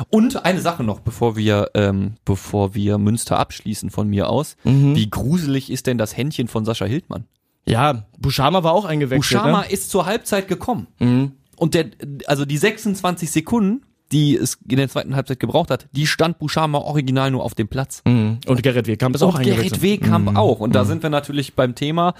Und 0.09 0.45
eine 0.45 0.61
Sache 0.61 0.83
noch, 0.83 0.99
bevor 1.01 1.35
wir 1.35 1.71
ähm, 1.75 2.15
bevor 2.25 2.73
wir 2.75 2.97
Münster 2.97 3.37
abschließen 3.39 3.89
von 3.89 4.07
mir 4.09 4.29
aus, 4.29 4.55
Mhm. 4.63 4.95
wie 4.95 5.09
gruselig 5.09 5.69
ist 5.71 5.87
denn 5.87 5.97
das 5.97 6.15
Händchen 6.15 6.47
von 6.47 6.65
Sascha 6.65 6.85
Hildmann? 6.85 7.25
ja, 7.65 8.03
Buschama 8.19 8.63
war 8.63 8.73
auch 8.73 8.83
eingewechselt. 8.83 9.19
Buschama 9.39 9.61
Ne? 9.61 9.71
ist 9.71 9.89
zur 9.89 10.05
Halbzeit 10.05 10.49
gekommen 10.49 10.87
Mhm. 10.99 11.31
und 11.55 11.73
der 11.73 11.85
also 12.27 12.43
die 12.43 12.57
26 12.57 13.31
Sekunden, 13.31 13.85
die 14.11 14.35
es 14.37 14.59
in 14.69 14.77
der 14.77 14.89
zweiten 14.89 15.15
Halbzeit 15.15 15.39
gebraucht 15.39 15.71
hat, 15.71 15.87
die 15.91 16.05
stand 16.05 16.37
Buschama 16.37 16.77
original 16.77 17.31
nur 17.31 17.43
auf 17.43 17.55
dem 17.55 17.67
Platz. 17.67 18.01
Mhm. 18.05 18.39
Und 18.45 18.61
Gerrit 18.61 18.87
Wehkamp 18.87 19.15
ist 19.15 19.23
auch 19.23 19.33
Und 19.33 19.39
eingewechselt. 19.39 19.81
Gerrit 19.81 20.01
Wehkamp 20.01 20.37
auch. 20.37 20.59
Und 20.59 20.75
da 20.75 20.85
sind 20.85 21.01
wir 21.03 21.09
natürlich 21.09 21.55
beim 21.55 21.73
Thema. 21.75 22.13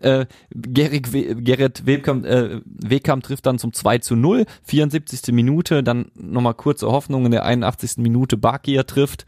Äh, 0.00 0.26
Gerrit, 0.50 1.12
We 1.12 1.36
Gerrit 1.36 1.86
Wehkamp, 1.86 2.26
äh, 2.26 2.60
Wehkamp 2.64 3.22
trifft 3.24 3.46
dann 3.46 3.58
zum 3.58 3.72
2 3.72 3.98
zu 3.98 4.16
0, 4.16 4.44
74. 4.64 5.32
Minute, 5.32 5.82
dann 5.82 6.10
nochmal 6.14 6.54
kurze 6.54 6.88
Hoffnung 6.88 7.24
in 7.24 7.30
der 7.30 7.44
81. 7.44 7.98
Minute 7.98 8.36
Bakir 8.36 8.86
trifft 8.86 9.24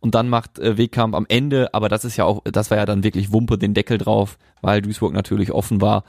und 0.00 0.14
dann 0.14 0.28
macht 0.28 0.58
äh, 0.58 0.76
Wehkamp 0.78 1.14
am 1.14 1.26
Ende, 1.28 1.74
aber 1.74 1.88
das 1.88 2.04
ist 2.04 2.16
ja 2.16 2.24
auch, 2.24 2.42
das 2.44 2.70
war 2.70 2.78
ja 2.78 2.86
dann 2.86 3.02
wirklich 3.02 3.32
Wumpe, 3.32 3.58
den 3.58 3.74
Deckel 3.74 3.98
drauf, 3.98 4.38
weil 4.62 4.82
Duisburg 4.82 5.12
natürlich 5.12 5.52
offen 5.52 5.80
war. 5.80 6.04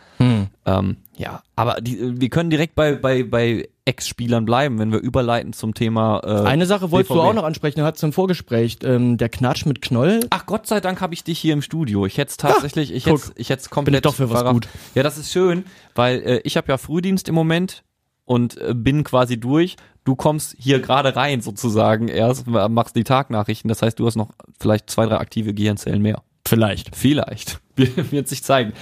Ähm, 0.68 0.98
ja, 1.16 1.44
aber 1.56 1.80
die, 1.80 2.20
wir 2.20 2.30
können 2.30 2.50
direkt 2.50 2.76
bei, 2.76 2.96
bei, 2.96 3.24
bei 3.24 3.70
Ex-Spielern 3.86 4.46
bleiben, 4.46 4.80
wenn 4.80 4.92
wir 4.92 5.00
überleiten 5.00 5.54
zum 5.54 5.76
Thema. 5.76 6.22
Äh, 6.24 6.48
Eine 6.48 6.66
Sache 6.66 6.90
wolltest 6.90 7.12
du 7.12 7.16
BVB. 7.16 7.26
auch 7.26 7.34
noch 7.36 7.44
ansprechen, 7.44 7.80
du 7.80 7.86
hattest 7.86 8.04
im 8.04 8.12
Vorgespräch, 8.14 8.80
ähm, 8.84 9.18
der 9.18 9.30
Knatsch 9.30 9.66
mit 9.68 9.82
Knoll. 9.84 10.22
Ach 10.32 10.46
Gott 10.48 10.66
sei 10.66 10.82
Dank 10.82 11.02
habe 11.02 11.14
ich 11.14 11.24
dich 11.24 11.38
hier 11.38 11.54
im 11.54 11.62
Studio. 11.62 12.06
Ich 12.08 12.18
hätte 12.18 12.32
es 12.32 12.38
tatsächlich, 12.38 12.92
ich 12.92 13.04
guck. 13.06 13.22
hätte 13.22 13.34
ich 13.36 13.50
hätte 13.50 13.70
komplett 13.70 14.06
doch 14.06 14.16
für 14.16 14.30
was 14.32 14.40
verraten. 14.40 14.56
gut. 14.56 14.68
Ja, 14.96 15.04
das 15.04 15.20
ist 15.20 15.32
schön, 15.32 15.66
weil 15.94 16.18
äh, 16.22 16.42
ich 16.44 16.58
habe 16.58 16.68
ja 16.70 16.78
Frühdienst 16.78 17.30
im 17.30 17.36
Moment 17.36 17.84
und 18.26 18.58
äh, 18.58 18.74
bin 18.74 19.04
quasi 19.04 19.40
durch. 19.40 19.76
Du 20.04 20.16
kommst 20.16 20.56
hier 20.60 20.80
gerade 20.80 21.16
rein 21.16 21.42
sozusagen 21.42 22.08
erst, 22.08 22.48
machst 22.48 22.96
die 22.96 23.04
Tagnachrichten. 23.04 23.70
Das 23.70 23.82
heißt, 23.84 24.00
du 24.00 24.06
hast 24.08 24.16
noch 24.16 24.32
vielleicht 24.60 24.90
zwei, 24.90 25.06
drei 25.06 25.18
aktive 25.18 25.54
Gehirnzellen 25.54 26.02
mehr. 26.02 26.24
Vielleicht. 26.48 26.96
Vielleicht. 26.96 27.60
Wird 27.76 28.28
sich 28.28 28.44
zeigen. 28.44 28.74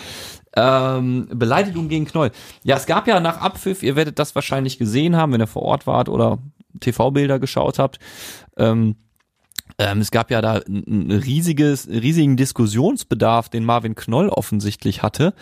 Ähm, 0.55 1.27
Beleidigung 1.33 1.89
gegen 1.89 2.05
Knoll. 2.05 2.31
Ja, 2.63 2.75
es 2.75 2.85
gab 2.85 3.07
ja 3.07 3.19
nach 3.19 3.41
Abpfiff, 3.41 3.81
ihr 3.81 3.95
werdet 3.95 4.19
das 4.19 4.35
wahrscheinlich 4.35 4.77
gesehen 4.77 5.15
haben, 5.15 5.33
wenn 5.33 5.41
ihr 5.41 5.47
vor 5.47 5.63
Ort 5.63 5.87
wart 5.87 6.09
oder 6.09 6.37
TV-Bilder 6.79 7.39
geschaut 7.39 7.79
habt. 7.79 7.99
Ähm, 8.57 8.95
ähm, 9.79 10.01
es 10.01 10.11
gab 10.11 10.29
ja 10.29 10.41
da 10.41 10.61
ein, 10.67 10.83
ein 10.87 11.11
riesiges, 11.11 11.87
riesigen 11.87 12.37
Diskussionsbedarf, 12.37 13.49
den 13.49 13.65
Marvin 13.65 13.95
Knoll 13.95 14.29
offensichtlich 14.29 15.01
hatte. 15.01 15.33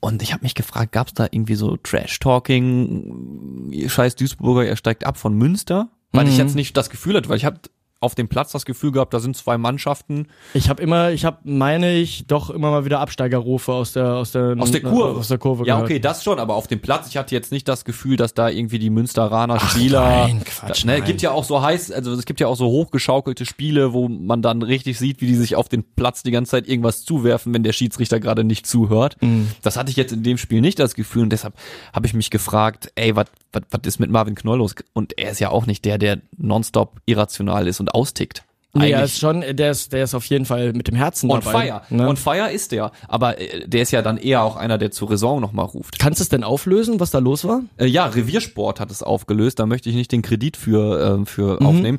Und 0.00 0.22
ich 0.22 0.32
habe 0.32 0.44
mich 0.44 0.54
gefragt, 0.54 0.92
gab 0.92 1.08
es 1.08 1.14
da 1.14 1.24
irgendwie 1.30 1.56
so 1.56 1.76
Trash-Talking, 1.76 3.72
scheiß 3.88 4.16
Duisburger, 4.16 4.64
er 4.66 4.76
steigt 4.76 5.04
ab 5.04 5.18
von 5.18 5.34
Münster? 5.34 5.88
Weil 6.12 6.28
ich 6.28 6.38
jetzt 6.38 6.54
nicht 6.54 6.76
das 6.76 6.88
Gefühl 6.88 7.16
hatte, 7.16 7.28
weil 7.28 7.36
ich 7.36 7.44
habe 7.44 7.60
auf 8.00 8.14
dem 8.14 8.28
Platz 8.28 8.52
das 8.52 8.64
Gefühl 8.66 8.92
gehabt, 8.92 9.14
da 9.14 9.20
sind 9.20 9.36
zwei 9.36 9.56
Mannschaften, 9.58 10.26
Ich 10.54 10.68
habe 10.68 10.82
immer, 10.82 11.10
ich 11.12 11.24
habe, 11.24 11.38
meine 11.44 11.94
ich, 11.96 12.26
doch 12.26 12.50
immer 12.50 12.70
mal 12.70 12.84
wieder 12.84 13.00
Absteigerrufe 13.00 13.72
aus 13.72 13.92
der 13.94 14.14
aus 14.16 14.32
der 14.32 14.54
Aus 14.58 14.70
der 14.70 14.82
Kurve. 14.82 15.18
aus 15.18 15.28
der 15.28 15.38
Kurve 15.38 15.66
Ja, 15.66 15.76
gehört. 15.76 15.90
okay, 15.90 15.98
das 15.98 16.22
schon, 16.22 16.38
aber 16.38 16.54
auf 16.54 16.66
dem 16.66 16.80
Platz, 16.80 17.08
ich 17.08 17.16
hatte 17.16 17.34
jetzt 17.34 17.52
nicht 17.52 17.66
das 17.68 17.84
Gefühl, 17.84 18.16
dass 18.16 18.34
da 18.34 18.48
irgendwie 18.50 18.78
die 18.78 18.90
Münsteraner 18.90 19.58
Spieler. 19.60 20.02
nein, 20.26 20.42
Quatsch, 20.44 20.82
da, 20.84 20.86
ne, 20.86 20.98
nein. 20.98 21.04
gibt 21.04 21.22
ja 21.22 21.30
auch 21.30 21.44
so 21.44 21.62
heiß, 21.62 21.90
also 21.90 22.12
es 22.12 22.26
gibt 22.26 22.38
ja 22.40 22.48
auch 22.48 22.56
so 22.56 22.66
hochgeschaukelte 22.66 23.46
Spiele, 23.46 23.92
wo 23.94 24.08
man 24.08 24.42
dann 24.42 24.62
richtig 24.62 24.98
sieht, 24.98 25.20
wie 25.22 25.26
die 25.26 25.34
sich 25.34 25.56
auf 25.56 25.68
den 25.68 25.82
Platz 25.82 26.22
die 26.22 26.30
ganze 26.32 26.50
Zeit 26.50 26.68
irgendwas 26.68 27.04
zuwerfen, 27.04 27.54
wenn 27.54 27.62
der 27.62 27.72
Schiedsrichter 27.72 28.20
gerade 28.20 28.44
nicht 28.44 28.66
zuhört. 28.66 29.16
Mhm. 29.22 29.48
Das 29.62 29.76
hatte 29.76 29.90
ich 29.90 29.96
jetzt 29.96 30.12
in 30.12 30.22
dem 30.22 30.36
Spiel 30.38 30.60
nicht 30.60 30.78
das 30.78 30.94
Gefühl 30.94 31.22
und 31.22 31.30
deshalb 31.30 31.54
habe 31.94 32.06
ich 32.06 32.14
mich 32.14 32.30
gefragt, 32.30 32.92
ey, 32.94 33.16
was 33.16 33.26
was 33.70 33.80
ist 33.86 33.98
mit 34.00 34.10
Marvin 34.10 34.34
Knoll 34.34 34.58
los? 34.58 34.74
Und 34.92 35.18
er 35.18 35.30
ist 35.32 35.40
ja 35.40 35.50
auch 35.50 35.66
nicht 35.66 35.84
der, 35.84 35.98
der 35.98 36.18
nonstop 36.36 37.00
irrational 37.06 37.66
ist 37.68 37.80
und 37.80 37.94
austickt. 37.94 38.44
Nee, 38.74 38.90
er 38.90 38.98
eigentlich 38.98 39.12
ist 39.14 39.20
schon, 39.20 39.40
der 39.40 39.70
ist, 39.70 39.92
der 39.94 40.04
ist 40.04 40.14
auf 40.14 40.26
jeden 40.26 40.44
Fall 40.44 40.74
mit 40.74 40.86
dem 40.86 40.96
Herzen 40.96 41.30
on 41.30 41.40
dabei. 41.40 41.66
fire. 41.66 41.82
Ne? 41.88 42.06
On 42.08 42.16
fire 42.18 42.50
ist 42.52 42.72
der. 42.72 42.92
Aber 43.08 43.40
äh, 43.40 43.66
der 43.66 43.80
ist 43.80 43.90
ja 43.90 44.02
dann 44.02 44.18
eher 44.18 44.42
auch 44.42 44.56
einer, 44.56 44.76
der 44.76 44.90
zur 44.90 45.10
Raison 45.10 45.40
nochmal 45.40 45.64
ruft. 45.64 45.98
Kannst 45.98 46.20
du 46.20 46.24
es 46.24 46.28
denn 46.28 46.44
auflösen, 46.44 47.00
was 47.00 47.10
da 47.10 47.18
los 47.18 47.46
war? 47.46 47.62
Äh, 47.78 47.86
ja, 47.86 48.04
Reviersport 48.04 48.78
hat 48.78 48.90
es 48.90 49.02
aufgelöst. 49.02 49.58
Da 49.60 49.64
möchte 49.66 49.88
ich 49.88 49.94
nicht 49.96 50.12
den 50.12 50.20
Kredit 50.20 50.58
für, 50.58 51.20
äh, 51.22 51.24
für 51.24 51.58
Mhm. 51.58 51.66
aufnehmen. 51.66 51.98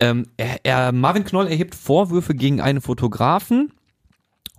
Ähm, 0.00 0.26
er, 0.38 0.60
er, 0.64 0.92
Marvin 0.92 1.24
Knoll 1.24 1.46
erhebt 1.46 1.74
Vorwürfe 1.74 2.34
gegen 2.34 2.60
einen 2.62 2.80
Fotografen. 2.80 3.72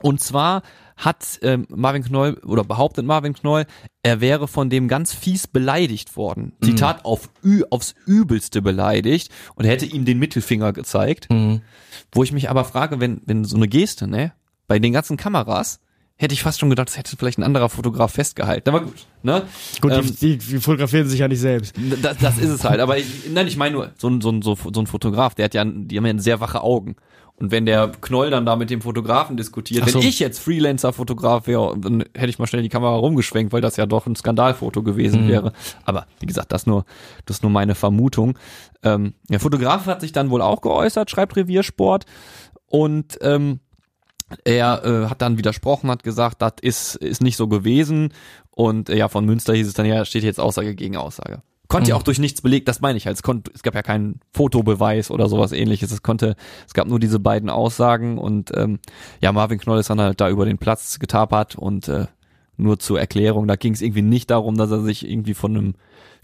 Und 0.04 0.22
zwar 0.22 0.62
hat 0.98 1.40
ähm, 1.42 1.66
Marvin 1.70 2.04
Knoll 2.04 2.36
oder 2.46 2.64
behauptet 2.64 3.06
Marvin 3.06 3.34
Knoll, 3.34 3.66
er 4.02 4.22
wäre 4.22 4.48
von 4.48 4.70
dem 4.70 4.88
ganz 4.88 5.14
fies 5.14 5.48
beleidigt 5.48 6.16
worden. 6.16 6.54
Mhm. 6.60 6.66
Zitat 6.66 7.06
auf 7.06 7.30
aufs 7.70 7.96
Übelste 8.06 8.62
beleidigt 8.62 9.32
und 9.56 9.66
hätte 9.66 9.86
ihm 9.86 10.06
den 10.06 10.20
Mittelfinger 10.20 10.74
gezeigt. 10.74 11.30
Mhm. 11.30 11.62
Wo 12.12 12.24
ich 12.24 12.32
mich 12.32 12.50
aber 12.50 12.64
frage, 12.66 13.00
wenn, 13.00 13.22
wenn 13.26 13.44
so 13.44 13.58
eine 13.58 13.68
Geste, 13.68 14.08
ne, 14.08 14.34
bei 14.68 14.80
den 14.80 14.94
ganzen 14.94 15.18
Kameras, 15.18 15.80
hätte 16.18 16.34
ich 16.34 16.42
fast 16.42 16.60
schon 16.60 16.70
gedacht, 16.70 16.88
das 16.88 16.98
hätte 16.98 17.18
vielleicht 17.18 17.38
ein 17.38 17.44
anderer 17.44 17.70
Fotograf 17.70 18.14
festgehalten. 18.14 18.70
Aber 18.70 18.82
gut, 18.82 19.06
ne? 19.22 19.44
Gut, 19.82 19.92
Ähm, 19.92 20.16
die, 20.22 20.38
die, 20.38 20.60
fotografieren 20.60 21.08
sich 21.10 21.20
ja 21.20 21.28
nicht 21.28 21.42
selbst. 21.42 21.76
das, 22.02 22.18
das 22.18 22.38
ist 22.38 22.50
es 22.50 22.64
halt. 22.64 22.80
Aber 22.80 22.98
ich, 22.98 23.30
nein, 23.32 23.48
ich 23.48 23.58
meine 23.58 23.76
nur, 23.76 23.92
so 23.98 24.08
ein, 24.08 24.22
so, 24.22 24.32
ein, 24.32 24.42
so, 24.42 24.56
so 24.56 24.80
ein 24.80 24.88
Fotograf, 24.88 25.36
der 25.36 25.46
hat 25.46 25.54
ja, 25.54 25.66
die 25.66 25.98
haben 25.98 26.06
ja 26.06 26.18
sehr 26.18 26.40
wache 26.40 26.62
Augen. 26.62 26.96
Und 27.38 27.52
wenn 27.52 27.66
der 27.66 27.92
Knoll 28.00 28.30
dann 28.30 28.46
da 28.46 28.56
mit 28.56 28.70
dem 28.70 28.82
Fotografen 28.82 29.36
diskutiert, 29.36 29.90
so. 29.90 30.00
wenn 30.00 30.08
ich 30.08 30.20
jetzt 30.20 30.40
Freelancer-Fotograf 30.40 31.48
wäre, 31.48 31.78
dann 31.78 32.06
hätte 32.14 32.30
ich 32.30 32.40
mal 32.40 32.48
schnell 32.48 32.62
die 32.62 32.70
Kamera 32.70 32.96
rumgeschwenkt, 32.96 33.52
weil 33.52 33.62
das 33.62 33.76
ja 33.76 33.86
doch 33.86 34.08
ein 34.08 34.16
Skandalfoto 34.16 34.84
gewesen 34.84 35.28
wäre. 35.28 35.52
Aber 35.84 36.08
wie 36.22 36.28
gesagt, 36.28 36.54
das 36.54 36.66
nur, 36.66 36.86
das 37.26 37.38
ist 37.38 37.44
nur 37.44 37.52
meine 37.52 37.76
Vermutung. 37.76 38.40
Ähm, 38.84 39.16
der 39.30 39.42
Fotograf 39.42 39.86
hat 39.86 40.00
sich 40.00 40.14
dann 40.14 40.30
wohl 40.30 40.42
auch 40.42 40.62
geäußert, 40.62 41.12
schreibt 41.12 41.36
Reviersport. 41.36 42.06
Und 42.68 43.18
ähm, 43.22 43.60
er 44.44 44.84
äh, 44.86 45.10
hat 45.10 45.22
dann 45.22 45.38
widersprochen, 45.38 45.92
hat 45.92 46.04
gesagt, 46.04 46.42
das 46.42 46.54
ist, 46.62 46.96
ist 46.96 47.22
nicht 47.22 47.38
so 47.38 47.48
gewesen. 47.48 48.14
Und 48.52 48.90
äh, 48.90 48.98
ja, 48.98 49.10
von 49.10 49.26
Münster 49.26 49.54
hieß 49.54 49.68
es 49.68 49.74
dann, 49.74 49.86
ja, 49.86 50.06
steht 50.06 50.24
jetzt 50.24 50.40
Aussage 50.40 50.74
gegen 50.74 50.96
Aussage. 50.96 51.42
Konnte 51.68 51.90
ja 51.90 51.96
auch 51.96 52.04
durch 52.04 52.20
nichts 52.20 52.42
belegt, 52.42 52.68
das 52.68 52.82
meine 52.82 52.98
ich 52.98 53.08
halt. 53.08 53.16
Es, 53.16 53.24
konnte, 53.24 53.52
es 53.54 53.64
gab 53.64 53.76
ja 53.76 53.82
keinen 53.82 54.20
Fotobeweis 54.34 55.10
oder 55.10 55.28
sowas 55.28 55.52
ähnliches. 55.52 55.92
Es 55.92 56.04
konnte, 56.04 56.36
es 56.68 56.74
gab 56.74 56.88
nur 56.88 57.00
diese 57.00 57.20
beiden 57.20 57.50
Aussagen 57.50 58.18
und 58.18 58.52
ähm, 58.56 58.80
ja, 59.22 59.32
Marvin 59.32 59.60
Knoll 59.60 59.80
ist 59.80 59.90
dann 59.90 60.02
halt 60.02 60.22
da 60.22 60.30
über 60.30 60.46
den 60.46 60.58
Platz 60.58 61.00
getapert 61.00 61.56
und 61.56 61.88
äh, 61.88 62.06
nur 62.58 62.80
zur 62.80 63.00
Erklärung, 63.00 63.48
da 63.48 63.56
ging 63.56 63.74
es 63.74 63.82
irgendwie 63.82 64.02
nicht 64.02 64.30
darum, 64.32 64.58
dass 64.58 64.72
er 64.72 64.82
sich 64.82 65.10
irgendwie 65.10 65.34
von 65.34 65.56
einem 65.56 65.74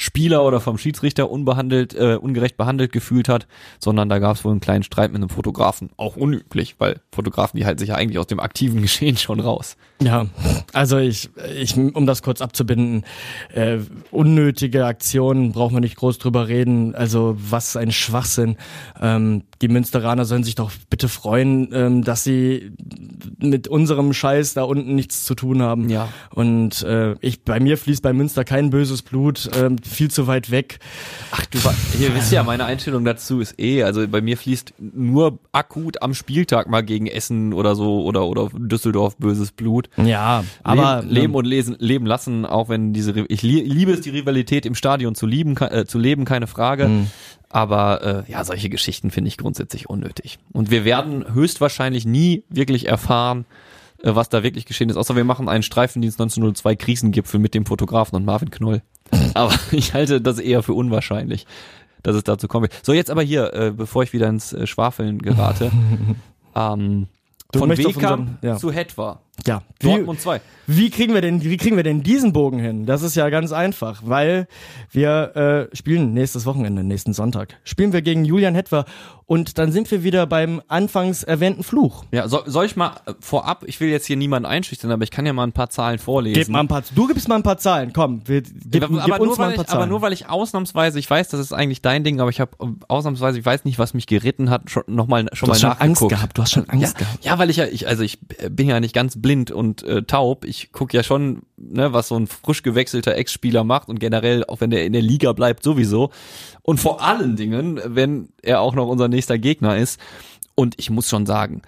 Spieler 0.02 0.44
oder 0.44 0.60
vom 0.60 0.80
Schiedsrichter 0.80 1.30
unbehandelt, 1.30 1.94
äh, 1.94 2.16
ungerecht 2.16 2.58
behandelt 2.58 2.92
gefühlt 2.92 3.30
hat, 3.30 3.46
sondern 3.80 4.10
da 4.10 4.18
gab 4.18 4.36
es 4.36 4.44
wohl 4.44 4.52
einen 4.52 4.60
kleinen 4.60 4.82
Streit 4.82 5.12
mit 5.12 5.22
einem 5.22 5.30
Fotografen. 5.30 5.92
Auch 5.96 6.16
unüblich, 6.16 6.76
weil 6.80 7.02
Fotografen, 7.12 7.60
die 7.60 7.68
halten 7.68 7.78
sich 7.78 7.90
ja 7.90 7.96
eigentlich 7.96 8.18
aus 8.18 8.26
dem 8.26 8.40
aktiven 8.40 8.82
Geschehen 8.82 9.16
schon 9.16 9.40
raus. 9.40 9.78
Ja, 10.02 10.26
also 10.74 10.98
ich, 10.98 11.30
ich, 11.56 11.78
um 11.78 12.08
das 12.08 12.24
kurz 12.24 12.42
abzubinden, 12.42 13.06
äh, 13.54 13.78
unnötige 14.10 14.88
Aktionen, 14.88 15.52
brauchen 15.52 15.76
wir 15.76 15.82
nicht 15.82 15.98
groß 15.98 16.18
drüber 16.18 16.48
reden. 16.48 16.96
Also 16.96 17.38
was 17.38 17.76
ein 17.76 17.92
Schwachsinn. 17.92 18.58
Ähm, 19.00 19.44
die 19.62 19.68
Münsteraner 19.68 20.26
sollen 20.26 20.44
sich 20.44 20.56
doch 20.56 20.72
bitte 20.90 21.10
freuen, 21.10 21.70
ähm, 21.74 22.04
dass 22.04 22.24
sie 22.24 22.72
mit 23.42 23.68
unserem 23.68 24.14
Scheiß 24.14 24.54
da 24.54 24.64
unten 24.64 24.96
nichts 24.96 25.24
zu 25.26 25.36
tun 25.36 25.62
haben. 25.62 25.90
Ja. 25.90 26.10
Und 26.34 26.82
äh, 26.84 27.16
ich, 27.22 27.44
bei 27.44 27.60
mir 27.60 27.78
fließt 27.78 28.02
bei 28.02 28.14
Münster 28.14 28.44
kein 28.44 28.70
böses 28.70 29.02
Blut, 29.02 29.50
ähm, 29.58 29.78
viel 29.80 30.12
zu 30.12 30.28
weit 30.28 30.52
weg. 30.52 30.80
Ach 31.32 31.46
du, 31.46 31.60
hier 31.98 32.14
wisst 32.16 32.32
ja, 32.32 32.44
meine 32.44 32.66
Einstellung 32.66 33.06
dazu 33.06 33.40
ist 33.40 33.60
eh, 33.60 33.84
also 33.84 34.08
bei 34.08 34.22
mir 34.22 34.38
fließt 34.38 34.74
nur 34.80 35.40
akut 35.52 36.02
am 36.02 36.14
Spieltag 36.14 36.70
mal 36.70 36.82
gegen 36.82 37.08
Essen 37.08 37.54
oder 37.54 37.76
so 37.76 38.04
oder 38.04 38.26
oder 38.26 38.50
Düsseldorf 38.54 39.18
böses 39.18 39.52
Blut. 39.52 39.90
Ja, 39.98 40.44
aber 40.64 41.02
leben, 41.02 41.14
leben 41.14 41.36
und 41.36 41.46
lesen, 41.46 41.76
leben 41.80 42.06
lassen, 42.06 42.46
auch 42.46 42.70
wenn 42.70 42.94
diese 42.94 43.14
ich 43.28 43.42
li 43.42 43.62
liebe 43.62 43.92
es 43.92 44.02
die 44.02 44.10
Rivalität 44.10 44.66
im 44.66 44.76
Stadion 44.76 45.16
zu 45.16 45.26
lieben 45.26 45.56
äh, 45.58 45.86
zu 45.86 46.00
leben, 46.00 46.26
keine 46.26 46.48
Frage. 46.48 46.88
Mhm. 46.88 47.08
Aber 47.52 48.26
äh, 48.28 48.32
ja, 48.32 48.44
solche 48.44 48.70
Geschichten 48.70 49.12
finde 49.12 49.28
ich 49.28 49.38
grundsätzlich 49.38 49.90
unnötig. 49.90 50.40
Und 50.54 50.72
wir 50.72 50.86
werden 50.86 51.34
höchstwahrscheinlich 51.34 52.06
nie 52.06 52.44
wirklich 52.50 52.88
erfahren, 52.88 53.46
äh, 54.04 54.16
was 54.16 54.30
da 54.30 54.42
wirklich 54.44 54.66
geschehen 54.66 54.90
ist. 54.90 54.96
Außer 54.96 55.16
wir 55.16 55.26
machen 55.26 55.50
einen 55.50 55.64
Streifendienst 55.64 56.20
1902 56.20 56.76
Krisengipfel 56.78 57.40
mit 57.40 57.54
dem 57.54 57.66
Fotografen 57.66 58.16
und 58.16 58.26
Marvin 58.26 58.52
Knoll. 58.52 58.82
Aber 59.34 59.54
ich 59.72 59.94
halte 59.94 60.22
das 60.22 60.40
eher 60.40 60.64
für 60.64 60.74
unwahrscheinlich, 60.74 61.46
dass 62.04 62.16
es 62.16 62.24
dazu 62.24 62.48
kommt. 62.48 62.70
So, 62.84 62.94
jetzt 62.94 63.12
aber 63.12 63.22
hier, 63.22 63.54
äh, 63.54 63.72
bevor 63.72 64.04
ich 64.04 64.14
wieder 64.14 64.28
ins 64.28 64.54
äh, 64.54 64.66
Schwafeln 64.66 65.20
gerate. 65.20 65.72
ähm, 66.56 67.08
Du 67.52 67.60
von 67.60 67.78
Wekamp 67.78 68.44
ja. 68.44 68.56
zu 68.58 68.72
Hetwa. 68.72 69.20
Ja, 69.48 69.62
wie, 69.80 69.88
Dortmund 69.88 70.22
2. 70.22 70.42
Wie 70.68 70.90
kriegen 70.90 71.14
wir 71.14 71.22
denn, 71.22 71.44
wie 71.44 71.58
kriegen 71.58 71.76
wir 71.76 71.84
denn 71.84 72.04
diesen 72.04 72.34
Bogen 72.34 72.60
hin? 72.60 72.86
Das 72.86 73.02
ist 73.02 73.16
ja 73.16 73.30
ganz 73.30 73.52
einfach, 73.52 74.02
weil 74.06 74.48
wir 74.92 75.70
äh, 75.72 75.76
spielen 75.76 76.14
nächstes 76.14 76.46
Wochenende, 76.46 76.84
nächsten 76.84 77.14
Sonntag, 77.14 77.58
spielen 77.64 77.94
wir 77.94 78.02
gegen 78.02 78.24
Julian 78.24 78.56
Hetwer 78.56 78.86
und 79.26 79.58
dann 79.58 79.72
sind 79.72 79.90
wir 79.90 80.04
wieder 80.04 80.28
beim 80.28 80.62
anfangs 80.68 81.24
erwähnten 81.24 81.64
Fluch. 81.64 82.04
Ja, 82.12 82.28
soll, 82.28 82.44
soll 82.48 82.66
ich 82.66 82.76
mal 82.76 82.98
äh, 83.06 83.14
vorab, 83.22 83.64
ich 83.66 83.80
will 83.80 83.90
jetzt 83.90 84.06
hier 84.06 84.18
niemanden 84.18 84.46
einschüchtern, 84.46 84.92
aber 84.92 85.04
ich 85.04 85.12
kann 85.12 85.26
ja 85.26 85.34
mal 85.34 85.44
ein 85.44 85.54
paar 85.54 85.70
Zahlen 85.70 86.00
vorlesen. 86.00 86.36
Gib 86.36 86.50
mal 86.50 86.60
ein 86.60 86.68
paar, 86.68 86.84
du 86.94 87.08
gibst 87.08 87.28
mal 87.28 87.36
ein 87.36 87.44
paar 87.44 87.58
Zahlen, 87.58 87.94
komm, 87.94 88.22
wir, 88.26 88.42
gib, 88.42 88.84
aber, 88.84 89.02
gib 89.04 89.14
aber, 89.14 89.24
uns 89.24 89.38
mal 89.38 89.50
ein 89.50 89.56
paar 89.56 89.66
ich, 89.66 89.72
aber 89.72 89.80
Zahlen. 89.80 89.90
nur 89.90 90.02
weil 90.02 90.14
ich 90.14 90.28
ausnahmsweise, 90.28 91.00
ich 91.00 91.10
weiß, 91.10 91.30
das 91.30 91.40
ist 91.40 91.54
eigentlich 91.54 91.82
dein 91.82 92.04
Ding, 92.04 92.20
aber 92.20 92.30
ich 92.30 92.40
habe 92.40 92.52
ausnahmsweise, 92.88 93.40
ich 93.40 93.46
weiß 93.46 93.64
nicht, 93.66 93.80
was 93.80 93.94
mich 93.94 94.06
geritten 94.06 94.50
hat, 94.50 94.70
schon 94.70 94.84
noch 94.88 95.08
mal 95.08 95.26
schon 95.34 95.48
du 95.48 95.52
mal 95.52 95.54
hast 95.54 95.62
schon. 95.62 95.72
Angst 95.72 96.10
gehabt, 96.10 96.38
du 96.38 96.42
hast 96.42 96.52
schon 96.52 96.70
Angst 96.70 96.94
ja, 96.94 97.00
gehabt. 97.00 97.26
ja, 97.26 97.40
weil 97.40 97.50
ich 97.50 97.58
ja, 97.58 97.66
ich, 97.66 97.88
also 97.88 98.04
ich 98.04 98.20
bin 98.50 98.68
ja 98.68 98.82
nicht 98.82 98.94
ganz 98.94 99.22
blind 99.22 99.31
und 99.52 99.84
äh, 99.84 100.04
taub. 100.04 100.46
Ich 100.46 100.72
gucke 100.72 100.96
ja 100.96 101.04
schon, 101.04 101.44
ne, 101.58 101.94
was 101.94 102.10
so 102.10 102.16
ein 102.16 102.28
frisch 102.28 102.64
gewechselter 102.64 103.16
Ex-Spieler 103.16 103.64
macht 103.64 103.90
und 103.90 104.00
generell, 104.00 104.44
auch 104.46 104.62
wenn 104.62 104.70
der 104.70 104.86
in 104.86 104.94
der 104.94 105.02
Liga 105.02 105.34
bleibt, 105.34 105.64
sowieso. 105.64 106.12
Und 106.62 106.80
vor 106.80 107.02
allen 107.02 107.36
Dingen, 107.36 107.80
wenn 107.84 108.30
er 108.42 108.62
auch 108.62 108.76
noch 108.76 108.88
unser 108.88 109.08
nächster 109.08 109.38
Gegner 109.38 109.78
ist. 109.78 110.00
Und 110.56 110.76
ich 110.78 110.90
muss 110.90 111.10
schon 111.10 111.26
sagen, 111.26 111.62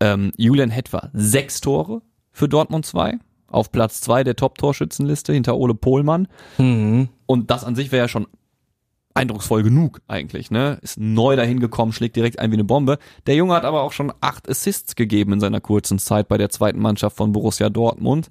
ähm, 0.00 0.32
Julian 0.36 0.70
Hetwer, 0.70 1.10
sechs 1.12 1.60
Tore 1.60 2.02
für 2.32 2.48
Dortmund 2.48 2.86
2, 2.86 3.18
auf 3.48 3.70
Platz 3.70 4.00
zwei 4.00 4.24
der 4.24 4.36
Top-Torschützenliste 4.36 5.32
hinter 5.32 5.56
Ole 5.56 5.74
Pohlmann. 5.74 6.28
Mhm. 6.58 7.08
Und 7.26 7.50
das 7.50 7.64
an 7.64 7.74
sich 7.74 7.92
wäre 7.92 8.04
ja 8.04 8.08
schon 8.08 8.26
eindrucksvoll 9.14 9.62
genug 9.62 10.00
eigentlich, 10.08 10.50
ne? 10.50 10.78
Ist 10.82 10.98
neu 10.98 11.36
dahin 11.36 11.60
gekommen, 11.60 11.92
schlägt 11.92 12.16
direkt 12.16 12.38
ein 12.38 12.50
wie 12.50 12.54
eine 12.56 12.64
Bombe. 12.64 12.98
Der 13.26 13.34
Junge 13.34 13.54
hat 13.54 13.64
aber 13.64 13.82
auch 13.82 13.92
schon 13.92 14.12
acht 14.20 14.48
Assists 14.48 14.94
gegeben 14.96 15.32
in 15.32 15.40
seiner 15.40 15.60
kurzen 15.60 15.98
Zeit 15.98 16.28
bei 16.28 16.38
der 16.38 16.50
zweiten 16.50 16.80
Mannschaft 16.80 17.16
von 17.16 17.32
Borussia 17.32 17.68
Dortmund. 17.70 18.28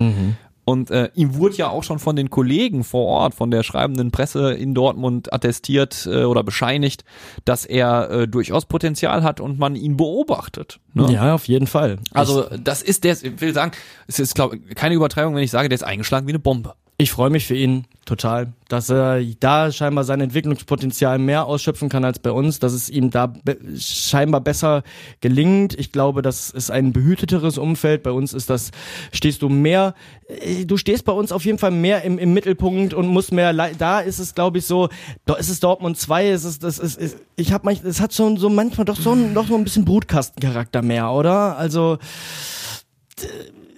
Und 0.65 0.92
äh, 0.92 1.10
ihm 1.15 1.34
wurde 1.34 1.56
ja 1.56 1.70
auch 1.70 1.84
schon 1.84 1.98
von 1.98 2.15
den 2.15 2.30
Kollegen 2.30 2.84
vor 2.84 3.08
Ort, 3.08 3.34
von 3.34 3.50
der 3.50 3.63
schreibenden 3.63 4.12
Presse 4.12 4.54
in 4.54 4.76
Dortmund 4.76 5.34
attestiert 5.34 6.06
äh, 6.06 6.26
oder 6.26 6.44
bescheinigt, 6.44 7.06
dass 7.44 7.65
er 7.65 8.12
äh, 8.12 8.28
durchaus 8.28 8.68
Potenzial 8.68 9.24
hat 9.24 9.39
und 9.39 9.58
man 9.58 9.76
ihn 9.76 9.98
beobachtet. 9.98 10.80
Ne? 10.94 11.12
Ja, 11.12 11.34
auf 11.34 11.48
jeden 11.48 11.65
Fall. 11.65 11.98
Also 12.13 12.44
das 12.63 12.84
ist 12.84 13.04
der, 13.04 13.13
ich 13.13 13.42
will 13.42 13.52
sagen, 13.52 13.72
es 14.06 14.20
ist 14.20 14.36
glaube 14.36 14.60
keine 14.60 14.94
Übertreibung, 14.94 15.34
wenn 15.34 15.44
ich 15.44 15.50
sage, 15.50 15.70
der 15.70 15.76
ist 15.76 15.84
eingeschlagen 15.84 16.28
wie 16.28 16.34
eine 16.34 16.39
Bombe. 16.39 16.76
Ich 17.01 17.13
freue 17.13 17.29
mich 17.29 17.47
für 17.47 17.55
ihn 17.55 17.85
total, 18.03 18.51
dass 18.67 18.89
er 18.89 19.23
da 19.39 19.71
scheinbar 19.71 20.03
sein 20.03 20.19
Entwicklungspotenzial 20.19 21.17
mehr 21.17 21.45
ausschöpfen 21.45 21.88
kann 21.88 22.03
als 22.03 22.19
bei 22.19 22.29
uns, 22.29 22.59
dass 22.59 22.73
es 22.73 22.89
ihm 22.89 23.09
da 23.09 23.27
be 23.27 23.57
scheinbar 23.77 24.41
besser 24.41 24.83
gelingt. 25.21 25.79
Ich 25.79 25.93
glaube, 25.93 26.21
das 26.21 26.49
ist 26.49 26.69
ein 26.69 26.91
behüteteres 26.91 27.57
Umfeld. 27.57 28.03
Bei 28.03 28.12
uns 28.12 28.33
ist 28.33 28.49
das, 28.49 28.71
stehst 29.13 29.43
du 29.43 29.47
mehr, 29.47 29.95
äh, 30.27 30.65
du 30.65 30.75
stehst 30.75 31.05
bei 31.05 31.13
uns 31.13 31.31
auf 31.31 31.45
jeden 31.45 31.57
Fall 31.57 31.71
mehr 31.71 32.03
im, 32.03 32.19
im 32.19 32.33
Mittelpunkt 32.33 32.93
und 32.93 33.07
musst 33.07 33.31
mehr, 33.31 33.53
da 33.53 34.01
ist 34.01 34.19
es 34.19 34.35
glaube 34.35 34.57
ich 34.57 34.65
so, 34.65 34.89
da 35.25 35.35
ist 35.35 35.47
es 35.47 35.62
Dortmund 35.62 35.97
2, 35.97 36.31
es 36.31 36.43
ist, 36.43 36.65
das 36.65 36.79
ist, 36.79 36.97
ist 36.97 37.15
ich 37.38 37.53
habe 37.53 37.63
manchmal, 37.63 37.91
es 37.91 38.01
hat 38.01 38.13
schon 38.13 38.35
so 38.35 38.49
manchmal 38.49 38.83
doch 38.83 38.99
so 38.99 39.13
ein, 39.13 39.33
doch 39.33 39.47
so 39.47 39.55
ein 39.55 39.63
bisschen 39.63 39.85
Brutkastencharakter 39.85 40.81
mehr, 40.81 41.09
oder? 41.12 41.57
Also, 41.57 41.97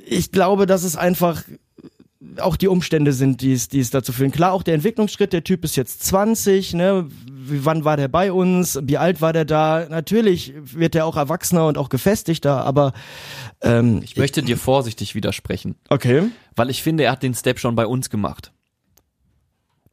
ich 0.08 0.32
glaube, 0.32 0.66
dass 0.66 0.84
es 0.84 0.96
einfach 0.96 1.44
auch 2.38 2.56
die 2.56 2.68
Umstände 2.68 3.14
sind, 3.14 3.42
die 3.42 3.54
es, 3.54 3.68
die 3.68 3.80
es 3.80 3.90
dazu 3.90 4.14
führen. 4.14 4.32
Klar, 4.32 4.54
auch 4.54 4.64
der 4.64 4.76
Entwicklungsschritt, 4.76 5.34
der 5.34 5.44
Typ 5.44 5.64
ist 5.64 5.76
jetzt 5.76 6.04
20, 6.04 6.74
ne? 6.74 7.08
Wie, 7.26 7.66
wann 7.66 7.84
war 7.84 7.98
der 7.98 8.08
bei 8.08 8.32
uns? 8.32 8.80
Wie 8.84 8.98
alt 8.98 9.22
war 9.22 9.34
der 9.34 9.46
da? 9.46 9.88
Natürlich 9.90 10.54
wird 10.64 10.96
er 10.96 11.06
auch 11.06 11.18
erwachsener 11.18 11.66
und 11.68 11.78
auch 11.78 11.90
gefestigter, 11.90 12.64
aber 12.64 12.94
ähm, 13.62 14.02
Ich 14.04 14.16
möchte 14.18 14.44
dir 14.44 14.58
vorsichtig 14.58 15.16
widersprechen. 15.16 15.76
okay. 15.90 16.30
weil 16.56 16.70
ich 16.70 16.84
finde, 16.84 17.04
er 17.06 17.12
hat 17.14 17.24
den 17.24 17.34
Step 17.34 17.60
schon 17.60 17.76
bei 17.76 17.88
uns 17.88 18.10
gemacht. 18.10 18.52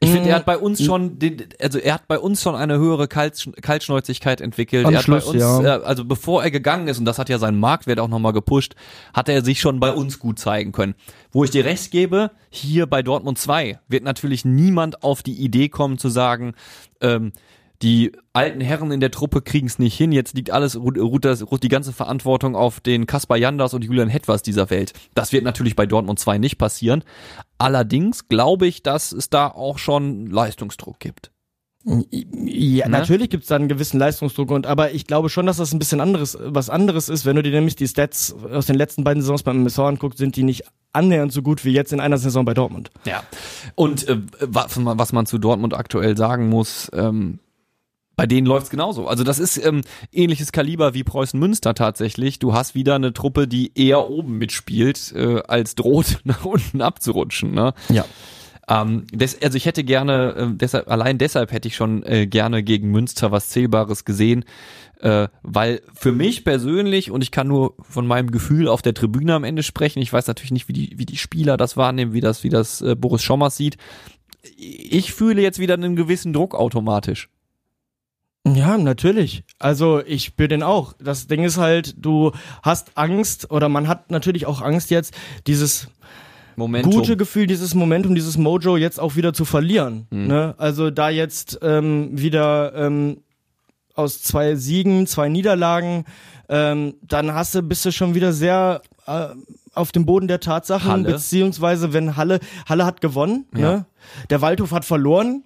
Ich 0.01 0.11
finde, 0.11 0.29
er 0.29 0.37
hat 0.37 0.47
bei 0.47 0.57
uns 0.57 0.85
schon, 0.85 1.19
den, 1.19 1.49
also 1.61 1.79
er 1.81 1.95
hat 1.95 2.07
bei 2.07 2.21
uns 2.21 2.41
schon 2.41 2.55
eine 2.55 2.79
höhere 2.79 3.09
Kaltsch 3.09 3.49
Kaltschnäuzigkeit 3.61 4.41
entwickelt. 4.41 4.87
Am 4.87 4.93
er 4.93 4.99
hat 4.99 5.05
Schluss, 5.05 5.25
bei 5.25 5.31
uns, 5.33 5.41
ja. 5.41 5.77
äh, 5.79 5.83
also 5.83 6.05
bevor 6.05 6.45
er 6.45 6.53
gegangen 6.53 6.87
ist, 6.87 7.01
und 7.01 7.05
das 7.05 7.19
hat 7.19 7.29
ja 7.29 7.39
seinen 7.39 7.59
Marktwert 7.59 7.99
auch 7.99 8.07
nochmal 8.07 8.33
gepusht, 8.33 8.77
hat 9.13 9.29
er 9.29 9.45
sich 9.45 9.61
schon 9.61 9.81
bei 9.81 9.91
uns 9.91 10.21
gut 10.21 10.39
zeigen 10.39 10.71
können. 10.71 10.95
Wo 11.33 11.43
ich 11.43 11.51
dir 11.51 11.65
recht 11.65 11.91
gebe, 11.91 12.31
hier 12.49 12.87
bei 12.87 13.03
Dortmund 13.03 13.39
2 13.39 13.81
wird 13.89 14.05
natürlich 14.05 14.45
niemand 14.45 15.03
auf 15.03 15.25
die 15.25 15.35
Idee 15.35 15.69
kommen 15.69 15.99
zu 15.99 16.11
sagen, 16.11 16.55
ähm, 17.01 17.33
die 17.83 18.13
alten 18.33 18.61
Herren 18.61 18.91
in 18.91 18.99
der 19.01 19.11
Truppe 19.13 19.41
kriegen 19.41 19.67
es 19.69 19.79
nicht 19.79 19.97
hin. 19.97 20.11
Jetzt 20.11 20.35
liegt 20.35 20.51
alles, 20.51 20.77
ruht, 20.77 21.25
das, 21.25 21.49
ruht 21.51 21.63
die 21.63 21.69
ganze 21.69 21.93
Verantwortung 21.93 22.57
auf 22.57 22.81
den 22.81 23.07
Kaspar 23.07 23.37
Janders 23.37 23.73
und 23.75 23.85
Julian 23.85 24.09
Hetwas 24.09 24.43
dieser 24.43 24.69
Welt. 24.71 24.93
Das 25.15 25.33
wird 25.33 25.45
natürlich 25.45 25.77
bei 25.77 25.87
Dortmund 25.87 26.19
2 26.19 26.39
nicht 26.39 26.59
passieren. 26.59 27.05
Allerdings 27.59 28.29
glaube 28.29 28.67
ich, 28.67 28.83
dass 28.83 29.13
es 29.13 29.31
da 29.31 29.47
auch 29.49 29.79
schon 29.79 30.27
Leistungsdruck 30.27 30.99
gibt. 30.99 31.31
Ja, 31.85 32.87
Ne? 32.87 32.91
natürlich 32.91 33.31
gibt's 33.31 33.47
da 33.47 33.57
einen 33.57 33.69
gewissen 33.69 33.99
Leistungsdruck 33.99 34.51
und 34.51 34.67
aber 34.67 34.93
ich 34.93 35.07
glaube 35.07 35.31
schon, 35.31 35.47
dass 35.47 35.57
das 35.59 35.73
ein 35.73 35.79
bisschen 35.79 36.01
anderes, 36.01 36.37
was 36.41 36.69
anderes 36.71 37.09
ist, 37.09 37.25
wenn 37.25 37.37
du 37.37 37.43
dir 37.43 37.53
nämlich 37.53 37.77
die 37.77 37.87
Stats 37.89 38.35
aus 38.53 38.67
den 38.67 38.75
letzten 38.77 39.05
beiden 39.05 39.23
Saisons 39.23 39.43
beim 39.45 39.61
MSV 39.61 39.79
anguckst, 39.79 40.19
sind 40.19 40.37
die 40.37 40.43
nicht 40.43 40.65
annähernd 40.93 41.33
so 41.33 41.41
gut 41.43 41.65
wie 41.65 41.71
jetzt 41.73 41.93
in 41.93 42.01
einer 42.01 42.19
Saison 42.19 42.45
bei 42.45 42.53
Dortmund. 42.55 42.91
Ja. 43.07 43.23
Und 43.75 44.07
äh, 44.09 44.19
was, 44.41 44.77
man- 44.77 44.99
was 44.99 45.13
man 45.13 45.25
zu 45.27 45.39
Dortmund 45.39 45.73
aktuell 45.75 46.17
sagen 46.17 46.49
muss, 46.49 46.91
ähm, 46.93 47.39
bei 48.19 48.27
denen 48.27 48.49
läuft's 48.49 48.69
genauso. 48.69 49.07
Also 49.07 49.23
das 49.23 49.39
ist 49.39 49.65
ähm, 49.65 49.83
ähnliches 50.11 50.51
Kaliber 50.51 50.93
wie 50.93 51.05
Preußen 51.05 51.39
Münster 51.39 51.73
tatsächlich. 51.75 52.41
Du 52.41 52.53
hast 52.53 52.75
wieder 52.75 52.97
eine 52.97 53.13
Truppe, 53.13 53.47
die 53.47 53.71
eher 53.77 54.11
oben 54.11 54.39
mitspielt, 54.39 55.13
äh, 55.15 55.41
als 55.47 55.77
droht 55.77 56.19
nach 56.25 56.45
unten 56.45 56.83
abzurutschen. 56.83 57.53
Ne? 57.53 57.75
Ja. 57.89 58.05
Ähm, 58.69 59.07
des, 59.13 59.41
also 59.41 59.57
ich 59.57 59.67
hätte 59.67 59.85
gerne, 59.85 60.35
äh, 60.35 60.47
deshalb, 60.51 60.91
allein 60.91 61.19
deshalb 61.19 61.53
hätte 61.53 61.69
ich 61.69 61.77
schon 61.77 62.03
äh, 62.03 62.27
gerne 62.27 62.65
gegen 62.65 62.91
Münster 62.91 63.31
was 63.31 63.51
Zählbares 63.51 64.05
gesehen, 64.05 64.45
äh, 64.99 65.29
weil 65.45 65.81
für 65.95 66.11
mich 66.11 66.43
persönlich, 66.43 67.13
und 67.13 67.23
ich 67.23 67.31
kann 67.31 67.47
nur 67.47 67.77
von 67.89 68.05
meinem 68.05 68.33
Gefühl 68.33 68.67
auf 68.67 68.83
der 68.83 68.95
Tribüne 68.95 69.33
am 69.33 69.45
Ende 69.45 69.63
sprechen, 69.63 70.03
ich 70.03 70.13
weiß 70.13 70.27
natürlich 70.27 70.51
nicht, 70.51 70.67
wie 70.67 70.73
die, 70.73 70.95
wie 70.97 71.07
die 71.07 71.19
Spieler 71.19 71.57
das 71.57 71.77
wahrnehmen, 71.77 72.15
wie 72.15 72.21
das, 72.21 72.43
wie 72.43 72.51
das 72.51 72.81
äh, 72.81 72.97
Boris 72.97 73.23
Schommers 73.23 73.57
sieht, 73.57 73.77
ich 74.57 75.13
fühle 75.13 75.41
jetzt 75.41 75.61
wieder 75.61 75.75
einen 75.75 75.95
gewissen 75.95 76.33
Druck 76.33 76.57
automatisch. 76.57 77.29
Ja, 78.55 78.79
natürlich. 78.79 79.43
Also 79.59 80.01
ich 80.05 80.25
spüre 80.25 80.49
den 80.49 80.63
auch. 80.63 80.93
Das 81.01 81.27
Ding 81.27 81.45
ist 81.45 81.57
halt, 81.59 81.95
du 81.99 82.33
hast 82.63 82.93
Angst 82.97 83.51
oder 83.51 83.69
man 83.69 83.89
hat 83.89 84.11
natürlich 84.11 84.47
auch 84.47 84.61
Angst 84.63 84.91
jetzt, 84.91 85.15
dieses 85.47 85.89
Momentum. 86.57 86.93
gute 86.93 87.17
Gefühl, 87.17 87.47
dieses 87.47 87.75
Momentum, 87.75 88.15
dieses 88.15 88.37
Mojo 88.37 88.77
jetzt 88.77 88.99
auch 88.99 89.17
wieder 89.17 89.33
zu 89.33 89.45
verlieren. 89.45 90.07
Ne? 90.11 90.55
Also 90.59 90.91
da 90.91 91.09
jetzt 91.09 91.59
ähm, 91.63 92.11
wieder 92.13 92.75
ähm, 92.75 93.19
aus 93.95 94.23
zwei 94.23 94.57
Siegen, 94.57 95.07
zwei 95.07 95.29
Niederlagen, 95.29 96.05
ähm, 96.49 96.95
dann 97.03 97.33
hast 97.35 97.55
du, 97.55 97.63
bist 97.63 97.85
du 97.85 97.93
schon 97.93 98.15
wieder 98.15 98.33
sehr 98.33 98.83
äh, 99.07 99.27
auf 99.75 99.93
dem 99.93 100.07
Boden 100.07 100.27
der 100.27 100.41
Tatsachen, 100.41 100.91
Halle. 100.91 101.13
beziehungsweise 101.13 101.93
wenn 101.93 102.17
Halle, 102.17 102.41
Halle 102.69 102.85
hat 102.87 103.01
gewonnen, 103.01 103.47
Ja. 103.55 103.61
ne? 103.73 103.87
der 104.31 104.41
Waldhof 104.41 104.73
hat 104.73 104.85
verloren. 104.85 105.45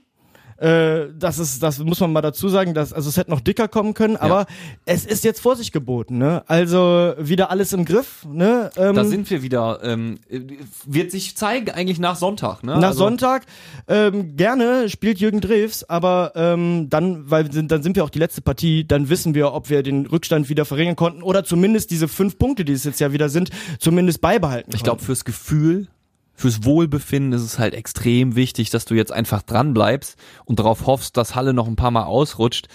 Äh, 0.58 1.06
das 1.18 1.38
ist, 1.38 1.62
das 1.62 1.78
muss 1.78 2.00
man 2.00 2.12
mal 2.12 2.20
dazu 2.22 2.48
sagen, 2.48 2.74
dass, 2.74 2.92
also 2.92 3.08
es 3.08 3.16
hätte 3.16 3.30
noch 3.30 3.40
dicker 3.40 3.68
kommen 3.68 3.94
können, 3.94 4.16
aber 4.16 4.46
es 4.84 5.04
ist 5.04 5.24
jetzt 5.24 5.40
Vorsicht 5.40 5.72
geboten, 5.72 6.18
ne? 6.18 6.42
Also 6.46 7.14
wieder 7.18 7.50
alles 7.50 7.72
im 7.72 7.84
Griff, 7.84 8.24
ne? 8.30 8.70
Ähm, 8.76 8.94
Da 8.94 9.04
sind 9.04 9.28
wir 9.30 9.42
wieder. 9.42 9.80
Ähm, 9.82 10.18
äh, 10.28 10.40
wird 10.86 11.10
sich 11.10 11.36
zeigen 11.36 11.70
eigentlich 11.70 11.98
nach 11.98 12.16
Sonntag. 12.16 12.62
Ne? 12.62 12.76
Nach 12.78 12.88
Also- 12.88 12.98
Sonntag 13.04 13.44
ähm, 13.88 14.36
gerne 14.36 14.88
spielt 14.88 15.18
Jürgen 15.18 15.40
Drews, 15.40 15.84
aber 15.84 16.32
ähm, 16.34 16.88
dann, 16.90 17.30
weil 17.30 17.50
sind, 17.52 17.70
dann 17.72 17.82
sind 17.82 17.96
wir 17.96 18.04
auch 18.04 18.10
die 18.10 18.18
letzte 18.18 18.40
Partie, 18.42 18.86
dann 18.86 19.08
wissen 19.08 19.34
wir, 19.34 19.52
ob 19.52 19.70
wir 19.70 19.82
den 19.82 20.06
Rückstand 20.06 20.48
wieder 20.48 20.64
verringern 20.64 20.96
konnten 20.96 21.22
oder 21.22 21.44
zumindest 21.44 21.90
diese 21.90 22.08
fünf 22.08 22.38
Punkte, 22.38 22.64
die 22.64 22.72
es 22.72 22.84
jetzt 22.84 23.00
ja 23.00 23.12
wieder 23.12 23.28
sind, 23.28 23.50
zumindest 23.78 24.20
beibehalten. 24.20 24.72
Ich 24.74 24.82
glaube, 24.82 25.02
fürs 25.02 25.24
Gefühl, 25.24 25.88
fürs 26.34 26.64
Wohlbefinden 26.64 27.32
ist 27.32 27.42
es 27.42 27.58
halt 27.58 27.74
extrem 27.74 28.34
wichtig, 28.36 28.70
dass 28.70 28.84
du 28.84 28.94
jetzt 28.94 29.12
einfach 29.12 29.42
dran 29.42 29.74
bleibst 29.74 30.16
und 30.44 30.58
darauf 30.58 30.86
hoffst, 30.86 31.16
dass 31.16 31.34
Halle 31.34 31.54
noch 31.54 31.68
ein 31.68 31.76
paar 31.76 31.90
Mal 31.90 32.04
ausrutscht. 32.04 32.68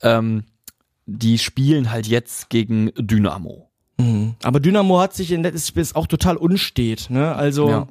Ähm, 0.00 0.44
die 1.06 1.38
spielen 1.38 1.90
halt 1.90 2.06
jetzt 2.06 2.48
gegen 2.48 2.92
Dynamo. 2.96 3.70
Mhm. 3.98 4.34
Aber 4.42 4.60
Dynamo 4.60 5.00
hat 5.00 5.14
sich 5.14 5.32
in 5.32 5.42
letztes 5.42 5.68
Spiel 5.68 5.86
auch 5.94 6.06
total 6.06 6.36
unstet, 6.36 7.10
ne? 7.10 7.34
Also 7.34 7.68
Ja. 7.68 7.88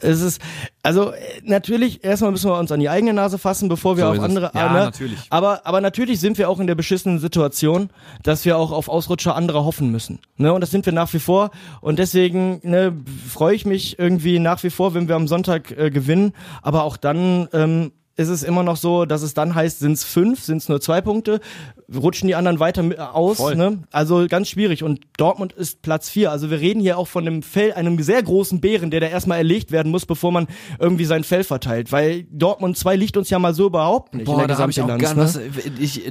Es 0.00 0.20
ist 0.20 0.40
also 0.82 1.12
äh, 1.12 1.18
natürlich 1.44 2.04
erstmal 2.04 2.30
müssen 2.30 2.50
wir 2.50 2.58
uns 2.58 2.72
an 2.72 2.80
die 2.80 2.88
eigene 2.88 3.12
Nase 3.12 3.38
fassen, 3.38 3.68
bevor 3.68 3.96
wir 3.96 4.04
So 4.04 4.10
auf 4.12 4.20
andere 4.20 4.50
Ja, 4.54 4.72
ne? 4.72 4.78
natürlich. 4.80 5.18
Aber 5.30 5.66
aber 5.66 5.80
natürlich 5.80 6.20
sind 6.20 6.38
wir 6.38 6.48
auch 6.48 6.60
in 6.60 6.66
der 6.66 6.74
beschissenen 6.74 7.18
Situation, 7.18 7.90
dass 8.22 8.44
wir 8.44 8.56
auch 8.56 8.72
auf 8.72 8.88
Ausrutscher 8.88 9.34
anderer 9.34 9.64
hoffen 9.64 9.90
müssen, 9.90 10.20
ne? 10.36 10.52
Und 10.52 10.60
das 10.60 10.70
sind 10.70 10.86
wir 10.86 10.92
nach 10.92 11.12
wie 11.12 11.18
vor 11.18 11.50
und 11.80 11.98
deswegen 11.98 12.60
ne, 12.62 12.92
freue 13.28 13.54
ich 13.54 13.66
mich 13.66 13.98
irgendwie 13.98 14.38
nach 14.38 14.62
wie 14.62 14.70
vor, 14.70 14.94
wenn 14.94 15.08
wir 15.08 15.16
am 15.16 15.28
Sonntag 15.28 15.70
äh, 15.70 15.90
gewinnen, 15.90 16.32
aber 16.62 16.84
auch 16.84 16.96
dann 16.96 17.48
ähm, 17.52 17.92
ist 18.18 18.28
es 18.28 18.42
immer 18.42 18.64
noch 18.64 18.76
so, 18.76 19.04
dass 19.04 19.22
es 19.22 19.32
dann 19.32 19.54
heißt, 19.54 19.78
sind 19.78 19.92
es 19.92 20.02
fünf, 20.02 20.42
sind 20.42 20.56
es 20.56 20.68
nur 20.68 20.80
zwei 20.80 21.00
Punkte, 21.00 21.40
rutschen 21.94 22.26
die 22.26 22.34
anderen 22.34 22.58
weiter 22.58 23.14
aus. 23.14 23.38
Ne? 23.54 23.84
Also 23.92 24.26
ganz 24.28 24.48
schwierig. 24.48 24.82
Und 24.82 25.02
Dortmund 25.16 25.52
ist 25.52 25.82
Platz 25.82 26.10
vier. 26.10 26.32
Also 26.32 26.50
wir 26.50 26.58
reden 26.58 26.80
hier 26.80 26.98
auch 26.98 27.06
von 27.06 27.24
einem 27.24 27.42
Fell, 27.44 27.72
einem 27.74 28.02
sehr 28.02 28.20
großen 28.20 28.60
Bären, 28.60 28.90
der 28.90 28.98
da 28.98 29.06
erstmal 29.06 29.38
erlegt 29.38 29.70
werden 29.70 29.92
muss, 29.92 30.04
bevor 30.04 30.32
man 30.32 30.48
irgendwie 30.80 31.04
sein 31.04 31.22
Fell 31.22 31.44
verteilt. 31.44 31.92
Weil 31.92 32.24
Dortmund 32.24 32.76
2 32.76 32.96
liegt 32.96 33.16
uns 33.16 33.30
ja 33.30 33.38
mal 33.38 33.54
so 33.54 33.66
überhaupt 33.66 34.14
nicht 34.14 34.28
in 34.28 34.36
der 34.36 34.48
da 34.48 34.58
hab 34.58 34.68
ich 34.68 34.82
auch 34.82 34.88
gar 34.88 35.14
ne? 35.14 35.22
was, 35.22 35.38
ich, 35.78 36.02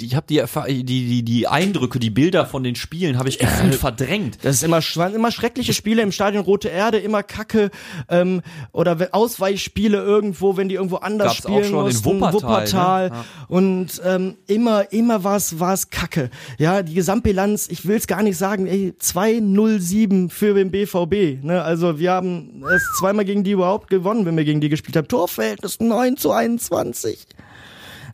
ich 0.00 0.14
habe 0.14 0.26
die, 0.28 0.40
die, 0.84 0.84
die, 0.84 1.22
die 1.24 1.48
Eindrücke, 1.48 1.98
die 1.98 2.10
Bilder 2.10 2.46
von 2.46 2.62
den 2.62 2.76
Spielen 2.76 3.18
habe 3.18 3.28
ich 3.28 3.40
gefühlt 3.40 3.74
verdrängt. 3.74 4.38
Das 4.42 4.54
ist 4.54 4.62
immer, 4.62 4.80
immer 5.12 5.32
schreckliche 5.32 5.74
Spiele 5.74 6.02
im 6.02 6.12
Stadion 6.12 6.44
Rote 6.44 6.68
Erde, 6.68 6.98
immer 6.98 7.24
Kacke 7.24 7.70
ähm, 8.08 8.40
oder 8.70 8.96
Ausweichspiele 9.10 9.98
irgendwo, 9.98 10.56
wenn 10.56 10.68
die 10.68 10.76
irgendwo 10.76 10.96
anders 10.96 11.39
auch 11.39 11.39
spielen 11.40 11.64
schon 11.64 11.78
in 11.78 11.92
mussten, 11.92 12.04
Wuppertal, 12.04 12.32
Wuppertal. 12.42 13.10
ne? 13.10 13.16
Ja. 13.16 13.24
und 13.48 14.02
ähm, 14.04 14.36
immer 14.46 14.92
immer 14.92 15.24
war 15.24 15.36
es 15.36 15.58
war 15.58 15.74
es 15.74 15.90
Kacke. 15.90 16.30
Ja, 16.58 16.82
die 16.82 16.94
Gesamtbilanz, 16.94 17.68
ich 17.70 17.86
will 17.86 17.96
es 17.96 18.06
gar 18.06 18.22
nicht 18.22 18.36
sagen, 18.36 18.66
ey, 18.66 18.94
2-0-7 19.00 20.30
für 20.30 20.54
den 20.54 20.70
BVB. 20.70 21.42
Ne? 21.44 21.62
Also 21.62 21.98
wir 21.98 22.12
haben 22.12 22.62
erst 22.70 22.86
zweimal 22.98 23.24
gegen 23.24 23.44
die 23.44 23.52
überhaupt 23.52 23.88
gewonnen, 23.90 24.26
wenn 24.26 24.36
wir 24.36 24.44
gegen 24.44 24.60
die 24.60 24.68
gespielt 24.68 24.96
haben. 24.96 25.08
Torverhältnis 25.08 25.80
9 25.80 26.16
zu 26.16 26.32
21. 26.32 27.26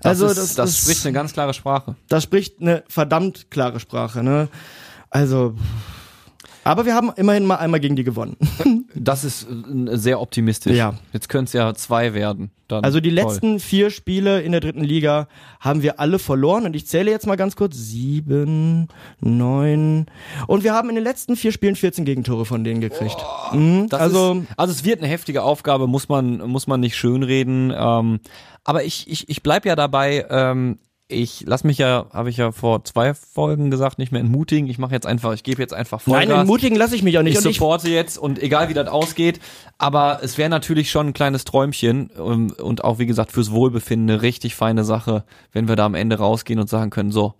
Das, 0.00 0.10
also 0.22 0.26
ist, 0.26 0.36
das, 0.36 0.54
das 0.54 0.70
ist, 0.70 0.82
spricht 0.82 1.06
eine 1.06 1.12
ganz 1.14 1.32
klare 1.32 1.54
Sprache. 1.54 1.96
das 2.08 2.22
spricht 2.22 2.60
eine 2.60 2.84
verdammt 2.88 3.50
klare 3.50 3.80
Sprache, 3.80 4.22
ne? 4.22 4.48
Also, 5.10 5.54
aber 6.64 6.84
wir 6.84 6.94
haben 6.94 7.12
immerhin 7.16 7.46
mal 7.46 7.56
einmal 7.56 7.80
gegen 7.80 7.96
die 7.96 8.04
gewonnen. 8.04 8.36
Das 8.98 9.24
ist 9.24 9.44
äh, 9.44 9.96
sehr 9.96 10.20
optimistisch. 10.20 10.76
Ja. 10.76 10.94
Jetzt 11.12 11.28
können 11.28 11.44
es 11.44 11.52
ja 11.52 11.74
zwei 11.74 12.14
werden. 12.14 12.50
Dann 12.68 12.82
Also 12.82 12.98
die 13.00 13.14
toll. 13.14 13.24
letzten 13.24 13.60
vier 13.60 13.90
Spiele 13.90 14.40
in 14.40 14.52
der 14.52 14.60
dritten 14.60 14.82
Liga 14.82 15.28
haben 15.60 15.82
wir 15.82 16.00
alle 16.00 16.18
verloren 16.18 16.64
und 16.64 16.74
ich 16.74 16.86
zähle 16.86 17.10
jetzt 17.10 17.26
mal 17.26 17.36
ganz 17.36 17.54
kurz. 17.56 17.76
Sieben, 17.76 18.88
neun. 19.20 20.06
Und 20.46 20.64
wir 20.64 20.72
haben 20.74 20.88
in 20.88 20.94
den 20.96 21.04
letzten 21.04 21.36
vier 21.36 21.52
Spielen 21.52 21.76
14 21.76 22.04
Gegentore 22.04 22.44
von 22.44 22.64
denen 22.64 22.80
gekriegt. 22.80 23.16
Mhm, 23.52 23.88
Das 23.88 24.00
also, 24.00 24.34
ist, 24.42 24.48
also 24.56 24.72
es 24.72 24.84
wird 24.84 25.00
eine 25.00 25.08
heftige 25.08 25.42
Aufgabe, 25.42 25.86
muss 25.86 26.08
man 26.08 26.38
muss 26.48 26.66
man 26.66 26.80
nicht 26.80 26.96
schönreden. 26.96 27.72
Ähm, 27.76 28.20
aber 28.64 28.82
ich 28.84 29.08
ich 29.08 29.28
ich 29.28 29.42
bleib 29.42 29.64
ja 29.66 29.76
dabei. 29.76 30.26
Ähm, 30.28 30.78
ich 31.08 31.44
lass 31.46 31.62
mich 31.62 31.78
ja, 31.78 32.06
habe 32.12 32.30
ich 32.30 32.36
ja 32.36 32.50
vor 32.50 32.84
zwei 32.84 33.14
Folgen 33.14 33.70
gesagt, 33.70 33.98
nicht 33.98 34.10
mehr 34.10 34.20
entmutigen. 34.20 34.68
Ich 34.68 34.78
mache 34.78 34.92
jetzt 34.92 35.06
einfach, 35.06 35.32
ich 35.34 35.44
gebe 35.44 35.62
jetzt 35.62 35.72
einfach 35.72 36.00
Vollgas. 36.00 36.28
nein, 36.28 36.38
entmutigen 36.38 36.76
lasse 36.76 36.96
ich 36.96 37.02
mich 37.02 37.16
auch 37.18 37.22
nicht. 37.22 37.38
ich, 37.38 37.42
supporte 37.42 37.88
jetzt 37.88 38.18
und 38.18 38.42
egal 38.42 38.68
wie 38.68 38.74
das 38.74 38.88
ausgeht, 38.88 39.40
aber 39.78 40.20
es 40.22 40.36
wäre 40.36 40.50
natürlich 40.50 40.90
schon 40.90 41.08
ein 41.08 41.12
kleines 41.12 41.44
Träumchen 41.44 42.10
ähm, 42.18 42.52
und 42.60 42.82
auch 42.82 42.98
wie 42.98 43.06
gesagt 43.06 43.30
fürs 43.30 43.52
Wohlbefinden 43.52 44.10
eine 44.10 44.22
richtig 44.22 44.56
feine 44.56 44.82
Sache, 44.82 45.24
wenn 45.52 45.68
wir 45.68 45.76
da 45.76 45.86
am 45.86 45.94
Ende 45.94 46.18
rausgehen 46.18 46.58
und 46.58 46.68
sagen 46.68 46.90
können, 46.90 47.12
so, 47.12 47.34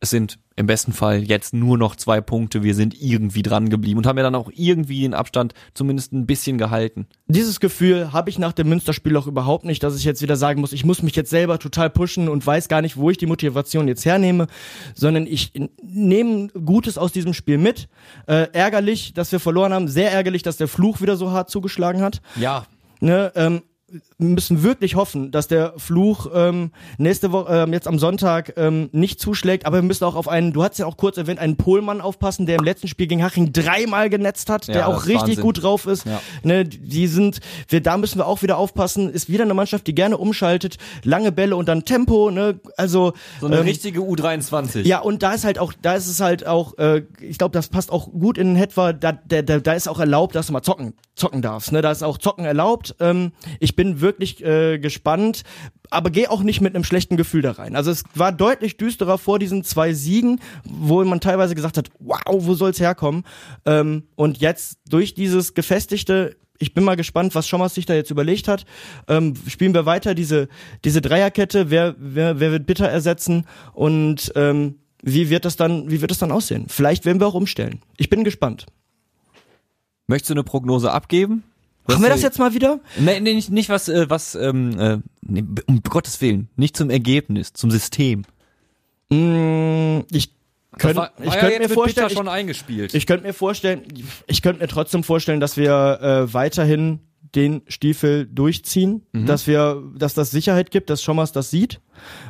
es 0.00 0.10
sind 0.10 0.38
im 0.56 0.66
besten 0.66 0.92
Fall 0.92 1.22
jetzt 1.22 1.52
nur 1.52 1.76
noch 1.76 1.94
zwei 1.94 2.20
Punkte, 2.20 2.62
wir 2.62 2.74
sind 2.74 3.00
irgendwie 3.00 3.42
dran 3.42 3.68
geblieben 3.68 3.98
und 3.98 4.06
haben 4.06 4.16
ja 4.16 4.22
dann 4.22 4.34
auch 4.34 4.50
irgendwie 4.54 5.02
den 5.02 5.14
Abstand 5.14 5.52
zumindest 5.74 6.12
ein 6.12 6.26
bisschen 6.26 6.56
gehalten. 6.56 7.06
dieses 7.28 7.60
Gefühl 7.60 8.12
habe 8.12 8.30
ich 8.30 8.38
nach 8.38 8.52
dem 8.52 8.68
Münsterspiel 8.68 9.16
auch 9.16 9.26
überhaupt 9.26 9.64
nicht, 9.64 9.82
dass 9.82 9.96
ich 9.96 10.04
jetzt 10.04 10.22
wieder 10.22 10.36
sagen 10.36 10.60
muss, 10.60 10.72
ich 10.72 10.84
muss 10.84 11.02
mich 11.02 11.16
jetzt 11.16 11.30
selber 11.30 11.58
total 11.58 11.90
pushen 11.90 12.28
und 12.28 12.46
weiß 12.46 12.68
gar 12.68 12.80
nicht, 12.80 12.96
wo 12.96 13.10
ich 13.10 13.18
die 13.18 13.26
Motivation 13.26 13.88
jetzt 13.88 14.04
hernehme, 14.04 14.46
sondern 14.94 15.26
ich 15.26 15.52
nehme 15.82 16.48
Gutes 16.48 16.96
aus 16.96 17.12
diesem 17.12 17.34
Spiel 17.34 17.58
mit. 17.58 17.88
Äh, 18.26 18.48
ärgerlich, 18.52 19.12
dass 19.12 19.32
wir 19.32 19.40
verloren 19.40 19.72
haben, 19.74 19.88
sehr 19.88 20.12
ärgerlich, 20.12 20.42
dass 20.42 20.56
der 20.56 20.68
Fluch 20.68 21.00
wieder 21.02 21.16
so 21.16 21.30
hart 21.30 21.50
zugeschlagen 21.50 22.00
hat. 22.00 22.22
Ja, 22.36 22.66
Ne, 23.00 23.32
ähm, 23.34 23.62
müssen 24.18 24.62
wirklich 24.62 24.94
hoffen, 24.94 25.30
dass 25.30 25.48
der 25.48 25.74
Fluch 25.76 26.28
ähm, 26.34 26.70
nächste 26.98 27.32
Woche, 27.32 27.52
ähm, 27.52 27.72
jetzt 27.72 27.88
am 27.88 27.98
Sonntag 27.98 28.54
ähm, 28.56 28.88
nicht 28.92 29.20
zuschlägt, 29.20 29.66
aber 29.66 29.78
wir 29.78 29.82
müssen 29.82 30.04
auch 30.04 30.14
auf 30.14 30.28
einen, 30.28 30.52
du 30.52 30.62
hast 30.62 30.78
ja 30.78 30.86
auch 30.86 30.96
kurz 30.96 31.16
erwähnt, 31.16 31.38
einen 31.38 31.56
Pohlmann 31.56 32.00
aufpassen, 32.00 32.46
der 32.46 32.58
im 32.58 32.64
letzten 32.64 32.88
Spiel 32.88 33.06
gegen 33.06 33.22
Haching 33.22 33.52
dreimal 33.52 34.10
genetzt 34.10 34.50
hat, 34.50 34.66
Ja, 34.66 34.72
der 34.74 34.86
das 34.86 34.94
auch 34.96 35.06
richtig 35.06 35.20
Wahnsinn. 35.22 35.42
gut 35.42 35.62
drauf 35.62 35.86
ist. 35.86 36.06
Ja. 36.06 36.20
Ne, 36.42 36.64
die 36.64 37.06
sind, 37.06 37.40
wir, 37.68 37.80
da 37.82 37.96
müssen 37.96 38.18
wir 38.18 38.26
auch 38.26 38.42
wieder 38.42 38.56
aufpassen, 38.58 39.10
ist 39.10 39.28
wieder 39.28 39.44
eine 39.44 39.54
Mannschaft, 39.54 39.86
die 39.86 39.94
gerne 39.94 40.16
umschaltet, 40.18 40.76
lange 41.04 41.32
Bälle 41.32 41.56
und 41.56 41.68
dann 41.68 41.84
Tempo, 41.84 42.30
ne, 42.30 42.60
also 42.76 43.12
so 43.40 43.46
eine 43.46 43.56
ähm, 43.58 43.62
richtige 43.64 44.00
U23. 44.00 44.82
ja, 44.86 45.00
und 45.00 45.22
da 45.22 45.32
ist 45.32 45.44
halt 45.44 45.58
auch, 45.58 45.72
da 45.80 45.94
ist 45.94 46.06
es 46.06 46.20
halt 46.20 46.46
auch, 46.46 46.78
äh, 46.78 47.02
ich 47.20 47.38
glaube, 47.38 47.52
das 47.52 47.68
passt 47.68 47.90
auch 47.90 48.10
gut 48.10 48.38
in 48.38 48.56
etwa, 48.56 48.92
da, 48.92 49.12
da, 49.12 49.42
da, 49.42 49.58
da 49.58 49.72
ist 49.72 49.88
auch 49.88 49.98
erlaubt, 49.98 50.34
dass 50.34 50.46
du 50.48 50.52
mal 50.52 50.62
zocken, 50.62 50.94
zocken 51.14 51.42
darfst. 51.42 51.72
Ne? 51.72 51.82
Da 51.82 51.90
ist 51.90 52.02
auch 52.02 52.18
Zocken 52.18 52.44
erlaubt. 52.44 52.94
Ähm, 53.00 53.32
ich 53.58 53.76
bin 53.80 54.02
wirklich 54.02 54.44
äh, 54.44 54.78
gespannt, 54.78 55.42
aber 55.88 56.10
geh 56.10 56.26
auch 56.26 56.42
nicht 56.42 56.60
mit 56.60 56.74
einem 56.74 56.84
schlechten 56.84 57.16
Gefühl 57.16 57.40
da 57.40 57.52
rein. 57.52 57.76
Also 57.76 57.90
es 57.90 58.04
war 58.14 58.30
deutlich 58.30 58.76
düsterer 58.76 59.16
vor 59.16 59.38
diesen 59.38 59.64
zwei 59.64 59.94
Siegen, 59.94 60.38
wo 60.64 61.02
man 61.02 61.18
teilweise 61.18 61.54
gesagt 61.54 61.78
hat, 61.78 61.88
wow, 61.98 62.20
wo 62.28 62.52
soll's 62.52 62.78
herkommen? 62.78 63.24
Ähm, 63.64 64.02
und 64.16 64.36
jetzt 64.36 64.80
durch 64.86 65.14
dieses 65.14 65.54
gefestigte 65.54 66.36
ich 66.58 66.74
bin 66.74 66.84
mal 66.84 66.96
gespannt, 66.96 67.34
was 67.34 67.48
Schommers 67.48 67.74
sich 67.74 67.86
da 67.86 67.94
jetzt 67.94 68.10
überlegt 68.10 68.48
hat. 68.48 68.66
Ähm, 69.08 69.32
spielen 69.48 69.72
wir 69.72 69.86
weiter 69.86 70.14
diese, 70.14 70.48
diese 70.84 71.00
Dreierkette? 71.00 71.70
Wer, 71.70 71.94
wer, 71.96 72.38
wer 72.38 72.52
wird 72.52 72.66
Bitter 72.66 72.86
ersetzen? 72.86 73.46
Und 73.72 74.30
ähm, 74.36 74.74
wie 75.02 75.30
wird 75.30 75.46
das 75.46 75.56
dann, 75.56 75.90
wie 75.90 76.02
wird 76.02 76.10
das 76.10 76.18
dann 76.18 76.32
aussehen? 76.32 76.66
Vielleicht 76.68 77.06
werden 77.06 77.18
wir 77.18 77.26
auch 77.26 77.32
umstellen. 77.32 77.80
Ich 77.96 78.10
bin 78.10 78.24
gespannt. 78.24 78.66
Möchtest 80.06 80.28
du 80.28 80.34
eine 80.34 80.44
Prognose 80.44 80.92
abgeben? 80.92 81.44
Machen 81.90 82.02
wir 82.02 82.10
das 82.10 82.22
jetzt 82.22 82.38
mal 82.38 82.54
wieder? 82.54 82.80
Nee, 82.98 83.20
nee 83.20 83.34
nicht, 83.34 83.50
nicht 83.50 83.68
was, 83.68 83.88
äh, 83.88 84.08
was, 84.08 84.34
ähm, 84.34 84.78
äh, 84.78 84.98
nee, 85.22 85.44
um 85.66 85.82
Gottes 85.82 86.20
Willen, 86.20 86.48
nicht 86.56 86.76
zum 86.76 86.90
Ergebnis, 86.90 87.52
zum 87.52 87.70
System. 87.70 88.22
Mm, 89.10 90.00
ich 90.10 90.32
könnte 90.78 90.96
war, 90.96 91.12
ich 91.18 91.26
war 91.26 91.34
ja 91.34 91.40
könnte 91.40 91.58
mir 91.60 91.68
vorstellen, 91.68 92.10
ich, 92.68 92.94
ich 92.94 93.06
könnte 93.06 93.26
mir 93.26 93.32
vorstellen, 93.32 93.82
ich 94.26 94.42
könnte 94.42 94.62
mir 94.62 94.68
trotzdem 94.68 95.02
vorstellen, 95.02 95.40
dass 95.40 95.56
wir 95.56 96.00
äh, 96.00 96.32
weiterhin 96.32 97.00
den 97.34 97.62
Stiefel 97.68 98.26
durchziehen, 98.26 99.02
dass 99.12 99.46
wir, 99.46 99.82
dass 99.96 100.14
das 100.14 100.30
Sicherheit 100.30 100.70
gibt, 100.70 100.90
dass 100.90 101.02
Schommers 101.02 101.32
das 101.32 101.50
sieht, 101.50 101.80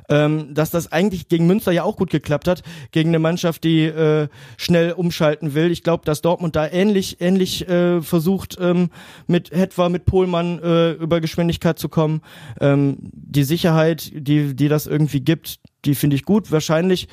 ähm, 0.08 0.54
dass 0.54 0.70
das 0.70 0.92
eigentlich 0.92 1.28
gegen 1.28 1.46
Münster 1.46 1.72
ja 1.72 1.84
auch 1.84 1.96
gut 1.96 2.10
geklappt 2.10 2.48
hat, 2.48 2.62
gegen 2.92 3.10
eine 3.10 3.18
Mannschaft, 3.18 3.64
die 3.64 3.84
äh, 3.84 4.28
schnell 4.56 4.92
umschalten 4.92 5.54
will. 5.54 5.70
Ich 5.70 5.82
glaube, 5.82 6.04
dass 6.04 6.20
Dortmund 6.20 6.56
da 6.56 6.68
ähnlich 6.68 7.20
ähnlich 7.20 7.68
äh, 7.68 8.02
versucht 8.02 8.58
ähm, 8.60 8.90
mit 9.26 9.50
Hetwa, 9.50 9.88
mit 9.88 10.04
Pohlmann 10.04 10.58
äh, 10.58 10.92
über 10.92 11.20
Geschwindigkeit 11.20 11.78
zu 11.78 11.88
kommen. 11.88 12.22
Ähm, 12.60 12.98
die 13.00 13.44
Sicherheit, 13.44 14.10
die 14.14 14.54
die 14.54 14.68
das 14.68 14.86
irgendwie 14.86 15.20
gibt, 15.20 15.60
die 15.84 15.94
finde 15.94 16.16
ich 16.16 16.24
gut. 16.24 16.50
Wahrscheinlich. 16.50 17.08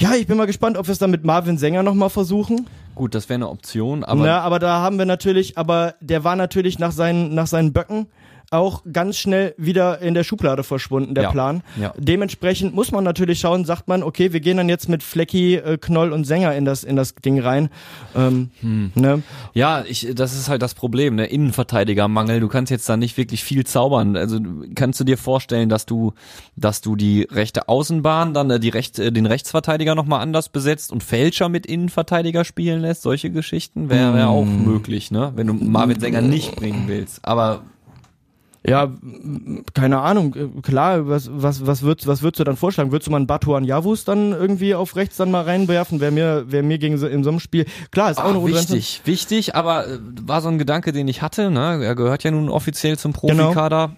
Ja, 0.00 0.14
ich 0.14 0.26
bin 0.26 0.38
mal 0.38 0.46
gespannt, 0.46 0.78
ob 0.78 0.88
wir 0.88 0.92
es 0.92 0.98
dann 0.98 1.10
mit 1.10 1.24
Marvin 1.24 1.58
Sänger 1.58 1.82
nochmal 1.82 2.08
versuchen. 2.08 2.66
Gut, 2.94 3.14
das 3.14 3.28
wäre 3.28 3.34
eine 3.34 3.50
Option, 3.50 4.02
aber 4.02 4.22
Na, 4.22 4.40
aber 4.40 4.58
da 4.58 4.80
haben 4.80 4.96
wir 4.96 5.04
natürlich, 5.04 5.58
aber 5.58 5.94
der 6.00 6.24
war 6.24 6.36
natürlich 6.36 6.78
nach 6.78 6.92
seinen, 6.92 7.34
nach 7.34 7.46
seinen 7.46 7.74
Böcken 7.74 8.06
auch 8.50 8.82
ganz 8.92 9.16
schnell 9.16 9.54
wieder 9.56 10.00
in 10.02 10.14
der 10.14 10.24
Schublade 10.24 10.64
verschwunden, 10.64 11.14
der 11.14 11.24
Ja, 11.24 11.30
Plan. 11.30 11.62
ja. 11.80 11.94
Dementsprechend 11.96 12.74
muss 12.74 12.90
man 12.90 13.04
natürlich 13.04 13.38
schauen, 13.38 13.64
sagt 13.64 13.86
man, 13.86 14.02
okay, 14.02 14.32
wir 14.32 14.40
gehen 14.40 14.56
dann 14.56 14.68
jetzt 14.68 14.88
mit 14.88 15.04
Flecki, 15.04 15.54
äh, 15.54 15.78
Knoll 15.78 16.12
und 16.12 16.24
Sänger 16.24 16.54
in 16.56 16.64
das, 16.64 16.82
in 16.82 16.96
das 16.96 17.14
Ding 17.14 17.38
rein. 17.40 17.70
Ähm, 18.16 18.50
Hm. 18.60 18.90
ne? 18.96 19.22
Ja, 19.54 19.84
ich, 19.86 20.08
das 20.14 20.34
ist 20.34 20.48
halt 20.48 20.62
das 20.62 20.74
Problem, 20.74 21.14
ne? 21.14 21.26
Innenverteidigermangel. 21.26 22.40
Du 22.40 22.48
kannst 22.48 22.70
jetzt 22.70 22.88
da 22.88 22.96
nicht 22.96 23.16
wirklich 23.16 23.44
viel 23.44 23.64
zaubern. 23.64 24.16
Also 24.16 24.40
kannst 24.74 24.98
du 24.98 25.04
dir 25.04 25.16
vorstellen, 25.16 25.68
dass 25.68 25.86
du, 25.86 26.12
dass 26.56 26.80
du 26.80 26.96
die 26.96 27.28
rechte 27.30 27.68
Außenbahn, 27.68 28.34
dann 28.34 28.50
äh, 28.50 28.58
die 28.60 28.68
Recht, 28.70 28.98
äh, 28.98 29.12
den 29.12 29.26
Rechtsverteidiger 29.26 29.94
nochmal 29.94 30.20
anders 30.22 30.48
besetzt 30.48 30.90
und 30.90 31.04
Fälscher 31.04 31.48
mit 31.48 31.66
Innenverteidiger 31.66 32.44
spielen 32.44 32.80
lässt? 32.80 33.02
Solche 33.02 33.30
Geschichten 33.30 33.90
wäre 33.90 34.12
wär 34.14 34.28
auch 34.28 34.44
möglich, 34.44 35.12
ne? 35.12 35.32
Wenn 35.36 35.46
du 35.46 35.54
Marvin 35.54 36.00
Sänger 36.00 36.20
nicht 36.20 36.56
bringen 36.56 36.84
willst. 36.88 37.20
Aber 37.24 37.62
Ja, 38.66 38.92
keine 39.72 40.00
Ahnung, 40.00 40.34
äh, 40.34 40.60
klar, 40.60 41.08
was, 41.08 41.30
was, 41.32 41.66
was 41.66 41.80
würdest, 41.82 42.06
was 42.06 42.20
würdest 42.20 42.40
du 42.40 42.44
dann 42.44 42.56
vorschlagen? 42.56 42.92
Würdest 42.92 43.06
du 43.06 43.10
mal 43.10 43.16
einen 43.16 43.26
Batuan 43.26 43.64
Javus 43.64 44.04
dann 44.04 44.32
irgendwie 44.32 44.74
auf 44.74 44.96
rechts 44.96 45.16
dann 45.16 45.30
mal 45.30 45.42
reinwerfen? 45.44 46.00
Wäre 46.00 46.12
mir, 46.12 46.44
wäre 46.52 46.62
mir 46.62 46.78
gegen 46.78 46.98
so, 46.98 47.06
in 47.06 47.24
so 47.24 47.30
einem 47.30 47.40
Spiel, 47.40 47.64
klar, 47.90 48.10
ist 48.10 48.18
auch 48.18 48.24
Ah, 48.24 48.28
eine 48.30 48.44
wichtig, 48.44 49.00
wichtig, 49.06 49.54
aber 49.54 49.88
äh, 49.88 49.98
war 50.26 50.42
so 50.42 50.48
ein 50.48 50.58
Gedanke, 50.58 50.92
den 50.92 51.08
ich 51.08 51.22
hatte, 51.22 51.50
ne? 51.50 51.82
Er 51.82 51.94
gehört 51.94 52.22
ja 52.22 52.30
nun 52.30 52.50
offiziell 52.50 52.98
zum 52.98 53.14
Profikader. 53.14 53.96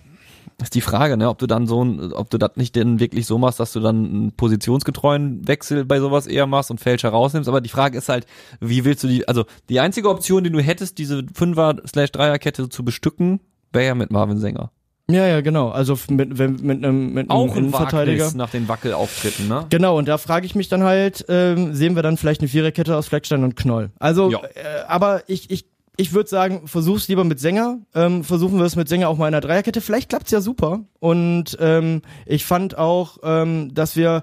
Ist 0.62 0.76
die 0.76 0.80
Frage, 0.80 1.16
ne, 1.16 1.28
ob 1.28 1.38
du 1.38 1.48
dann 1.48 1.66
so 1.66 1.84
ein, 1.84 2.12
ob 2.12 2.30
du 2.30 2.38
das 2.38 2.52
nicht 2.54 2.76
denn 2.76 3.00
wirklich 3.00 3.26
so 3.26 3.36
machst, 3.36 3.58
dass 3.58 3.72
du 3.72 3.80
dann 3.80 4.04
einen 4.04 4.32
positionsgetreuen 4.32 5.48
Wechsel 5.48 5.84
bei 5.84 5.98
sowas 5.98 6.28
eher 6.28 6.46
machst 6.46 6.70
und 6.70 6.78
Fälscher 6.78 7.08
rausnimmst. 7.08 7.48
Aber 7.48 7.60
die 7.60 7.68
Frage 7.68 7.98
ist 7.98 8.08
halt, 8.08 8.26
wie 8.60 8.84
willst 8.84 9.02
du 9.02 9.08
die, 9.08 9.26
also 9.26 9.44
die 9.68 9.80
einzige 9.80 10.08
Option, 10.08 10.44
die 10.44 10.50
du 10.50 10.60
hättest, 10.60 10.98
diese 10.98 11.24
Fünfer-Dreierkette 11.34 12.68
zu 12.68 12.84
bestücken, 12.84 13.40
wäre 13.72 13.86
ja 13.86 13.94
mit 13.94 14.10
Marvin 14.10 14.38
Sänger. 14.38 14.70
Ja, 15.10 15.26
ja, 15.26 15.40
genau. 15.40 15.70
Also 15.70 15.98
mit, 16.08 16.38
wenn, 16.38 16.52
mit 16.62 16.84
einem, 16.84 17.12
mit 17.12 17.28
einem 17.28 17.30
Auch 17.30 17.50
ein 17.52 17.58
Innenverteidiger. 17.58 18.24
Wagnis 18.24 18.34
nach 18.34 18.50
den 18.50 18.68
Wackelauftritten, 18.68 19.48
ne? 19.48 19.66
Genau, 19.68 19.98
und 19.98 20.06
da 20.08 20.16
frage 20.16 20.46
ich 20.46 20.54
mich 20.54 20.68
dann 20.68 20.84
halt, 20.84 21.24
ähm, 21.28 21.74
sehen 21.74 21.96
wir 21.96 22.02
dann 22.02 22.16
vielleicht 22.16 22.40
eine 22.40 22.48
Viererkette 22.48 22.96
aus 22.96 23.08
Fleckstein 23.08 23.42
und 23.44 23.56
Knoll? 23.56 23.90
Also, 23.98 24.32
äh, 24.32 24.38
aber 24.86 25.22
ich, 25.26 25.50
ich, 25.50 25.66
ich 25.98 26.14
würde 26.14 26.28
sagen, 26.28 26.66
versuch's 26.66 27.08
lieber 27.08 27.22
mit 27.22 27.38
Sänger. 27.38 27.78
Ähm, 27.94 28.24
versuchen 28.24 28.58
wir 28.58 28.64
es 28.64 28.76
mit 28.76 28.88
Sänger 28.88 29.10
auch 29.10 29.18
mal 29.18 29.28
in 29.28 29.34
einer 29.34 29.42
Dreierkette. 29.42 29.82
Vielleicht 29.82 30.08
klappt's 30.08 30.30
ja 30.30 30.40
super. 30.40 30.80
Und 31.00 31.58
ähm, 31.60 32.00
ich 32.24 32.46
fand 32.46 32.78
auch, 32.78 33.18
ähm, 33.22 33.74
dass 33.74 33.94
wir 33.94 34.22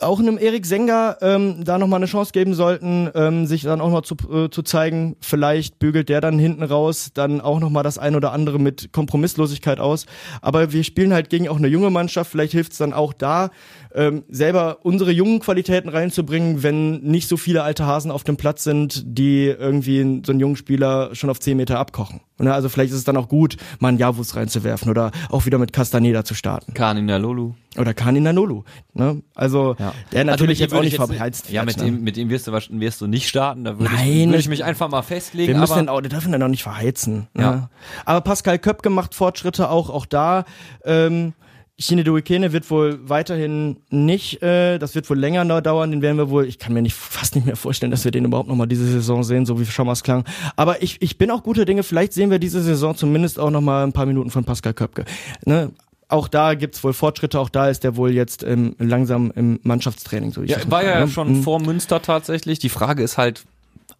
auch 0.00 0.18
einem 0.18 0.38
Erik 0.38 0.66
Sänger 0.66 1.18
ähm, 1.20 1.64
da 1.64 1.78
nochmal 1.78 1.98
eine 1.98 2.06
Chance 2.06 2.32
geben 2.32 2.52
sollten, 2.54 3.10
ähm, 3.14 3.46
sich 3.46 3.62
dann 3.62 3.80
auch 3.80 3.90
noch 3.90 4.02
zu, 4.02 4.16
äh, 4.28 4.50
zu 4.50 4.62
zeigen. 4.62 5.16
Vielleicht 5.20 5.78
bügelt 5.78 6.08
der 6.08 6.20
dann 6.20 6.36
hinten 6.36 6.64
raus 6.64 7.10
dann 7.14 7.40
auch 7.40 7.60
nochmal 7.60 7.84
das 7.84 7.98
ein 7.98 8.16
oder 8.16 8.32
andere 8.32 8.58
mit 8.58 8.92
Kompromisslosigkeit 8.92 9.78
aus. 9.78 10.06
Aber 10.42 10.72
wir 10.72 10.82
spielen 10.82 11.12
halt 11.12 11.30
gegen 11.30 11.48
auch 11.48 11.58
eine 11.58 11.68
junge 11.68 11.90
Mannschaft. 11.90 12.32
Vielleicht 12.32 12.52
hilft's 12.52 12.78
dann 12.78 12.92
auch 12.92 13.12
da, 13.12 13.50
ähm, 13.94 14.24
selber 14.28 14.78
unsere 14.82 15.10
jungen 15.10 15.40
Qualitäten 15.40 15.88
reinzubringen, 15.88 16.62
wenn 16.62 17.00
nicht 17.00 17.28
so 17.28 17.36
viele 17.36 17.62
alte 17.62 17.86
Hasen 17.86 18.10
auf 18.10 18.24
dem 18.24 18.36
Platz 18.36 18.64
sind, 18.64 19.02
die 19.06 19.46
irgendwie 19.46 20.22
so 20.24 20.32
einen 20.32 20.40
jungen 20.40 20.56
Spieler 20.56 21.14
schon 21.14 21.30
auf 21.30 21.40
10 21.40 21.56
Meter 21.56 21.78
abkochen. 21.78 22.20
Ne, 22.40 22.54
also 22.54 22.68
vielleicht 22.68 22.92
ist 22.92 22.98
es 22.98 23.04
dann 23.04 23.16
auch 23.16 23.28
gut, 23.28 23.56
mal 23.80 23.88
einen 23.88 23.98
Javus 23.98 24.36
reinzuwerfen 24.36 24.90
oder 24.90 25.10
auch 25.28 25.44
wieder 25.46 25.58
mit 25.58 25.72
Castaneda 25.72 26.24
zu 26.24 26.34
starten. 26.34 26.72
Kanina 26.72 27.16
Lolu. 27.16 27.54
Oder 27.76 27.94
Kanina 27.94 28.32
Nolu. 28.32 28.62
Ne? 28.94 29.22
Also 29.34 29.74
Ja. 29.78 29.92
der 30.12 30.24
natürlich 30.24 30.62
Also 30.62 30.76
jetzt 30.76 30.78
auch 30.78 30.84
nicht 30.84 30.92
ich 31.10 31.16
verheizt 31.16 31.50
Ja, 31.50 31.64
mit 31.64 31.78
ne? 31.78 31.84
dem, 31.86 32.04
mit 32.04 32.16
dem 32.16 32.30
wirst 32.30 32.46
du, 32.46 32.52
wirst 32.52 33.00
du 33.00 33.06
nicht 33.08 33.28
starten. 33.28 33.64
Da 33.64 33.78
würde 33.78 33.92
ich, 33.92 34.00
Nein, 34.00 34.28
würde 34.28 34.38
ich 34.38 34.48
mich 34.48 34.62
einfach 34.64 34.88
mal 34.88 35.02
festlegen. 35.02 35.52
Wir 35.52 35.58
müssen 35.58 35.72
aber 35.72 35.82
den 35.82 35.88
auch, 35.88 36.02
wir 36.02 36.08
dürfen 36.08 36.30
den 36.30 36.42
auch 36.42 36.48
nicht 36.48 36.62
verheizen. 36.62 37.26
Ja. 37.36 37.50
Ne? 37.50 37.70
Aber 38.04 38.20
Pascal 38.20 38.58
Köpke 38.60 38.88
macht 38.90 39.14
Fortschritte 39.16 39.68
auch, 39.70 39.90
auch 39.90 40.06
da. 40.06 40.44
Ähm, 40.84 41.32
Shinedo 41.80 42.16
Ikene 42.16 42.52
wird 42.52 42.68
wohl 42.70 42.98
weiterhin 43.08 43.76
nicht, 43.88 44.42
äh, 44.42 44.78
das 44.78 44.96
wird 44.96 45.08
wohl 45.08 45.18
länger 45.18 45.44
dauern, 45.60 45.92
den 45.92 46.02
werden 46.02 46.16
wir 46.16 46.28
wohl, 46.28 46.44
ich 46.44 46.58
kann 46.58 46.72
mir 46.72 46.82
nicht 46.82 46.94
fast 46.96 47.36
nicht 47.36 47.46
mehr 47.46 47.54
vorstellen, 47.54 47.92
dass 47.92 48.04
wir 48.04 48.10
den 48.10 48.24
überhaupt 48.24 48.48
nochmal 48.48 48.66
diese 48.66 48.84
Saison 48.86 49.22
sehen, 49.22 49.46
so 49.46 49.60
wie 49.60 49.64
schon 49.64 49.86
mal 49.86 49.92
es 49.92 50.02
klang. 50.02 50.24
Aber 50.56 50.82
ich, 50.82 51.00
ich 51.00 51.18
bin 51.18 51.30
auch 51.30 51.44
guter 51.44 51.64
Dinge, 51.64 51.84
vielleicht 51.84 52.12
sehen 52.12 52.30
wir 52.32 52.40
diese 52.40 52.62
Saison 52.62 52.96
zumindest 52.96 53.38
auch 53.38 53.50
nochmal 53.50 53.84
ein 53.86 53.92
paar 53.92 54.06
Minuten 54.06 54.30
von 54.30 54.42
Pascal 54.44 54.74
Köpke. 54.74 55.04
Ne? 55.44 55.70
Auch 56.08 56.26
da 56.26 56.54
gibt's 56.54 56.82
wohl 56.82 56.94
Fortschritte, 56.94 57.38
auch 57.38 57.48
da 57.50 57.68
ist 57.68 57.84
der 57.84 57.94
wohl 57.94 58.10
jetzt 58.10 58.42
ähm, 58.42 58.74
langsam 58.78 59.30
im 59.36 59.60
Mannschaftstraining. 59.62 60.32
So 60.32 60.40
wie 60.42 60.46
ich 60.46 60.50
Ja, 60.52 60.58
war 60.70 60.82
ja 60.84 61.00
ne? 61.00 61.08
schon 61.08 61.28
Mhm. 61.38 61.42
vor 61.44 61.60
Münster 61.60 62.02
tatsächlich. 62.02 62.58
Die 62.58 62.70
Frage 62.70 63.02
ist 63.04 63.18
halt, 63.18 63.44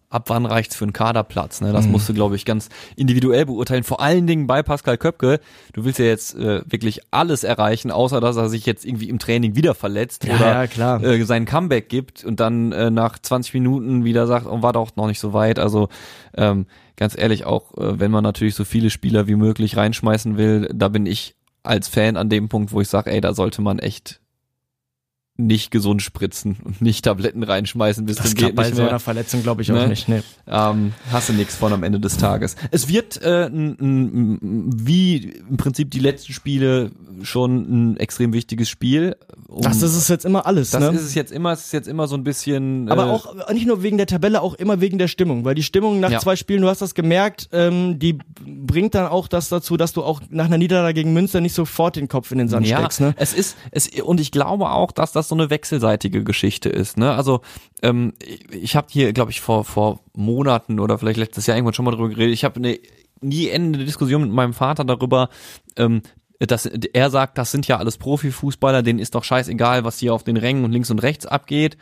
ab 0.09 0.29
wann 0.29 0.45
reicht's 0.45 0.75
für 0.75 0.85
einen 0.85 0.93
Kaderplatz? 0.93 1.61
Ne? 1.61 1.71
Das 1.71 1.85
Mhm. 1.85 1.91
musst 1.91 2.09
du, 2.09 2.13
glaube 2.13 2.35
ich, 2.35 2.45
ganz 2.45 2.69
individuell 2.95 3.45
beurteilen. 3.45 3.83
Vor 3.83 4.01
allen 4.01 4.25
Dingen 4.27 4.47
bei 4.47 4.63
Pascal 4.63 4.97
Köpke. 4.97 5.39
Du 5.73 5.85
willst 5.85 5.99
ja 5.99 6.05
jetzt 6.05 6.35
äh, 6.35 6.61
wirklich 6.65 7.01
alles 7.11 7.43
erreichen, 7.43 7.91
außer 7.91 8.19
dass 8.19 8.35
er 8.35 8.49
sich 8.49 8.65
jetzt 8.65 8.85
irgendwie 8.85 9.09
im 9.09 9.19
Training 9.19 9.55
wieder 9.55 9.75
verletzt 9.75 10.25
Ja, 10.25 10.35
oder 10.35 10.45
ja, 10.53 10.67
klar. 10.67 11.03
Äh, 11.03 11.23
sein 11.25 11.45
Comeback 11.45 11.89
gibt 11.89 12.23
und 12.23 12.39
dann 12.39 12.71
äh, 12.71 12.89
nach 12.89 13.19
20 13.19 13.53
Minuten 13.53 14.03
wieder 14.03 14.25
sagt, 14.27 14.47
oh, 14.47 14.61
war 14.61 14.73
doch 14.73 14.95
noch 14.95 15.07
nicht 15.07 15.19
so 15.19 15.33
weit. 15.33 15.59
Also 15.59 15.89
ähm, 16.35 16.65
ganz 16.95 17.17
ehrlich, 17.17 17.45
auch 17.45 17.77
äh, 17.77 17.99
wenn 17.99 18.11
man 18.11 18.23
natürlich 18.23 18.55
so 18.55 18.65
viele 18.65 18.89
Spieler 18.89 19.27
wie 19.27 19.35
möglich 19.35 19.77
reinschmeißen 19.77 20.37
will, 20.37 20.69
da 20.73 20.87
bin 20.89 21.05
ich 21.05 21.35
als 21.61 21.87
Fan 21.87 22.17
an 22.17 22.29
dem 22.29 22.49
Punkt, 22.49 22.71
wo 22.71 22.81
ich 22.81 22.87
sage, 22.87 23.11
ey, 23.11 23.21
da 23.21 23.33
sollte 23.33 23.61
man 23.61 23.79
echt 23.79 24.21
nicht 25.39 25.71
gesund 25.71 26.01
spritzen 26.01 26.57
und 26.63 26.81
nicht 26.81 27.05
Tabletten 27.05 27.43
reinschmeißen 27.43 28.05
bis 28.05 28.17
Das 28.17 28.31
zum 28.31 28.35
geht 28.35 28.55
bei 28.55 28.63
nicht 28.65 28.75
so 28.75 28.81
einer. 28.81 28.99
Verletzung, 28.99 29.41
glaube 29.43 29.61
ich, 29.61 29.71
auch 29.71 29.75
Ne? 29.75 29.87
nicht. 29.87 30.07
Nee. 30.09 30.21
Ähm, 30.47 30.93
hast 31.11 31.29
du 31.29 31.33
nichts 31.33 31.55
von 31.55 31.71
am 31.73 31.83
Ende 31.83 31.99
des 31.99 32.17
Tages. 32.17 32.55
Es 32.71 32.87
wird 32.89 33.21
äh, 33.21 33.45
n, 33.45 33.77
n, 33.79 34.69
wie 34.75 35.33
im 35.49 35.57
Prinzip 35.57 35.91
die 35.91 35.99
letzten 35.99 36.33
Spiele 36.33 36.91
schon 37.21 37.91
ein 37.93 37.97
extrem 37.97 38.33
wichtiges 38.33 38.69
Spiel. 38.69 39.15
Um, 39.47 39.61
Das 39.63 39.81
ist 39.81 39.95
es 39.95 40.07
jetzt 40.09 40.25
immer 40.25 40.45
alles, 40.45 40.71
das 40.71 40.81
ne? 40.81 40.89
ist 40.97 41.01
es 41.03 41.15
jetzt 41.15 41.31
immer, 41.31 41.53
es 41.53 41.65
ist 41.65 41.71
jetzt 41.73 41.87
immer 41.87 42.07
so 42.07 42.15
ein 42.15 42.23
bisschen. 42.23 42.89
Aber 42.89 43.07
äh, 43.07 43.09
auch 43.09 43.51
nicht 43.53 43.65
nur 43.65 43.81
wegen 43.81 43.97
der 43.97 44.05
Tabelle, 44.07 44.41
auch 44.41 44.53
immer 44.55 44.79
wegen 44.81 44.97
der 44.97 45.07
Stimmung, 45.07 45.45
weil 45.45 45.55
die 45.55 45.63
Stimmung 45.63 45.99
nach 45.99 46.11
Ja. 46.11 46.19
zwei 46.19 46.35
Spielen, 46.35 46.61
du 46.61 46.67
hast 46.67 46.81
das 46.81 46.93
gemerkt, 46.93 47.49
ähm, 47.51 47.97
die 47.97 48.17
bringt 48.45 48.93
dann 48.95 49.07
auch 49.07 49.27
das 49.27 49.49
dazu, 49.49 49.77
dass 49.77 49.93
du 49.93 50.03
auch 50.03 50.21
nach 50.29 50.45
einer 50.45 50.57
Niederlage 50.57 50.93
gegen 50.95 51.13
Münster 51.13 51.41
nicht 51.41 51.53
sofort 51.55 51.95
den 51.95 52.07
Kopf 52.07 52.31
in 52.31 52.37
den 52.37 52.47
Sand 52.47 52.67
ja, 52.67 52.77
steckst. 52.79 53.01
Ne? 53.01 53.13
es 53.17 53.33
ist 53.33 53.55
es 53.71 53.87
und 54.01 54.19
ich 54.19 54.31
glaube 54.31 54.69
auch, 54.69 54.91
dass 54.91 55.11
das 55.11 55.28
so 55.29 55.35
eine 55.35 55.49
wechselseitige 55.49 56.23
Geschichte 56.23 56.69
ist. 56.69 56.97
Ne? 56.97 57.13
Also 57.13 57.41
ähm, 57.81 58.13
ich, 58.51 58.75
habe 58.75 58.87
hier, 58.89 59.13
glaube 59.13 59.31
ich, 59.31 59.41
vor 59.41 59.63
vor 59.63 59.99
Monaten 60.13 60.79
oder 60.79 60.97
vielleicht 60.97 61.19
letztes 61.19 61.47
Jahr 61.47 61.57
irgendwann 61.57 61.73
schon 61.73 61.85
mal 61.85 61.91
drüber 61.91 62.09
geredet. 62.09 62.33
Ich 62.33 62.43
habe 62.43 62.57
eine 62.57 62.79
nie 63.21 63.47
endende 63.49 63.85
Diskussion 63.85 64.23
mit 64.23 64.31
meinem 64.31 64.53
Vater 64.53 64.83
darüber. 64.83 65.29
Ähm, 65.77 66.01
dass 66.39 66.65
er 66.65 67.09
sagt, 67.09 67.37
das 67.37 67.51
sind 67.51 67.67
ja 67.67 67.77
alles 67.77 67.97
Profifußballer, 67.97 68.81
denen 68.81 68.99
ist 68.99 69.13
doch 69.13 69.25
scheißegal, 69.25 69.83
was 69.83 69.99
hier 69.99 70.13
auf 70.13 70.23
den 70.23 70.37
Rängen 70.37 70.63
und 70.63 70.71
links 70.71 70.89
und 70.89 70.99
rechts 70.99 71.25
abgeht. 71.25 71.77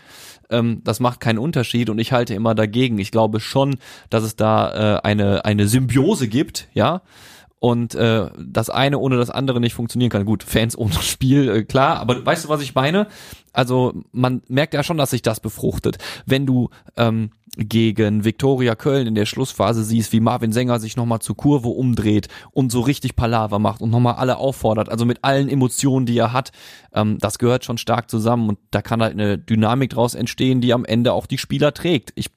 Ähm, 0.49 0.81
das 0.83 0.99
macht 0.99 1.19
keinen 1.19 1.37
Unterschied 1.37 1.89
und 1.89 2.00
ich 2.00 2.12
halte 2.12 2.33
immer 2.33 2.56
dagegen. 2.56 2.98
Ich 2.98 3.12
glaube 3.12 3.39
schon, 3.39 3.77
dass 4.10 4.23
es 4.23 4.35
da 4.35 4.98
äh, 4.98 5.02
eine 5.04 5.45
eine 5.45 5.67
Symbiose 5.67 6.27
gibt, 6.27 6.69
ja. 6.73 7.02
Und 7.60 7.95
äh, 7.95 8.29
das 8.37 8.69
eine 8.69 8.99
ohne 8.99 9.17
das 9.17 9.29
andere 9.29 9.60
nicht 9.60 9.73
funktionieren 9.73 10.12
kann. 10.12 10.25
Gut, 10.25 10.43
Fans 10.43 10.77
ohne 10.77 10.93
Spiel, 11.01 11.49
äh, 11.49 11.63
klar, 11.63 11.99
aber 11.99 12.25
weißt 12.25 12.45
du, 12.45 12.49
was 12.49 12.62
ich 12.62 12.75
meine? 12.75 13.08
Also 13.53 13.93
man 14.12 14.43
merkt 14.47 14.73
ja 14.73 14.83
schon, 14.83 14.97
dass 14.97 15.10
sich 15.10 15.23
das 15.23 15.39
befruchtet. 15.39 15.97
Wenn 16.25 16.45
du 16.45 16.69
ähm, 16.95 17.31
gegen 17.58 18.23
Viktoria 18.23 18.75
Köln 18.75 19.08
in 19.08 19.15
der 19.15 19.25
Schlussphase 19.25 19.83
siehst, 19.83 20.13
wie 20.13 20.19
Marvin 20.19 20.51
Sänger 20.51 20.79
sich 20.79 20.95
nochmal 20.95 21.19
zur 21.19 21.35
Kurve 21.35 21.69
umdreht 21.69 22.27
und 22.51 22.71
so 22.71 22.81
richtig 22.81 23.15
Palaver 23.15 23.58
macht 23.58 23.81
und 23.81 23.89
nochmal 23.89 24.15
alle 24.15 24.37
auffordert, 24.37 24.89
also 24.89 25.05
mit 25.05 25.23
allen 25.23 25.49
Emotionen, 25.49 26.05
die 26.05 26.17
er 26.17 26.33
hat, 26.33 26.51
ähm, 26.93 27.17
das 27.19 27.39
gehört 27.39 27.65
schon 27.65 27.79
stark 27.79 28.12
zusammen 28.12 28.49
und 28.49 28.60
da 28.69 28.83
kann 28.83 29.01
halt 29.01 29.13
eine 29.13 29.39
Dynamik 29.39 29.89
draus 29.89 30.13
entstehen, 30.13 30.62
die 30.62 30.73
am 30.73 30.85
Ende 30.85 31.13
auch 31.13 31.25
die 31.25 31.39
Spieler 31.39 31.73
trägt. 31.73 32.12
Ich 32.13 32.27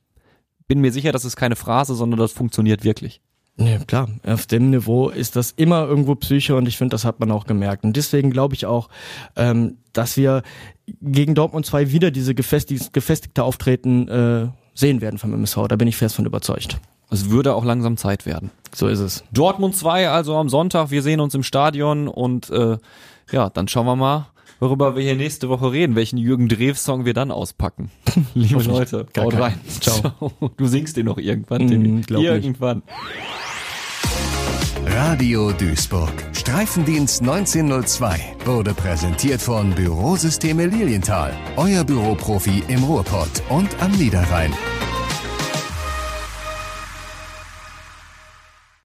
bin 0.67 0.81
mir 0.81 0.93
sicher, 0.93 1.13
das 1.13 1.27
ist 1.27 1.37
keine 1.37 1.57
Phrase, 1.57 1.95
sondern 1.95 2.19
das 2.19 2.33
funktioniert 2.33 2.85
wirklich. 2.85 3.21
Ja, 3.61 3.79
klar. 3.79 4.09
Auf 4.27 4.47
dem 4.47 4.71
Niveau 4.71 5.11
ist 5.11 5.37
das 5.37 5.51
immer 5.51 5.87
irgendwo 5.87 6.15
Psyche 6.15 6.57
und 6.57 6.67
ich 6.67 6.79
finde, 6.79 6.95
das 6.95 7.05
hat 7.05 7.21
man 7.21 7.31
auch 7.31 7.47
gemerkt. 7.47 7.85
Und 7.85 7.95
deswegen 7.95 8.31
glaube 8.31 8.55
ich 8.55 8.65
auch, 8.65 8.89
ähm, 9.37 9.77
dass 9.93 10.17
wir 10.17 10.43
gegen 11.03 11.35
Dortmund 11.35 11.67
2 11.67 11.93
wieder 11.93 12.11
diese 12.11 12.35
gefestig 12.35 12.93
gefestigte 12.93 13.45
Auftreten 13.45 14.09
äh, 14.09 14.49
sehen 14.75 15.03
werden 15.03 15.19
vom 15.19 15.35
MSV. 15.35 15.69
Da 15.69 15.77
bin 15.77 15.89
ich 15.89 15.97
fest 15.97 16.17
von 16.17 16.25
überzeugt. 16.25 16.79
Es 17.11 17.29
würde 17.29 17.55
auch 17.55 17.65
langsam 17.65 17.99
Zeit 17.99 18.25
werden. 18.25 18.51
So 18.75 18.87
ist 18.87 19.01
es. 19.01 19.25
Dortmund 19.33 19.77
2 19.77 20.09
also 20.09 20.37
am 20.37 20.49
Sonntag. 20.49 20.91
Wir 20.91 21.03
sehen 21.03 21.21
uns 21.21 21.35
im 21.35 21.43
Stadion 21.43 22.09
und 22.09 22.49
äh, 22.51 22.79
ja, 23.31 23.51
dann 23.51 23.69
schauen 23.69 23.87
wir 23.87 23.97
mal, 23.97 24.29
worüber 24.61 24.95
wir 24.95 25.03
hier 25.03 25.17
nächste 25.17 25.49
Woche 25.49 25.73
reden, 25.73 25.97
welchen 25.97 26.19
Jürgen 26.19 26.49
Drews-Song 26.49 27.05
wir 27.05 27.15
dann 27.15 27.31
auspacken. 27.31 27.91
Liebe 28.35 28.63
Leute, 28.63 29.07
haut 29.19 29.35
rein. 29.35 29.55
Ciao. 29.81 30.33
Du 30.57 30.67
singst 30.67 30.97
den 30.97 31.07
noch 31.07 31.19
irgendwann, 31.19 31.65
Mm, 31.65 31.69
Timmy. 31.69 32.01
glaub 32.03 32.23
nicht. 32.23 32.31
Irgendwann. 32.33 32.83
Radio 34.87 35.53
Duisburg. 35.53 36.13
Streifendienst 36.33 37.21
1902 37.23 38.19
wurde 38.45 38.75
präsentiert 38.75 39.41
von 39.41 39.71
Bürosysteme 39.75 40.67
Lilienthal. 40.67 41.33
Euer 41.57 41.85
Büroprofi 41.85 42.63
im 42.69 42.83
Ruhrpott 42.85 43.43
und 43.51 43.69
am 43.83 43.93
Niederrhein. 43.93 44.53